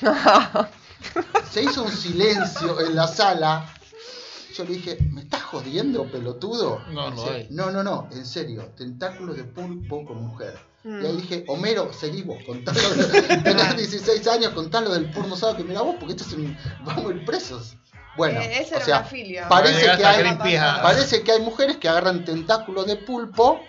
Se 1.50 1.62
hizo 1.62 1.82
un 1.82 1.92
silencio 1.92 2.80
en 2.80 2.94
la 2.94 3.06
sala. 3.06 3.74
Yo 4.54 4.64
le 4.64 4.74
dije, 4.74 4.98
¿me 5.12 5.22
estás 5.22 5.42
jodiendo, 5.42 6.10
pelotudo? 6.10 6.80
No, 6.90 7.10
no 7.10 7.16
Dice, 7.16 7.30
hay. 7.30 7.46
no, 7.50 7.70
no, 7.70 7.82
no, 7.82 8.08
en 8.12 8.26
serio, 8.26 8.72
tentáculos 8.76 9.36
de 9.36 9.44
pulpo 9.44 10.04
con 10.04 10.22
mujer. 10.22 10.58
Mm. 10.82 11.02
Y 11.02 11.06
ahí 11.06 11.16
dije, 11.16 11.44
Homero, 11.48 11.92
seguí 11.92 12.22
vos, 12.22 12.38
contalo. 12.44 12.78
Tenés 13.44 13.76
16 13.76 14.26
años, 14.26 14.52
contalo 14.52 14.90
del 14.90 15.10
porno 15.10 15.36
sábado 15.36 15.58
que 15.58 15.64
mira 15.64 15.82
vos, 15.82 15.96
porque 15.98 16.14
esto 16.14 16.24
es 16.24 16.32
un. 16.32 16.56
Vamos 16.84 17.06
a 17.06 17.14
ir 17.14 17.24
presos. 17.24 17.76
Bueno, 18.20 18.40
Eh, 18.40 18.60
esa 18.60 18.74
o 18.74 18.76
era 18.76 18.84
sea, 18.84 18.98
una 18.98 19.06
filia. 19.06 19.48
parece 19.48 19.80
que 19.96 20.04
hay, 20.04 20.38
parece 20.82 21.22
que 21.22 21.32
hay 21.32 21.40
mujeres 21.40 21.76
que 21.78 21.88
agarran 21.88 22.24
tentáculos 22.24 22.86
de 22.86 22.96
pulpo, 22.96 23.60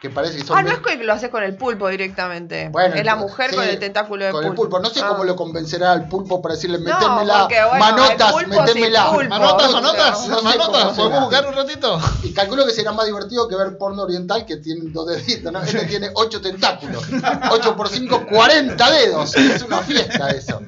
que 0.00 0.08
parece 0.10 0.36
que 0.38 0.44
son. 0.44 0.56
Ah, 0.56 0.62
no 0.62 0.70
es 0.70 0.78
que 0.78 0.94
lo 1.02 1.12
haces 1.12 1.28
con 1.28 1.42
el 1.42 1.56
pulpo 1.56 1.88
directamente. 1.88 2.68
Bueno, 2.68 2.94
es 2.94 3.04
la 3.04 3.16
mujer 3.16 3.50
sí, 3.50 3.56
con 3.56 3.64
el 3.64 3.80
tentáculo 3.80 4.26
de 4.26 4.30
con 4.30 4.42
pulpo. 4.44 4.52
el 4.52 4.56
pulpo. 4.70 4.78
No 4.78 4.90
sé 4.90 5.00
Ah. 5.02 5.08
cómo 5.08 5.24
lo 5.24 5.34
convencerá 5.34 5.90
al 5.90 6.06
pulpo 6.08 6.40
para 6.40 6.54
decirle, 6.54 6.78
No, 6.78 6.84
metémela, 6.84 7.38
porque, 7.40 7.64
bueno, 7.64 7.78
manotas, 7.80 8.34
metémela. 8.46 9.10
pulpo. 9.10 9.28
Manotas, 9.30 9.66
No, 9.72 9.80
manotas, 9.82 10.28
no 10.28 10.42
manotas. 10.42 10.68
¿Podemos 10.84 10.96
será. 11.08 11.20
jugar 11.22 11.46
un 11.48 11.54
ratito? 11.54 12.00
Y 12.22 12.32
calculo 12.32 12.64
que 12.64 12.70
será 12.70 12.92
más 12.92 13.06
divertido 13.06 13.48
que 13.48 13.56
ver 13.56 13.76
porno 13.76 14.02
oriental 14.04 14.46
que 14.46 14.58
tiene 14.58 14.82
dos 14.92 15.08
deditos, 15.08 15.52
¿no? 15.52 15.60
Este 15.62 15.84
tiene 15.86 16.10
ocho 16.14 16.40
tentáculos. 16.40 17.02
8 17.50 17.74
por 17.76 17.88
5, 17.88 18.24
40 18.30 18.90
dedos. 18.92 19.34
Es 19.36 19.62
una 19.62 19.78
fiesta 19.78 20.30
eso. 20.30 20.60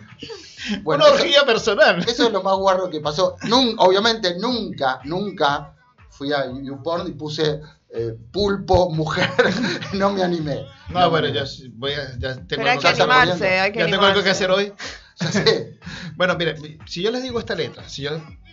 Bueno, 0.83 1.05
Una 1.05 1.15
eso, 1.15 1.23
orgía 1.23 1.45
personal. 1.45 1.99
eso 2.09 2.27
es 2.27 2.33
lo 2.33 2.43
más 2.43 2.57
guarro 2.57 2.91
que 2.91 3.01
pasó. 3.01 3.37
Nun- 3.49 3.75
obviamente 3.79 4.37
nunca, 4.39 5.01
nunca 5.05 5.75
fui 6.11 6.33
a 6.33 6.45
YouPorn 6.51 7.09
y 7.09 7.13
puse 7.13 7.61
eh, 7.93 8.15
pulpo, 8.33 8.91
mujer. 8.91 9.29
no 9.95 10.11
me 10.13 10.23
animé. 10.23 10.65
No, 10.91 11.09
bueno, 11.11 11.29
ya 11.29 11.45
voy 11.75 11.93
a. 11.93 12.17
Ya 12.19 12.35
tengo 12.35 12.47
Pero 12.49 12.63
hay 12.63 12.69
algo 12.71 12.81
que 12.81 12.85
ya 12.85 12.91
está 12.91 13.03
animarse, 13.05 13.61
hay 13.61 13.73
que 13.73 13.79
Ya 13.79 13.85
tengo 13.87 14.05
algo 14.05 14.23
que 14.23 14.31
animarse. 14.31 14.31
hacer 14.31 14.51
hoy. 14.51 14.73
Ya 15.21 15.31
sé. 15.31 15.79
Bueno, 16.17 16.35
mire, 16.37 16.57
si 16.87 17.03
yo 17.03 17.11
les 17.11 17.23
digo 17.23 17.39
esta 17.39 17.55
letra, 17.55 17.87
si 17.87 18.01
yo 18.03 18.13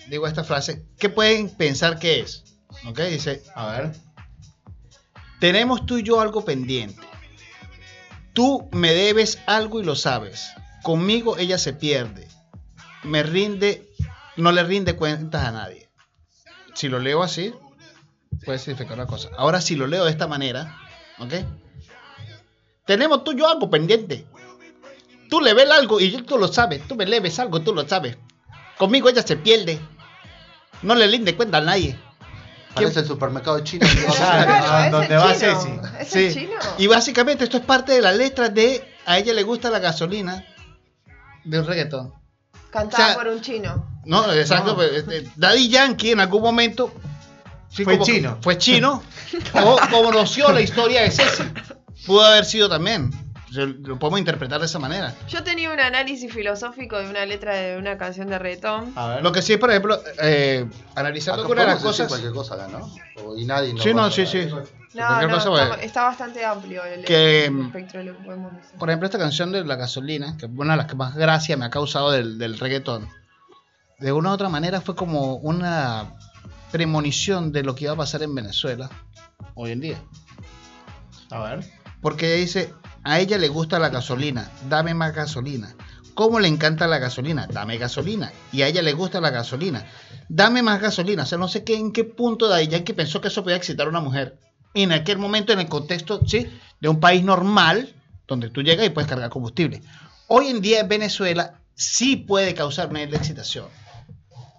digo 0.10 0.28
esta 0.28 0.43
frase, 0.43 0.84
¿qué 0.99 1.08
pueden 1.08 1.49
pensar 1.49 1.97
que 1.97 2.20
es? 2.20 2.43
¿Ok? 2.86 2.99
Dice, 3.03 3.41
A 3.55 3.68
ver. 3.68 3.91
tenemos 5.39 5.86
tú 5.86 5.97
y 5.97 6.03
yo 6.03 6.20
algo 6.20 6.43
pendiente. 6.43 7.01
Tú 8.34 8.68
me 8.74 8.93
debes 8.93 9.39
algo 9.47 9.80
y 9.80 9.86
lo 9.86 9.95
sabes. 9.95 10.49
Conmigo 10.88 11.36
ella 11.38 11.58
se 11.58 11.74
pierde. 11.74 12.30
Me 13.04 13.22
rinde, 13.22 13.90
no 14.38 14.54
le 14.54 14.64
rinde 14.64 14.96
cuentas 14.96 15.44
a 15.46 15.52
nadie. 15.52 15.90
Si 16.76 16.88
lo 16.88 16.98
leo 17.00 17.24
así, 17.24 17.54
puede 18.46 18.58
significar 18.58 18.94
una 18.94 19.06
cosa. 19.06 19.28
Ahora, 19.38 19.60
si 19.60 19.76
lo 19.76 19.86
leo 19.86 20.06
de 20.06 20.12
esta 20.12 20.28
manera, 20.28 20.78
¿ok? 21.20 21.34
Tenemos 22.86 23.26
tú 23.26 23.34
y 23.34 23.40
yo 23.40 23.50
algo 23.50 23.70
pendiente. 23.70 24.26
Tú 25.30 25.42
le 25.42 25.54
ves 25.54 25.70
algo 25.70 26.00
y 26.00 26.10
yo- 26.10 26.24
tú 26.24 26.38
lo 26.38 26.48
sabes. 26.48 26.88
Tú 26.88 26.96
me 26.96 27.06
le 27.06 27.20
ves 27.20 27.38
algo, 27.40 27.60
tú 27.60 27.74
lo 27.76 27.86
sabes. 27.86 28.18
Conmigo 28.78 29.10
ella 29.10 29.24
se 29.24 29.36
pierde. 29.36 29.82
No 30.84 30.96
le 30.96 31.06
rinde 31.08 31.36
cuenta 31.36 31.58
a 31.58 31.62
nadie. 31.62 32.00
Parece 32.74 33.02
el 33.02 33.08
supermercado 33.08 33.60
chino. 33.60 33.86
¿dónde 34.90 35.18
va. 35.18 35.34
Ceci? 35.34 35.68
¿Ese 36.00 36.28
es 36.28 36.34
Sí. 36.34 36.40
chino? 36.40 36.54
Y 36.78 36.88
básicamente 36.88 37.44
esto 37.44 37.58
es 37.58 37.66
parte 37.66 37.92
de 37.92 38.02
la 38.02 38.14
letra 38.14 38.48
de 38.48 38.88
A 39.06 39.18
ella 39.18 39.34
le 39.34 39.44
gusta 39.44 39.70
la 39.70 39.80
gasolina 39.80 40.46
de 41.48 41.60
un 41.60 41.66
reggaetón. 41.66 42.14
Cantada 42.70 43.04
o 43.04 43.08
sea, 43.08 43.18
por 43.18 43.28
un 43.28 43.41
chino. 43.41 44.02
No, 44.06 44.32
exacto. 44.34 44.72
No. 44.72 44.76
pues, 44.76 44.91
este, 44.91 45.30
Daddy 45.36 45.70
Yankee 45.70 46.12
en 46.12 46.20
algún 46.20 46.41
momento 46.41 46.91
sí, 47.70 47.84
Fue 47.84 48.00
chino. 48.00 48.38
Fue 48.41 48.58
chino. 48.58 49.02
o 49.54 49.78
conoció 49.89 50.52
la 50.52 50.62
historia 50.62 51.02
de 51.02 51.12
Ceci. 51.12 51.43
Pudo 52.06 52.24
haber 52.24 52.45
sido 52.45 52.70
también. 52.70 53.12
Lo 53.52 53.98
podemos 53.98 54.20
interpretar 54.20 54.60
de 54.60 54.66
esa 54.66 54.78
manera. 54.78 55.16
Yo 55.30 55.41
tenía 55.43 55.72
un 55.72 55.80
análisis 55.80 56.34
filosófico 56.34 56.98
de 57.00 57.10
una 57.10 57.26
letra 57.26 57.56
de 57.56 57.78
una 57.78 57.98
canción 57.98 58.28
de 58.30 58.38
reggaetón. 58.38 58.91
A 58.95 59.08
ver. 59.08 59.24
Lo 59.24 59.32
que 59.32 59.41
sí, 59.41 59.56
por 59.58 59.70
ejemplo, 59.70 60.00
eh, 60.22 60.66
analizando 60.95 61.43
algunas 61.43 61.66
de 61.66 61.72
las 61.74 61.82
cosas. 61.84 62.08
cualquier 62.10 62.34
cosa 62.34 62.56
acá, 62.56 62.68
¿no? 62.68 62.91
O- 63.24 63.38
y 63.38 63.45
nadie 63.45 63.74
nos 63.74 63.84
Sí, 63.84 63.93
no, 63.93 64.04
a 64.06 64.12
sí, 64.12 64.26
sí. 64.26 64.48
No, 64.93 65.22
no, 65.22 65.30
cosa, 65.36 65.50
pues. 65.50 65.62
está, 65.64 65.82
está 65.82 66.04
bastante 66.04 66.43
amplio 66.43 66.84
el, 66.84 67.06
Que, 67.06 67.45
el 67.45 67.52
mm, 67.52 67.66
espectro 67.68 68.00
de 68.00 68.06
lo 68.08 68.18
que 68.18 68.24
podemos 68.24 68.54
decir. 68.54 68.78
Por 68.80 68.89
ejemplo, 68.89 69.06
esta 69.06 69.18
canción 69.20 69.52
de 69.52 69.64
la 69.64 69.76
gasolina, 69.76 70.36
que 70.38 70.48
es 70.48 70.52
una 70.56 70.74
de 70.74 70.78
las 70.78 70.88
que 70.88 70.95
más 70.95 71.16
gracia 71.16 71.56
me 71.56 71.66
ha 71.66 71.70
causado 71.70 72.12
del, 72.12 72.38
del 72.38 72.58
reggaetón, 72.60 73.08
de 74.00 74.12
una 74.12 74.32
u 74.32 74.34
otra 74.34 74.50
manera 74.50 74.82
fue 74.82 74.95
como 74.95 75.36
una 75.36 76.16
premonición 76.72 77.52
de 77.54 77.64
lo 77.64 77.76
que 77.76 77.86
iba 77.86 77.93
a 77.93 77.98
pasar 77.98 78.24
en 78.24 78.36
Venezuela 78.36 78.89
hoy 79.56 79.72
en 79.72 79.80
día. 79.82 79.98
A 81.32 81.39
ver. 81.43 81.66
Porque 82.02 82.36
dice, 82.36 82.74
a 83.08 83.22
ella 83.22 83.38
le 83.38 83.47
gusta 83.47 83.80
la 83.80 83.88
gasolina, 83.88 84.51
dame 84.68 84.93
más 84.93 85.16
gasolina. 85.16 85.74
¿Cómo 86.14 86.41
le 86.41 86.49
encanta 86.49 86.88
la 86.88 86.97
gasolina? 86.97 87.47
Dame 87.47 87.78
gasolina. 87.78 88.34
Y 88.51 88.64
a 88.64 88.68
ella 88.68 88.82
le 88.82 88.91
gusta 88.91 89.22
la 89.22 89.30
gasolina. 89.30 89.86
Dame 90.28 90.62
más 90.62 90.82
gasolina. 90.82 91.24
O 91.24 91.26
sea, 91.26 91.38
no 91.38 91.47
sé 91.47 91.64
qué, 91.64 91.76
en 91.76 91.93
qué 91.93 92.03
punto 92.03 92.49
de 92.49 92.68
ya 92.68 92.84
que 92.84 92.93
pensó 92.93 93.22
que 93.22 93.30
eso 93.30 93.43
podía 93.43 93.55
excitar 93.55 93.88
a 93.88 93.91
una 93.91 94.01
mujer. 94.01 94.38
En 94.74 94.91
aquel 94.91 95.20
momento, 95.20 95.53
en 95.53 95.60
el 95.60 95.70
contexto, 95.70 96.20
sí, 96.26 96.47
de 96.82 96.89
un 96.89 96.99
país 96.99 97.24
normal, 97.24 97.93
donde 98.28 98.49
tú 98.49 98.62
llegas 98.62 98.86
y 98.86 98.89
puedes 98.89 99.10
cargar 99.10 99.30
combustible. 99.30 99.82
Hoy 100.28 100.47
en 100.47 100.60
día 100.60 100.82
en 100.82 100.89
Venezuela 100.89 101.62
sí 101.76 102.18
puede 102.18 102.55
causar 102.55 102.89
una 102.89 103.03
excitación. 103.03 103.68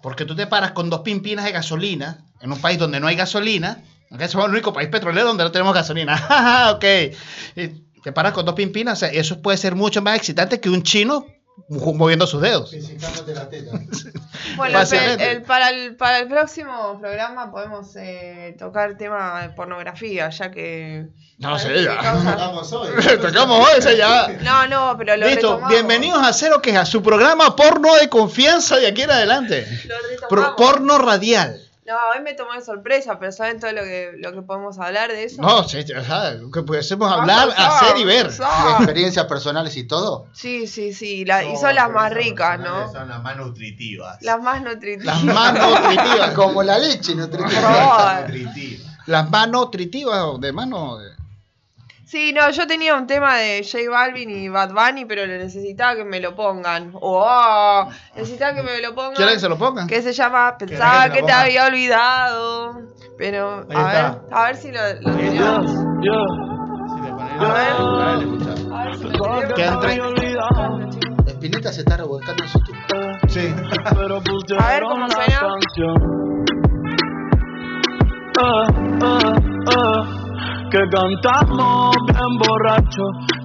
Porque 0.01 0.25
tú 0.25 0.35
te 0.35 0.47
paras 0.47 0.71
con 0.71 0.89
dos 0.89 1.01
pimpinas 1.01 1.45
de 1.45 1.51
gasolina 1.51 2.25
en 2.41 2.51
un 2.51 2.59
país 2.59 2.79
donde 2.79 2.99
no 2.99 3.05
hay 3.05 3.15
gasolina. 3.15 3.83
¿ok? 4.09 4.23
Somos 4.23 4.47
el 4.47 4.53
único 4.53 4.73
país 4.73 4.89
petrolero 4.89 5.27
donde 5.27 5.43
no 5.43 5.51
tenemos 5.51 5.75
gasolina. 5.75 6.71
ok. 6.75 6.85
Te 8.03 8.11
paras 8.11 8.33
con 8.33 8.45
dos 8.45 8.55
pimpinas. 8.55 8.97
O 8.97 8.99
sea, 9.01 9.09
eso 9.09 9.41
puede 9.41 9.57
ser 9.57 9.75
mucho 9.75 10.01
más 10.01 10.15
excitante 10.17 10.59
que 10.59 10.69
un 10.69 10.83
chino 10.83 11.25
moviendo 11.69 12.25
sus 12.25 12.41
dedos. 12.41 12.71
La 13.33 13.49
teta. 13.49 13.71
Bueno, 14.55 14.79
el- 14.81 15.21
el- 15.21 15.41
para, 15.43 15.69
el, 15.69 15.95
para 15.95 16.19
el 16.19 16.27
próximo 16.27 16.97
programa 16.99 17.51
podemos 17.51 17.95
eh, 17.97 18.55
tocar 18.57 18.97
tema 18.97 19.41
de 19.41 19.49
pornografía, 19.49 20.29
ya 20.29 20.49
que. 20.49 21.07
No 21.37 21.59
sé, 21.59 21.67
parece 21.67 21.83
ya. 21.85 21.97
que 21.97 22.03
causa- 22.03 22.31
Tocamos 22.33 22.73
hoy. 22.73 22.89
Tocamos 23.21 23.59
hoy, 23.67 23.79
ese 23.79 23.97
ya. 23.97 24.27
No, 24.41 24.67
no, 24.67 24.95
pero 24.97 25.17
lo 25.17 25.25
Listo, 25.27 25.41
retomamos. 25.41 25.69
bienvenidos 25.69 26.21
a 26.25 26.33
Cero 26.33 26.61
Quejas, 26.61 26.89
su 26.89 27.03
programa 27.03 27.55
porno 27.55 27.95
de 27.95 28.09
confianza 28.09 28.77
de 28.77 28.87
aquí 28.87 29.01
en 29.03 29.11
adelante. 29.11 29.67
Lo 29.85 30.27
Pro- 30.29 30.41
retomamos. 30.41 30.55
porno 30.57 30.97
radial. 30.97 31.61
No, 31.89 31.95
hoy 32.15 32.21
me 32.23 32.35
tomó 32.35 32.53
de 32.53 32.61
sorpresa, 32.61 33.17
pero 33.17 33.31
¿saben 33.31 33.59
todo 33.59 33.71
lo 33.71 33.81
que, 33.81 34.11
lo 34.19 34.31
que 34.31 34.43
podemos 34.43 34.77
hablar 34.77 35.09
de 35.11 35.23
eso? 35.23 35.41
No, 35.41 35.63
sí, 35.67 35.79
o 35.79 36.03
sea, 36.03 36.33
lo 36.35 36.51
que 36.51 36.61
podemos 36.61 37.01
Va 37.01 37.09
a 37.15 37.21
hablar, 37.21 37.49
hacer 37.57 37.97
y 37.97 38.03
ver. 38.03 38.27
va 38.27 38.29
a 38.29 38.35
¿Y 38.35 38.37
pasar. 38.37 38.81
experiencias 38.83 39.25
personales 39.25 39.75
y 39.75 39.87
todo? 39.87 40.27
Sí, 40.31 40.67
sí, 40.67 40.93
sí, 40.93 41.25
la- 41.25 41.43
y 41.43 41.57
son 41.57 41.73
las 41.73 41.89
más 41.89 42.13
ricas, 42.13 42.59
¿no? 42.59 42.91
Son 42.91 43.09
las 43.09 43.23
más 43.23 43.37
nutritivas. 43.37 44.19
Las 44.21 44.39
más 44.39 44.61
nutritivas. 44.61 45.05
Las 45.05 45.23
más 45.23 45.53
nutritivas. 45.53 46.29
Como 46.35 46.61
la 46.61 46.77
leche, 46.77 47.15
nutritivas. 47.15 48.29
Las 49.07 49.27
más 49.31 49.49
nutritivas 49.49 50.39
de 50.39 50.51
mano. 50.53 50.97
de- 50.99 51.18
Sí, 52.09 52.33
no, 52.33 52.49
yo 52.49 52.65
tenía 52.65 52.95
un 52.95 53.05
tema 53.05 53.35
de 53.35 53.63
J 53.63 53.87
Balvin 53.87 54.31
y 54.31 54.49
Bad 54.49 54.73
Bunny, 54.73 55.05
pero 55.05 55.27
le 55.27 55.37
necesitaba 55.37 55.95
que 55.95 56.03
me 56.03 56.19
lo 56.19 56.35
pongan. 56.35 56.91
Oh, 56.99 57.87
necesitaba 58.15 58.55
que 58.55 58.63
me 58.63 58.81
lo 58.81 58.95
pongan. 58.95 59.13
¿Quieren 59.13 59.35
que 59.35 59.39
se 59.39 59.47
lo 59.47 59.59
pongan? 59.59 59.85
Que 59.87 60.01
se 60.01 60.11
llama 60.11 60.57
Pensaba 60.57 61.03
¿Querés 61.03 61.13
que 61.13 61.19
que 61.19 61.25
te 61.27 61.31
había 61.31 61.67
olvidado. 61.67 62.81
Pero, 63.15 63.63
a 63.71 63.83
ver, 63.83 64.05
a 64.31 64.43
ver 64.45 64.55
si 64.55 64.71
lo, 64.71 64.81
lo 65.01 65.17
tenemos. 65.17 65.69
Si 65.69 67.01
le 67.03 67.11
pones 67.11 67.41
A 67.41 67.53
ver. 67.53 67.73
a 67.77 68.15
ver, 68.15 68.23
escuchá. 68.23 68.53
A 68.73 68.85
ver 68.85 68.95
si 68.95 69.03
lo 70.33 71.27
Espineta 71.27 71.71
se 71.71 71.81
está 71.81 71.97
revolcando 71.97 72.41
en 72.43 72.49
su 72.49 72.59
tumba. 72.61 73.19
Sí. 73.27 73.53
A 74.57 74.67
ver 74.71 74.81
cómo 74.81 75.07
suena. 75.11 75.59
Que 80.71 80.77
cantamos 80.91 81.95
bien 82.05 82.37
borracho, 82.37 83.01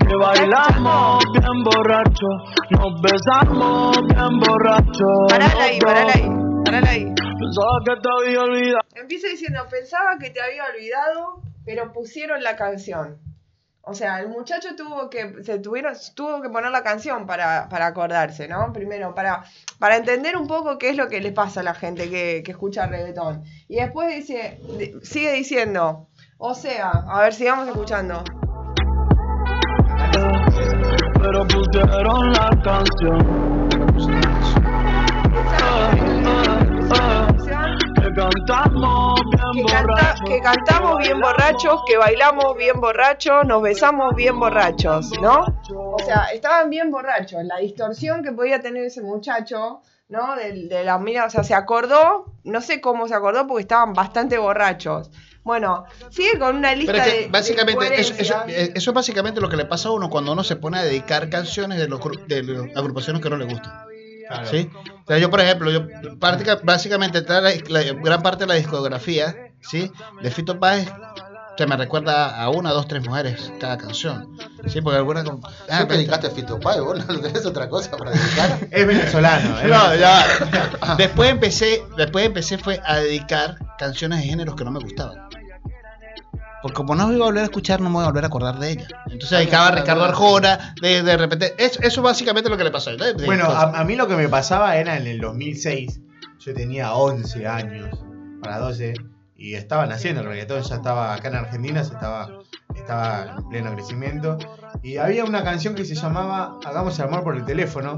que 0.06 0.14
bailamos 0.14 1.24
bien 1.32 1.64
borracho, 1.64 2.26
nos 2.70 3.00
besamos 3.00 3.96
bien 4.08 4.40
borracho. 4.40 5.06
Parala 5.30 5.64
ahí, 5.64 5.78
parala 5.78 6.12
ahí, 6.12 6.28
parala 6.64 6.90
ahí. 6.90 7.04
Pensaba 7.14 7.78
que 7.86 7.96
te 8.02 8.08
había 8.28 8.42
olvidado. 8.42 8.80
Empieza 8.94 9.28
diciendo, 9.28 9.60
pensaba 9.70 10.18
que 10.20 10.30
te 10.30 10.42
había 10.42 10.64
olvidado, 10.66 11.40
pero 11.64 11.92
pusieron 11.94 12.42
la 12.42 12.56
canción. 12.56 13.18
O 13.86 13.92
sea, 13.94 14.20
el 14.20 14.28
muchacho 14.28 14.68
tuvo 14.76 15.10
que, 15.10 15.42
se 15.44 15.58
tuvieron, 15.58 15.92
tuvo 16.14 16.40
que 16.40 16.48
poner 16.48 16.70
la 16.70 16.82
canción 16.82 17.26
para, 17.26 17.68
para 17.68 17.86
acordarse, 17.86 18.48
¿no? 18.48 18.72
Primero, 18.72 19.14
para, 19.14 19.44
para 19.78 19.96
entender 19.96 20.36
un 20.38 20.46
poco 20.46 20.78
qué 20.78 20.88
es 20.90 20.96
lo 20.96 21.08
que 21.08 21.20
le 21.20 21.32
pasa 21.32 21.60
a 21.60 21.62
la 21.62 21.74
gente 21.74 22.08
que, 22.08 22.42
que 22.44 22.52
escucha 22.52 22.86
reggaetón. 22.86 23.44
Y 23.68 23.76
después 23.76 24.08
dice, 24.14 24.58
di- 24.78 24.94
sigue 25.02 25.32
diciendo, 25.34 26.08
o 26.38 26.54
sea, 26.54 26.90
a 26.90 27.22
ver, 27.22 27.32
sigamos 27.32 27.68
escuchando. 27.68 28.22
Pero 31.20 31.46
pusieron 31.46 32.32
la 32.32 32.50
canción. 32.62 33.64
Que 38.30 38.40
cantamos 38.46 39.20
bien 39.52 39.66
Que, 39.66 39.72
canta- 39.72 39.86
borracho. 39.92 40.24
que 40.24 40.40
cantamos 40.40 40.98
bien 40.98 41.20
borrachos, 41.20 41.80
que 41.86 41.96
bailamos 41.96 42.56
bien 42.56 42.80
borrachos, 42.80 43.44
nos 43.46 43.62
besamos 43.62 44.14
bien 44.14 44.38
borrachos, 44.40 45.10
¿no? 45.20 45.44
O 45.74 45.98
sea, 46.04 46.26
estaban 46.32 46.70
bien 46.70 46.90
borrachos. 46.90 47.44
La 47.44 47.58
distorsión 47.58 48.22
que 48.22 48.32
podía 48.32 48.60
tener 48.60 48.84
ese 48.84 49.02
muchacho, 49.02 49.82
¿no? 50.08 50.36
De, 50.36 50.66
de 50.68 50.84
la 50.84 50.98
mina, 50.98 51.26
o 51.26 51.30
sea, 51.30 51.44
se 51.44 51.54
acordó, 51.54 52.32
no 52.44 52.60
sé 52.60 52.80
cómo 52.80 53.08
se 53.08 53.14
acordó 53.14 53.46
porque 53.46 53.62
estaban 53.62 53.92
bastante 53.92 54.38
borrachos. 54.38 55.10
Bueno, 55.42 55.84
sigue 56.10 56.38
con 56.38 56.56
una 56.56 56.74
lista 56.74 56.92
Pero 56.92 57.04
es 57.04 57.12
de. 57.12 57.18
que 57.24 57.28
básicamente, 57.30 57.84
de 57.90 58.00
eso, 58.00 58.14
eso, 58.16 58.34
eh, 58.48 58.72
eso 58.74 58.90
es 58.90 58.94
básicamente 58.94 59.42
lo 59.42 59.50
que 59.50 59.56
le 59.58 59.66
pasa 59.66 59.90
a 59.90 59.92
uno 59.92 60.08
cuando 60.08 60.32
uno 60.32 60.42
se 60.42 60.56
pone 60.56 60.78
a 60.78 60.82
dedicar 60.82 61.28
canciones 61.28 61.78
de, 61.78 61.86
los, 61.88 62.00
de 62.26 62.42
las 62.42 62.76
agrupaciones 62.76 63.20
que 63.22 63.28
no 63.28 63.36
le 63.36 63.44
gustan. 63.44 63.72
Claro. 64.26 64.46
¿sí? 64.46 64.70
O 65.04 65.06
sea, 65.06 65.18
yo, 65.18 65.30
por 65.30 65.40
ejemplo, 65.40 65.70
yo 65.70 65.86
práctica- 66.18 66.60
básicamente 66.62 67.22
la, 67.28 67.40
la- 67.68 67.92
gran 67.92 68.22
parte 68.22 68.44
de 68.44 68.48
la 68.48 68.54
discografía 68.54 69.34
¿sí? 69.60 69.90
de 70.22 70.30
Fito 70.30 70.58
Páez 70.58 70.88
se 71.56 71.66
me 71.68 71.76
recuerda 71.76 72.40
a 72.40 72.48
una, 72.50 72.70
dos, 72.72 72.88
tres 72.88 73.06
mujeres 73.06 73.52
cada 73.60 73.78
canción. 73.78 74.36
¿sí? 74.66 74.80
Porque 74.80 74.96
algunas. 74.96 75.24
como- 75.24 75.46
Ah, 75.68 75.80
¿Tú 75.80 75.88
pero- 75.88 75.98
dedicaste 75.98 76.26
a 76.26 76.30
Fito 76.30 76.58
Páez? 76.58 76.80
¿Vos 76.80 76.98
no 77.06 77.20
tenés 77.20 77.44
otra 77.46 77.68
cosa 77.68 77.90
para 77.96 78.10
dedicar? 78.12 78.58
Es 78.70 78.86
venezolano. 78.86 79.58
es 79.60 79.68
No, 79.68 79.90
venezolano. 79.90 79.94
ya. 80.80 80.94
Después 80.96 81.30
empecé, 81.30 81.82
después 81.96 82.24
empecé 82.26 82.58
fue 82.58 82.80
a 82.84 82.96
dedicar 82.96 83.58
canciones 83.78 84.20
de 84.20 84.24
géneros 84.26 84.56
que 84.56 84.64
no 84.64 84.70
me 84.72 84.80
gustaban. 84.80 85.28
Porque 86.64 86.76
como 86.76 86.94
no 86.94 87.12
iba 87.12 87.26
a 87.26 87.28
volver 87.28 87.42
a 87.42 87.44
escuchar, 87.44 87.82
no 87.82 87.90
me 87.90 87.96
voy 87.96 88.04
a 88.04 88.06
volver 88.06 88.24
a 88.24 88.28
acordar 88.28 88.58
de 88.58 88.70
ella. 88.70 88.88
Entonces 89.04 89.38
dedicaba 89.38 89.66
a 89.68 89.70
Ricardo 89.72 90.02
Arjona, 90.04 90.74
de, 90.80 91.02
de 91.02 91.16
repente. 91.18 91.54
Eso, 91.58 91.78
eso 91.82 92.00
básicamente 92.00 92.48
es 92.48 92.50
lo 92.50 92.56
que 92.56 92.64
le 92.64 92.70
pasó. 92.70 92.90
¿no? 92.92 93.04
De- 93.04 93.26
Bueno, 93.26 93.44
a, 93.50 93.78
a 93.78 93.84
mí 93.84 93.96
lo 93.96 94.08
que 94.08 94.16
me 94.16 94.30
pasaba 94.30 94.74
era 94.78 94.96
en 94.96 95.06
el 95.06 95.20
2006. 95.20 96.00
Yo 96.40 96.54
tenía 96.54 96.94
11 96.94 97.46
años, 97.46 97.90
para 98.42 98.58
12, 98.60 98.94
y 99.36 99.56
estaba 99.56 99.84
naciendo 99.84 100.22
el 100.22 100.26
reggaetón. 100.28 100.62
Ya 100.62 100.76
estaba 100.76 101.12
acá 101.12 101.28
en 101.28 101.34
Argentina, 101.34 101.84
se 101.84 101.92
estaba, 101.92 102.30
estaba 102.74 103.36
en 103.40 103.48
pleno 103.50 103.74
crecimiento. 103.74 104.38
Y 104.82 104.96
había 104.96 105.24
una 105.26 105.44
canción 105.44 105.74
que 105.74 105.84
se 105.84 105.94
llamaba 105.94 106.58
Hagamos 106.64 106.98
el 106.98 107.04
amor 107.04 107.24
por 107.24 107.36
el 107.36 107.44
teléfono, 107.44 107.96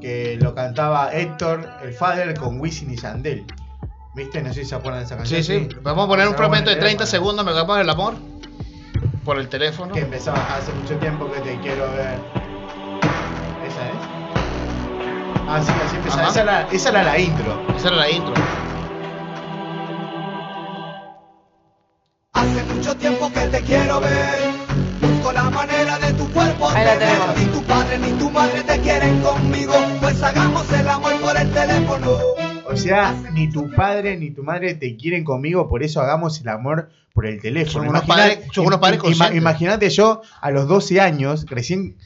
que 0.00 0.36
lo 0.40 0.54
cantaba 0.56 1.12
Héctor, 1.14 1.68
el 1.84 1.92
Father, 1.94 2.34
con 2.36 2.58
Wisin 2.60 2.90
y 2.92 2.96
Yandel. 2.96 3.44
¿Viste? 4.14 4.40
No 4.42 4.52
sé 4.52 4.62
si 4.62 4.68
se 4.70 4.74
acuerdan 4.76 5.00
de 5.00 5.06
esa 5.06 5.16
canción. 5.16 5.42
Sí, 5.42 5.68
sí. 5.68 5.76
Vamos 5.82 6.04
a 6.04 6.08
poner 6.08 6.28
un 6.28 6.34
fragmento 6.34 6.70
de 6.70 6.74
el 6.74 6.80
30 6.80 7.04
teléfono. 7.04 7.06
segundos, 7.10 7.44
me 7.44 7.50
hagamos 7.50 7.78
el 7.78 7.90
amor. 7.90 8.14
Por 9.24 9.38
el 9.38 9.48
teléfono. 9.48 9.92
Que 9.94 10.00
empezaba 10.00 10.38
hace 10.54 10.72
mucho 10.72 10.96
tiempo 10.98 11.30
que 11.32 11.40
te 11.40 11.58
quiero 11.60 11.90
ver. 11.92 12.18
¿Esa 13.66 13.88
es? 13.88 13.96
Ah, 15.48 15.60
sí, 15.64 15.72
así 15.86 15.96
empezaba. 15.96 16.28
Esa 16.28 16.42
era, 16.42 16.68
esa 16.70 16.88
era 16.90 17.02
la 17.02 17.18
intro. 17.18 17.62
Esa 17.76 17.88
era 17.88 17.96
la 17.96 18.10
intro. 18.10 18.34
Hace 22.34 22.64
mucho 22.64 22.94
tiempo 22.96 23.32
que 23.32 23.40
te 23.48 23.60
quiero 23.62 24.00
ver. 24.00 24.38
Busco 25.00 25.32
la 25.32 25.50
manera 25.50 25.98
de 25.98 26.12
tu 26.12 26.30
cuerpo. 26.32 26.68
Ahí 26.70 26.84
la 26.84 26.98
tener. 26.98 27.08
tenemos. 27.18 27.36
Ni 27.38 27.44
tu 27.46 27.62
padre 27.64 27.98
ni 27.98 28.12
tu 28.12 28.30
madre 28.30 28.62
te 28.62 28.80
quieren 28.80 29.20
conmigo. 29.22 29.74
Pues 30.00 30.22
hagamos 30.22 30.70
el 30.72 30.88
amor 30.88 31.20
por 31.20 31.36
el 31.36 31.50
teléfono. 31.50 32.18
O 32.66 32.76
sea, 32.76 33.14
ni 33.32 33.50
tu 33.50 33.70
padre 33.70 34.16
ni 34.16 34.30
tu 34.30 34.42
madre 34.42 34.74
te 34.74 34.96
quieren 34.96 35.24
conmigo, 35.24 35.68
por 35.68 35.82
eso 35.82 36.00
hagamos 36.00 36.40
el 36.40 36.48
amor 36.48 36.90
por 37.12 37.26
el 37.26 37.40
teléfono. 37.40 37.84
Son 38.52 38.68
unos 38.68 38.78
padres-. 38.78 39.34
Imagínate 39.34 39.90
yo 39.90 40.22
a 40.40 40.50
los 40.50 40.66
12 40.66 41.00
años, 41.00 41.46
recién 41.48 41.96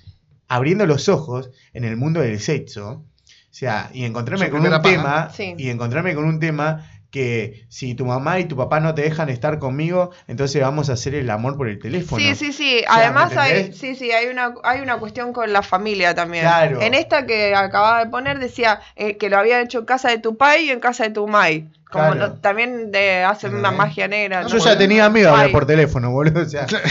abriendo 0.49 0.87
los 0.87 1.09
ojos 1.09 1.51
en 1.73 1.85
el 1.85 1.97
mundo 1.97 2.21
del 2.21 2.41
sexo. 2.41 3.05
O 3.51 3.55
sea, 3.59 3.91
y 3.93 4.05
encontrarme 4.05 4.47
Su 4.47 4.53
con 4.53 4.61
un 4.61 4.69
paja. 4.69 4.83
tema. 4.83 5.31
Sí. 5.31 5.55
Y 5.57 5.71
encontrarme 5.71 6.15
con 6.15 6.25
un 6.25 6.39
tema 6.39 6.89
que 7.11 7.67
si 7.69 7.95
tu 7.95 8.05
mamá 8.05 8.39
y 8.39 8.45
tu 8.45 8.57
papá 8.57 8.81
no 8.81 8.95
te 8.95 9.03
dejan 9.03 9.29
estar 9.31 9.59
conmigo, 9.59 10.11
entonces 10.27 10.61
vamos 10.61 10.91
a 10.91 10.93
hacer 10.93 11.15
el 11.15 11.31
amor 11.31 11.57
por 11.57 11.69
el 11.69 11.79
teléfono. 11.79 12.23
Sí, 12.23 12.35
sí, 12.35 12.53
sí. 12.53 12.79
O 12.89 12.93
sea, 12.93 12.97
¿me 12.97 13.05
Además 13.05 13.37
hay, 13.37 13.73
sí, 13.73 13.95
sí, 13.95 14.13
hay 14.13 14.27
una, 14.27 14.55
hay 14.63 14.81
una 14.81 14.99
cuestión 14.99 15.33
con 15.33 15.53
la 15.53 15.63
familia 15.63 16.15
también. 16.15 16.45
Claro. 16.45 16.83
En 16.83 16.95
esta 16.95 17.27
que 17.27 17.55
acababa 17.55 18.05
de 18.05 18.11
poner 18.11 18.39
decía 18.39 18.81
eh, 18.97 19.17
que 19.17 19.31
lo 19.31 19.39
habían 19.39 19.63
hecho 19.63 19.79
en 19.81 19.85
casa 19.87 20.11
de 20.11 20.19
tu 20.19 20.37
pai 20.37 20.67
y 20.67 20.71
en 20.71 20.81
casa 20.81 21.05
de 21.05 21.11
tu 21.11 21.27
mai. 21.27 21.69
Como 21.91 22.05
Claro. 22.13 22.29
no- 22.29 22.33
también 22.35 22.93
de, 22.93 23.25
hacen 23.25 23.51
una 23.55 23.69
¿Entendés? 23.71 23.79
magia 23.79 24.09
negra. 24.09 24.47
Yo 24.47 24.59
¿no? 24.59 24.65
ya 24.65 24.77
tenía 24.77 25.09
miedo 25.09 25.29
de 25.29 25.35
hablar 25.37 25.53
por 25.53 25.65
teléfono, 25.67 26.11
boludo. 26.11 26.43
O 26.43 26.45
sea, 26.45 26.67
claro, 26.67 26.85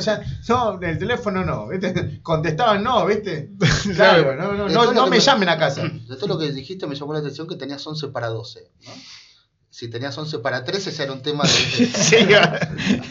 ya, 0.00 0.22
no, 0.48 0.80
el 0.80 0.98
teléfono 0.98 1.44
no, 1.44 1.68
¿viste? 1.68 2.20
Contestaban 2.22 2.82
no, 2.82 3.04
¿viste? 3.04 3.50
Claro, 3.94 4.34
no, 4.34 4.52
no, 4.54 4.68
no, 4.68 4.92
no 4.92 5.04
me 5.04 5.10
me- 5.10 5.20
llamen 5.20 5.48
a 5.50 5.58
casa. 5.58 5.82
De 5.82 6.16
todo 6.16 6.26
lo 6.28 6.38
que 6.38 6.50
dijiste 6.52 6.86
me 6.86 6.94
llamó 6.94 7.12
la 7.12 7.18
atención 7.18 7.46
que 7.46 7.56
tenías 7.56 7.86
11 7.86 8.08
para 8.08 8.28
12. 8.28 8.70
¿no? 8.86 8.92
Si 9.70 9.88
tenías 9.90 10.16
11 10.16 10.38
para 10.38 10.64
13, 10.64 10.88
ese 10.90 11.02
era 11.04 11.12
un 11.12 11.22
tema 11.22 11.44
de... 11.44 11.50
Sí, 11.86 12.16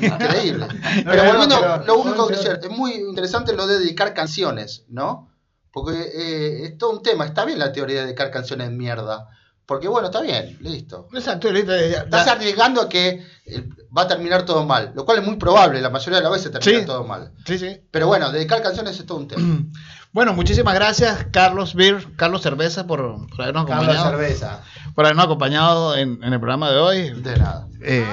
Increíble. 0.02 0.68
No, 0.68 1.12
Pero 1.12 1.24
no, 1.24 1.30
volviendo, 1.32 1.84
lo 1.86 1.98
único 2.00 2.28
que 2.28 2.36
decía, 2.36 2.60
es 2.62 2.70
muy 2.70 2.94
interesante 2.94 3.54
lo 3.54 3.68
de 3.68 3.80
dedicar 3.80 4.14
canciones, 4.14 4.84
¿no? 4.90 5.32
Porque 5.72 5.96
eh, 5.96 6.64
es 6.66 6.78
todo 6.78 6.92
un 6.92 7.04
tema. 7.04 7.26
Está 7.26 7.46
bien 7.46 7.60
la 7.60 7.72
teoría 7.72 7.98
de 8.00 8.06
dedicar 8.08 8.32
canciones 8.32 8.70
de 8.70 8.76
mierda. 8.76 9.28
Porque 9.68 9.88
bueno, 9.90 10.08
está 10.08 10.22
bien, 10.22 10.58
listo. 10.62 11.08
Exacto, 11.14 11.52
listo, 11.52 11.76
ya- 11.76 11.88
ya- 11.88 12.00
Estás 12.04 12.28
arriesgando 12.28 12.82
a 12.82 12.88
que 12.90 13.22
eh, 13.46 13.70
va 13.96 14.04
a 14.04 14.08
terminar 14.08 14.46
todo 14.46 14.66
mal, 14.66 14.94
lo 14.96 15.04
cual 15.06 15.20
es 15.20 15.26
muy 15.26 15.36
probable, 15.36 15.82
la 15.82 15.90
mayoría 15.90 16.18
de 16.20 16.24
las 16.24 16.32
veces 16.32 16.52
termina 16.52 16.80
Sí. 16.80 16.86
todo 16.86 17.04
mal. 17.04 17.34
Sí, 17.46 17.60
sí. 17.60 17.82
Pero 17.92 18.08
bueno, 18.08 18.32
dedicar 18.32 18.62
canciones 18.64 18.98
es 19.00 19.06
todo 19.06 19.18
un 19.18 19.28
tema. 19.28 19.42
Bueno, 20.14 20.34
muchísimas 20.34 20.74
gracias, 20.74 21.28
Carlos 21.32 21.76
Beer, 21.76 22.08
Carlos 22.16 22.42
Cerveza, 22.42 22.88
por, 22.88 23.28
por 23.30 23.42
habernos 23.42 23.66
Carlos 23.68 23.90
acompañado. 23.90 24.10
Cerveza. 24.18 24.62
Por 24.96 25.06
habernos 25.06 25.26
acompañado 25.26 25.96
en, 25.96 26.24
en 26.24 26.34
el 26.34 26.40
programa 26.40 26.72
de 26.72 26.78
hoy. 26.78 27.10
De 27.22 27.38
nada. 27.38 27.68
Eh, 27.82 28.04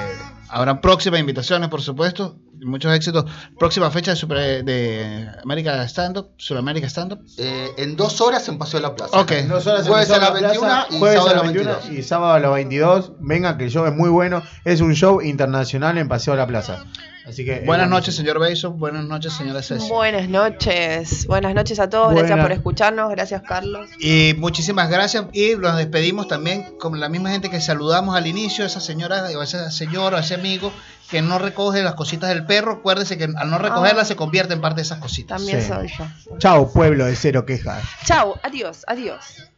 habrá 0.49 0.81
próximas 0.81 1.19
invitaciones, 1.19 1.69
por 1.69 1.81
supuesto. 1.81 2.37
muchos 2.63 2.93
éxitos. 2.95 3.25
Próxima 3.59 3.91
fecha 3.91 4.11
de, 4.11 4.17
Super- 4.17 4.63
de 4.63 5.27
América 5.43 5.83
Stand 5.87 6.17
Up, 6.17 6.29
Sudamérica 6.37 6.87
Stand 6.87 7.13
Up. 7.13 7.19
Eh, 7.37 7.69
en 7.77 7.95
dos 7.95 8.21
horas 8.21 8.47
en 8.49 8.57
Paseo 8.57 8.79
de 8.79 8.87
la 8.87 8.95
Plaza. 8.95 9.19
Ok. 9.19 9.31
Dos 9.47 9.67
horas 9.67 9.81
en 9.85 9.91
Jueves 9.91 10.09
a 10.09 10.17
las 10.17 10.33
de 10.33 10.41
la 10.41 10.47
21 10.49 10.67
Plaza, 10.67 10.87
y 10.89 10.99
jueves 10.99 11.17
sábado 11.19 11.29
a 11.29 11.33
las 11.33 11.43
las 11.43 11.53
21 11.53 11.71
22. 11.79 11.99
y 11.99 12.03
sábado 12.03 12.33
a 12.33 12.39
las 12.39 12.51
22. 12.53 13.11
Venga, 13.19 13.57
que 13.57 13.63
el 13.65 13.69
show 13.71 13.85
es 13.85 13.93
muy 13.93 14.09
bueno. 14.09 14.41
Es 14.63 14.81
un 14.81 14.93
show 14.95 15.21
internacional 15.21 15.97
en 15.97 16.07
Paseo 16.07 16.33
de 16.33 16.39
la 16.39 16.47
Plaza. 16.47 16.85
Así 17.27 17.43
que. 17.43 17.61
Buenas 17.61 17.87
eh, 17.87 17.89
noches, 17.89 18.15
señor 18.15 18.39
Beiso. 18.39 18.71
Buenas 18.71 19.03
noches, 19.05 19.33
señora 19.33 19.63
Ceci. 19.63 19.89
Buenas 19.89 20.29
noches. 20.29 21.25
Buenas 21.25 21.55
noches 21.55 21.79
a 21.79 21.89
todos. 21.89 22.13
Gracias 22.13 22.39
por 22.39 22.51
escucharnos. 22.51 23.09
Gracias, 23.09 23.41
Carlos. 23.41 23.89
Y 23.99 24.35
muchísimas 24.37 24.89
gracias. 24.89 25.25
Y 25.33 25.55
nos 25.55 25.75
despedimos 25.77 26.27
también 26.27 26.77
con 26.77 26.99
la 26.99 27.09
misma 27.09 27.31
gente 27.31 27.49
que 27.49 27.59
saludamos 27.61 28.15
al 28.15 28.27
inicio, 28.27 28.63
esa 28.65 28.79
señora 28.79 29.23
o 29.35 29.41
ese 29.41 29.71
señor 29.71 30.13
o 30.13 30.17
ese 30.19 30.35
amigo 30.35 30.71
que 31.09 31.21
no 31.21 31.39
recoge 31.39 31.81
las 31.83 31.95
cositas 31.95 32.29
del 32.29 32.45
perro. 32.45 32.73
Acuérdese 32.73 33.17
que 33.17 33.23
al 33.25 33.49
no 33.49 33.57
recogerlas 33.57 34.03
Ah. 34.03 34.05
se 34.05 34.15
convierte 34.15 34.53
en 34.53 34.61
parte 34.61 34.77
de 34.77 34.81
esas 34.83 34.99
cositas. 34.99 35.37
También 35.37 35.61
Sí. 35.61 35.67
soy 35.67 35.87
yo. 35.87 36.37
Chao, 36.37 36.71
pueblo 36.71 37.05
de 37.05 37.15
cero 37.15 37.45
quejas. 37.45 37.83
Chao. 38.05 38.39
Adiós. 38.43 38.83
Adiós. 38.87 39.49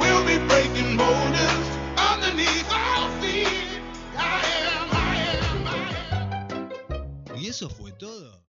We'll 0.00 0.24
be 0.24 0.38
eso 7.54 7.70
fue 7.70 7.92
todo? 7.92 8.23